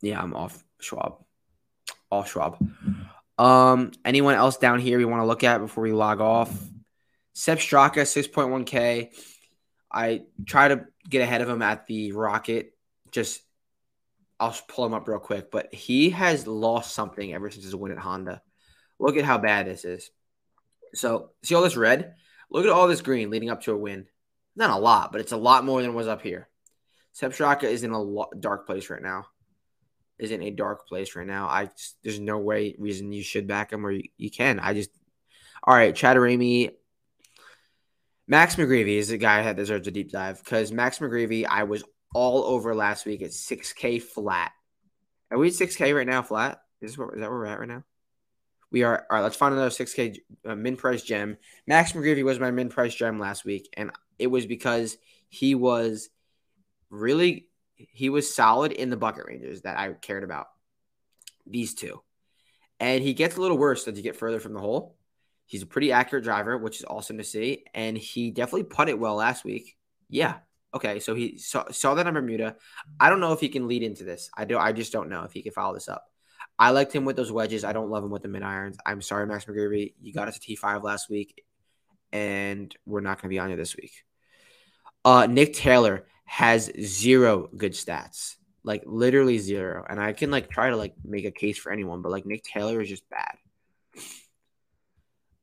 Yeah, 0.00 0.20
I'm 0.22 0.34
off 0.34 0.64
Schwab. 0.80 1.18
Off 2.10 2.30
Schwab. 2.30 2.58
Um, 3.38 3.92
anyone 4.04 4.34
else 4.34 4.56
down 4.56 4.80
here 4.80 4.98
we 4.98 5.04
want 5.04 5.20
to 5.20 5.26
look 5.26 5.44
at 5.44 5.58
before 5.58 5.82
we 5.82 5.92
log 5.92 6.20
off? 6.20 6.50
Sepp 7.34 7.58
Straka, 7.58 8.02
6.1K. 8.02 9.10
I 9.92 10.22
try 10.46 10.68
to 10.68 10.86
get 11.08 11.22
ahead 11.22 11.42
of 11.42 11.48
him 11.48 11.60
at 11.60 11.86
the 11.86 12.12
Rocket. 12.12 12.72
Just 13.10 13.42
I'll 14.38 14.56
pull 14.68 14.84
him 14.84 14.94
up 14.94 15.08
real 15.08 15.18
quick, 15.18 15.50
but 15.50 15.72
he 15.72 16.10
has 16.10 16.46
lost 16.46 16.94
something 16.94 17.32
ever 17.32 17.50
since 17.50 17.64
his 17.64 17.74
win 17.74 17.92
at 17.92 17.98
Honda. 17.98 18.42
Look 18.98 19.16
at 19.16 19.24
how 19.24 19.38
bad 19.38 19.66
this 19.66 19.84
is. 19.84 20.10
So 20.94 21.30
see 21.42 21.54
all 21.54 21.62
this 21.62 21.76
red? 21.76 22.14
Look 22.50 22.64
at 22.64 22.70
all 22.70 22.88
this 22.88 23.00
green 23.00 23.30
leading 23.30 23.50
up 23.50 23.62
to 23.62 23.72
a 23.72 23.76
win. 23.76 24.06
Not 24.54 24.70
a 24.70 24.78
lot, 24.78 25.12
but 25.12 25.20
it's 25.20 25.32
a 25.32 25.36
lot 25.36 25.64
more 25.64 25.82
than 25.82 25.94
was 25.94 26.08
up 26.08 26.22
here. 26.22 26.48
Sepp 27.12 27.32
Straka 27.32 27.64
is 27.64 27.82
in 27.82 27.90
a 27.90 28.00
lo- 28.00 28.30
dark 28.38 28.66
place 28.66 28.90
right 28.90 29.02
now. 29.02 29.26
Is 30.18 30.30
in 30.30 30.42
a 30.42 30.50
dark 30.50 30.86
place 30.86 31.14
right 31.14 31.26
now. 31.26 31.46
I 31.48 31.66
just, 31.66 31.96
there's 32.02 32.20
no 32.20 32.38
way 32.38 32.74
reason 32.78 33.12
you 33.12 33.22
should 33.22 33.46
back 33.46 33.72
him 33.72 33.84
or 33.84 33.90
you, 33.90 34.04
you 34.16 34.30
can. 34.30 34.60
I 34.60 34.72
just 34.72 34.90
all 35.62 35.74
right. 35.74 35.94
Chad 35.94 36.16
Ramey, 36.16 36.70
Max 38.28 38.56
McGreevy 38.56 38.96
is 38.96 39.08
the 39.08 39.18
guy 39.18 39.42
that 39.42 39.56
deserves 39.56 39.88
a 39.88 39.90
deep 39.90 40.10
dive 40.10 40.42
because 40.42 40.72
Max 40.72 40.98
McGreevy, 41.00 41.46
I 41.48 41.64
was 41.64 41.84
all 42.14 42.44
over 42.44 42.74
last 42.74 43.06
week 43.06 43.22
at 43.22 43.30
6K 43.30 44.02
flat. 44.02 44.52
Are 45.30 45.38
we 45.38 45.48
at 45.48 45.54
6K 45.54 45.94
right 45.94 46.06
now 46.06 46.22
flat? 46.22 46.62
Is, 46.80 46.96
what, 46.96 47.14
is 47.14 47.20
that 47.20 47.30
where 47.30 47.38
we're 47.38 47.46
at 47.46 47.60
right 47.60 47.68
now? 47.68 47.84
We 48.70 48.82
are. 48.82 49.06
All 49.10 49.16
right, 49.16 49.22
let's 49.22 49.36
find 49.36 49.54
another 49.54 49.70
6K 49.70 50.18
uh, 50.44 50.54
min 50.54 50.76
price 50.76 51.02
gem. 51.02 51.36
Max 51.66 51.92
McGreevy 51.92 52.24
was 52.24 52.40
my 52.40 52.50
min 52.50 52.68
price 52.68 52.94
gem 52.94 53.18
last 53.18 53.44
week, 53.44 53.68
and 53.76 53.90
it 54.18 54.26
was 54.26 54.46
because 54.46 54.96
he 55.28 55.54
was 55.54 56.08
really 56.90 57.48
he 57.76 58.08
was 58.08 58.34
solid 58.34 58.72
in 58.72 58.90
the 58.90 58.96
bucket 58.96 59.26
ranges 59.26 59.62
that 59.62 59.78
I 59.78 59.92
cared 59.92 60.24
about. 60.24 60.48
These 61.46 61.74
two. 61.74 62.02
And 62.80 63.02
he 63.02 63.14
gets 63.14 63.36
a 63.36 63.40
little 63.40 63.58
worse 63.58 63.86
as 63.86 63.96
you 63.96 64.02
get 64.02 64.16
further 64.16 64.40
from 64.40 64.54
the 64.54 64.60
hole. 64.60 64.96
He's 65.46 65.62
a 65.62 65.66
pretty 65.66 65.92
accurate 65.92 66.24
driver, 66.24 66.58
which 66.58 66.78
is 66.78 66.84
awesome 66.84 67.18
to 67.18 67.24
see. 67.24 67.64
And 67.74 67.96
he 67.96 68.30
definitely 68.30 68.64
putted 68.64 68.98
well 68.98 69.14
last 69.14 69.44
week. 69.44 69.76
Yeah. 70.08 70.36
Okay. 70.76 71.00
So 71.00 71.14
he 71.14 71.38
saw, 71.38 71.64
saw 71.70 71.94
that 71.94 72.06
on 72.06 72.14
Bermuda. 72.14 72.56
I 73.00 73.08
don't 73.08 73.20
know 73.20 73.32
if 73.32 73.40
he 73.40 73.48
can 73.48 73.66
lead 73.66 73.82
into 73.82 74.04
this. 74.04 74.30
I 74.36 74.44
do. 74.44 74.58
I 74.58 74.72
just 74.72 74.92
don't 74.92 75.08
know 75.08 75.24
if 75.24 75.32
he 75.32 75.42
can 75.42 75.52
follow 75.52 75.74
this 75.74 75.88
up. 75.88 76.04
I 76.58 76.70
liked 76.70 76.92
him 76.92 77.04
with 77.04 77.16
those 77.16 77.32
wedges. 77.32 77.64
I 77.64 77.72
don't 77.72 77.90
love 77.90 78.04
him 78.04 78.10
with 78.10 78.22
the 78.22 78.28
mid 78.28 78.42
irons. 78.42 78.76
I'm 78.84 79.02
sorry, 79.02 79.26
Max 79.26 79.46
McGreevy. 79.46 79.94
You 80.00 80.12
got 80.12 80.28
us 80.28 80.36
a 80.36 80.40
T5 80.40 80.82
last 80.82 81.10
week, 81.10 81.44
and 82.12 82.74
we're 82.86 83.00
not 83.00 83.20
going 83.20 83.30
to 83.30 83.34
be 83.34 83.38
on 83.38 83.50
you 83.50 83.56
this 83.56 83.76
week. 83.76 83.92
Uh, 85.04 85.26
Nick 85.26 85.54
Taylor 85.54 86.06
has 86.24 86.70
zero 86.80 87.48
good 87.56 87.72
stats, 87.72 88.36
like 88.64 88.82
literally 88.84 89.38
zero. 89.38 89.84
And 89.88 90.00
I 90.00 90.12
can 90.12 90.30
like 90.30 90.50
try 90.50 90.70
to 90.70 90.76
like 90.76 90.94
make 91.04 91.24
a 91.24 91.30
case 91.30 91.58
for 91.58 91.72
anyone, 91.72 92.02
but 92.02 92.12
like 92.12 92.26
Nick 92.26 92.42
Taylor 92.42 92.80
is 92.80 92.88
just 92.88 93.08
bad. 93.08 93.36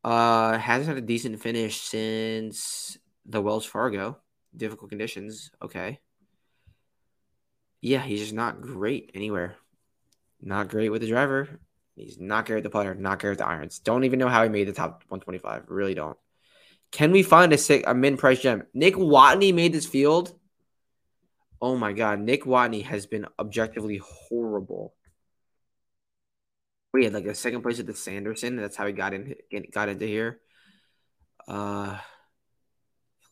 Uh, 0.04 0.58
hasn't 0.58 0.88
had 0.88 0.98
a 0.98 1.02
decent 1.02 1.42
finish 1.42 1.80
since 1.80 2.98
the 3.26 3.42
Wells 3.42 3.66
Fargo. 3.66 4.18
Difficult 4.56 4.89
conditions. 4.89 5.51
Okay. 5.62 5.99
Yeah, 7.82 8.01
he's 8.01 8.22
just 8.22 8.34
not 8.34 8.62
great 8.62 9.12
anywhere. 9.14 9.56
Not 10.41 10.70
great 10.70 10.89
with 10.89 11.01
the 11.01 11.08
driver. 11.08 11.60
He's 11.95 12.20
not 12.20 12.45
great 12.45 12.56
with 12.56 12.64
the 12.64 12.70
putter. 12.70 12.95
Not 12.95 13.20
great 13.20 13.32
with 13.32 13.39
the 13.39 13.47
irons. 13.47 13.80
Don't 13.80 14.04
even 14.04 14.20
know 14.20 14.30
how 14.30 14.43
he 14.43 14.49
made 14.49 14.68
the 14.68 14.74
top 14.74 15.04
125. 15.08 15.66
Really 15.68 15.93
don't. 15.93 16.18
Can 16.91 17.12
we 17.12 17.24
find 17.24 17.51
a 17.54 17.58
sick 17.58 17.84
a 17.88 17.93
min 17.93 18.18
price 18.18 18.39
gem? 18.39 18.64
Nick 18.74 18.95
Watney 18.95 19.54
made 19.54 19.74
this 19.74 19.88
field. 19.88 20.34
Oh 21.60 21.76
my 21.76 21.91
god, 21.93 22.20
Nick 22.20 22.43
Watney 22.43 22.84
has 22.84 23.06
been 23.06 23.26
objectively 23.39 23.97
horrible. 23.97 24.93
We 26.93 27.06
had 27.06 27.14
like 27.14 27.26
a 27.26 27.34
second 27.34 27.64
place 27.64 27.80
at 27.80 27.88
the 27.88 27.95
Sanderson. 27.95 28.58
That's 28.58 28.76
how 28.76 28.86
he 28.86 28.93
got 28.93 29.14
in 29.14 29.36
got 29.72 29.89
into 29.89 30.06
here. 30.06 30.39
Uh 31.47 31.97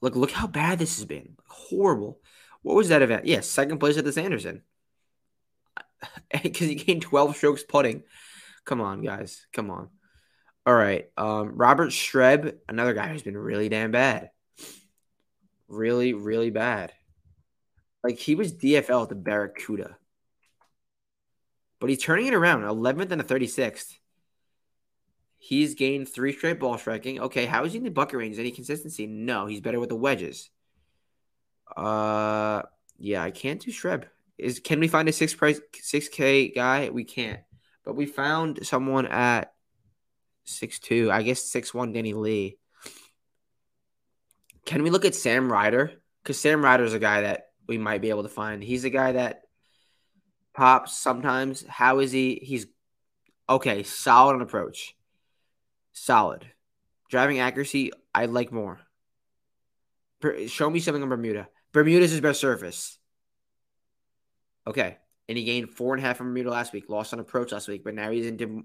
look 0.02 0.16
look 0.16 0.32
how 0.32 0.48
bad 0.48 0.80
this 0.80 0.98
has 0.98 1.06
been. 1.06 1.36
Horrible. 1.48 2.20
What 2.62 2.76
was 2.76 2.90
that 2.90 3.02
event? 3.02 3.26
Yeah, 3.26 3.42
second 3.42 3.80
place 3.80 3.98
at 3.98 4.06
the 4.06 4.14
Sanderson 4.14 4.62
because 6.44 6.68
he 6.68 6.76
gained 6.76 7.02
12 7.02 7.36
strokes 7.36 7.64
putting. 7.64 8.04
Come 8.66 8.82
on, 8.82 9.02
guys. 9.02 9.46
Come 9.54 9.72
on. 9.72 9.90
All 10.66 10.76
right. 10.76 11.10
Um, 11.18 11.58
Robert 11.58 11.90
Streb, 11.90 12.56
another 12.70 12.94
guy 12.94 13.08
who's 13.08 13.24
been 13.24 13.38
really 13.38 13.70
damn 13.70 13.92
bad. 13.92 14.30
Really, 15.68 16.14
really 16.14 16.52
bad. 16.52 16.92
Like 18.04 18.18
he 18.18 18.36
was 18.36 18.54
DFL 18.54 19.04
at 19.04 19.10
the 19.10 19.16
Barracuda. 19.16 19.98
But 21.80 21.90
he's 21.90 22.04
turning 22.04 22.28
it 22.28 22.36
around. 22.36 22.62
11th 22.62 23.12
and 23.12 23.22
a 23.22 23.24
36th. 23.24 23.96
He's 25.44 25.74
gained 25.74 26.08
three 26.08 26.34
straight 26.34 26.60
ball 26.60 26.78
striking. 26.78 27.20
Okay, 27.20 27.48
how 27.48 27.66
is 27.66 27.72
he 27.72 27.80
in 27.80 27.84
the 27.84 27.90
bucket 27.90 28.20
range? 28.20 28.38
Any 28.38 28.52
consistency? 28.52 29.08
No, 29.08 29.48
he's 29.48 29.60
better 29.60 29.80
with 29.80 29.90
the 29.90 29.96
wedges. 29.96 30.52
Uh, 31.76 32.62
yeah, 33.00 33.24
I 33.24 33.32
can't 33.32 33.60
do 33.60 33.72
Streb. 33.72 34.04
Is 34.38 34.60
can 34.60 34.80
we 34.80 34.88
find 34.88 35.10
a 35.10 35.12
six 35.12 35.34
price 35.34 35.60
six 35.74 36.10
K 36.10 36.50
guy? 36.50 36.90
We 36.90 37.06
can't. 37.06 37.40
But 37.84 37.96
we 37.96 38.06
found 38.06 38.68
someone 38.68 39.08
at 39.08 39.52
six 40.44 40.78
two. 40.78 41.10
I 41.12 41.24
guess 41.24 41.42
six 41.42 41.74
one 41.74 41.92
Danny 41.92 42.14
Lee. 42.14 42.60
Can 44.66 44.84
we 44.84 44.92
look 44.92 45.06
at 45.06 45.16
Sam 45.16 45.52
Ryder? 45.52 45.92
Because 46.22 46.40
Sam 46.40 46.64
Ryder 46.64 46.84
is 46.84 46.94
a 46.94 47.00
guy 47.00 47.22
that 47.22 47.48
we 47.68 47.80
might 47.80 48.02
be 48.02 48.12
able 48.12 48.24
to 48.24 48.30
find. 48.30 48.64
He's 48.64 48.84
a 48.84 48.92
guy 48.92 49.14
that 49.14 49.42
pops 50.54 50.96
sometimes. 50.96 51.66
How 51.68 51.98
is 51.98 52.12
he? 52.12 52.40
He's 52.44 52.68
okay, 53.50 53.82
solid 53.82 54.36
on 54.36 54.44
approach. 54.44 54.96
Solid. 55.94 56.46
Driving 57.10 57.40
accuracy, 57.40 57.92
I 58.14 58.26
like 58.26 58.52
more. 58.52 58.80
Show 60.48 60.70
me 60.70 60.80
something 60.80 61.04
on 61.04 61.10
Bermuda. 61.10 61.48
Bermuda's 61.74 62.12
his 62.12 62.22
best 62.22 62.40
surface. 62.40 62.98
Okay. 64.68 64.98
And 65.28 65.38
he 65.38 65.44
gained 65.44 65.70
four 65.70 65.94
and 65.94 66.04
a 66.04 66.08
half 66.08 66.18
from 66.18 66.28
Bermuda 66.28 66.50
last 66.50 66.74
week, 66.74 66.86
lost 66.90 67.14
on 67.14 67.20
approach 67.20 67.52
last 67.52 67.68
week, 67.68 67.84
but 67.84 67.96
now 67.96 68.12
he's 68.12 68.26
into 68.26 68.64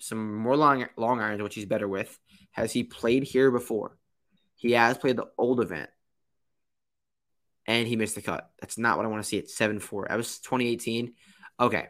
some 0.00 0.36
more 0.36 0.56
long 0.56 0.86
long 0.96 1.20
irons, 1.20 1.42
which 1.42 1.54
he's 1.54 1.66
better 1.66 1.88
with. 1.88 2.18
Has 2.52 2.72
he 2.72 2.84
played 2.84 3.24
here 3.24 3.50
before? 3.50 3.96
He 4.56 4.72
has 4.72 4.98
played 4.98 5.16
the 5.16 5.28
old 5.36 5.60
event. 5.60 5.90
And 7.66 7.86
he 7.86 7.96
missed 7.96 8.14
the 8.14 8.22
cut. 8.22 8.50
That's 8.60 8.78
not 8.78 8.96
what 8.96 9.04
I 9.04 9.10
want 9.10 9.22
to 9.22 9.28
see 9.28 9.38
at 9.38 9.50
7 9.50 9.78
4. 9.78 10.06
That 10.08 10.16
was 10.16 10.38
2018. 10.38 11.12
Okay. 11.60 11.88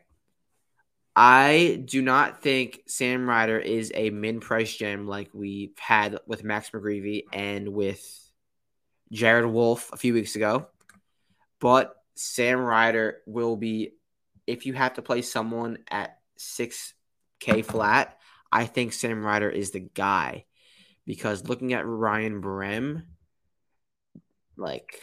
I 1.20 1.82
do 1.84 2.00
not 2.00 2.42
think 2.42 2.82
Sam 2.86 3.28
Ryder 3.28 3.58
is 3.58 3.90
a 3.92 4.10
min 4.10 4.38
price 4.38 4.72
gem 4.76 5.08
like 5.08 5.30
we've 5.32 5.76
had 5.76 6.16
with 6.28 6.44
Max 6.44 6.70
McGreevy 6.70 7.24
and 7.32 7.70
with 7.70 8.00
Jared 9.10 9.46
Wolfe 9.46 9.92
a 9.92 9.96
few 9.96 10.14
weeks 10.14 10.36
ago. 10.36 10.68
But 11.58 11.92
Sam 12.14 12.60
Ryder 12.60 13.16
will 13.26 13.56
be, 13.56 13.94
if 14.46 14.64
you 14.64 14.74
have 14.74 14.94
to 14.94 15.02
play 15.02 15.22
someone 15.22 15.78
at 15.90 16.20
6K 16.38 17.64
flat, 17.64 18.16
I 18.52 18.66
think 18.66 18.92
Sam 18.92 19.26
Ryder 19.26 19.50
is 19.50 19.72
the 19.72 19.80
guy. 19.80 20.44
Because 21.04 21.48
looking 21.48 21.72
at 21.72 21.84
Ryan 21.84 22.40
Brehm, 22.40 23.02
like, 24.56 25.02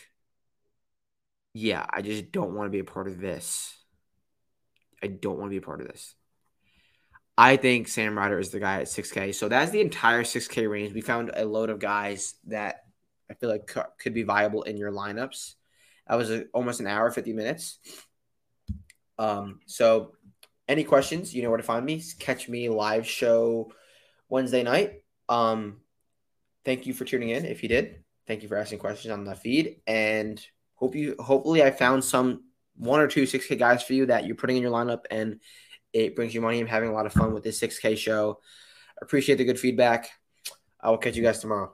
yeah, 1.54 1.86
I 1.90 2.02
just 2.02 2.32
don't 2.32 2.54
want 2.54 2.68
to 2.68 2.72
be 2.72 2.80
a 2.80 2.86
part 2.86 3.10
of 3.10 3.20
this. 3.20 3.76
I 5.04 5.08
don't 5.08 5.38
want 5.38 5.48
to 5.48 5.52
be 5.52 5.58
a 5.58 5.62
part 5.62 5.82
of 5.82 5.88
this. 5.88 6.16
I 7.38 7.58
think 7.58 7.88
Sam 7.88 8.18
Ryder 8.18 8.40
is 8.40 8.50
the 8.50 8.60
guy 8.60 8.82
at 8.82 8.88
6K. 8.88 9.36
So 9.36 9.50
that's 9.50 9.72
the 9.72 9.82
entire 9.82 10.24
6K 10.24 10.70
range. 10.70 10.94
We 10.94 11.02
found 11.02 11.32
a 11.34 11.46
load 11.46 11.70
of 11.70 11.80
guys 11.80 12.36
that 12.48 12.84
I 13.30 13.34
feel 13.34 13.50
like 13.50 13.74
could 14.00 14.14
be 14.14 14.24
viable 14.24 14.64
in 14.64 14.78
your 14.78 14.92
lineups. 14.92 15.56
That 16.08 16.16
was 16.16 16.32
a, 16.32 16.46
almost 16.54 16.80
an 16.80 16.88
hour, 16.88 17.12
50 17.12 17.34
minutes. 17.34 17.80
Um, 19.18 19.60
so 19.66 20.14
any 20.68 20.84
questions, 20.84 21.34
you 21.34 21.44
know 21.44 21.50
where 21.50 21.58
to 21.58 21.64
find 21.64 21.86
me. 21.86 22.02
Catch 22.20 22.48
me 22.48 22.70
live 22.70 23.08
show 23.08 23.72
Wednesday 24.30 24.64
night. 24.64 25.04
Um, 25.28 25.82
thank 26.64 26.86
you 26.86 26.94
for 26.94 27.06
tuning 27.06 27.30
in. 27.30 27.46
If 27.46 27.64
you 27.64 27.70
did, 27.70 28.04
thank 28.28 28.44
you 28.44 28.48
for 28.48 28.58
asking 28.58 28.80
questions 28.80 29.12
on 29.12 29.26
the 29.26 29.36
feed. 29.36 29.78
And 29.88 30.44
hope 30.76 30.96
you 30.96 31.16
hopefully 31.20 31.64
I 31.64 31.72
found 31.72 32.04
some 32.04 32.44
one 32.78 33.00
or 33.00 33.08
two 33.08 33.24
6K 33.24 33.58
guys 33.58 33.84
for 33.84 33.94
you 33.94 34.08
that 34.08 34.26
you're 34.26 34.36
putting 34.36 34.58
in 34.58 34.64
your 34.64 34.72
lineup 34.72 35.06
and 35.10 35.40
it 35.94 36.16
brings 36.16 36.34
you 36.34 36.42
money. 36.42 36.60
I'm 36.60 36.68
having 36.68 36.90
a 36.90 36.94
lot 36.94 37.06
of 37.06 37.14
fun 37.14 37.34
with 37.34 37.44
this 37.44 37.60
6K 37.60 37.98
show. 37.98 38.40
Appreciate 39.02 39.36
the 39.36 39.46
good 39.46 39.60
feedback. 39.60 40.10
I 40.82 40.90
will 40.90 40.98
catch 40.98 41.16
you 41.16 41.24
guys 41.24 41.40
tomorrow. 41.40 41.74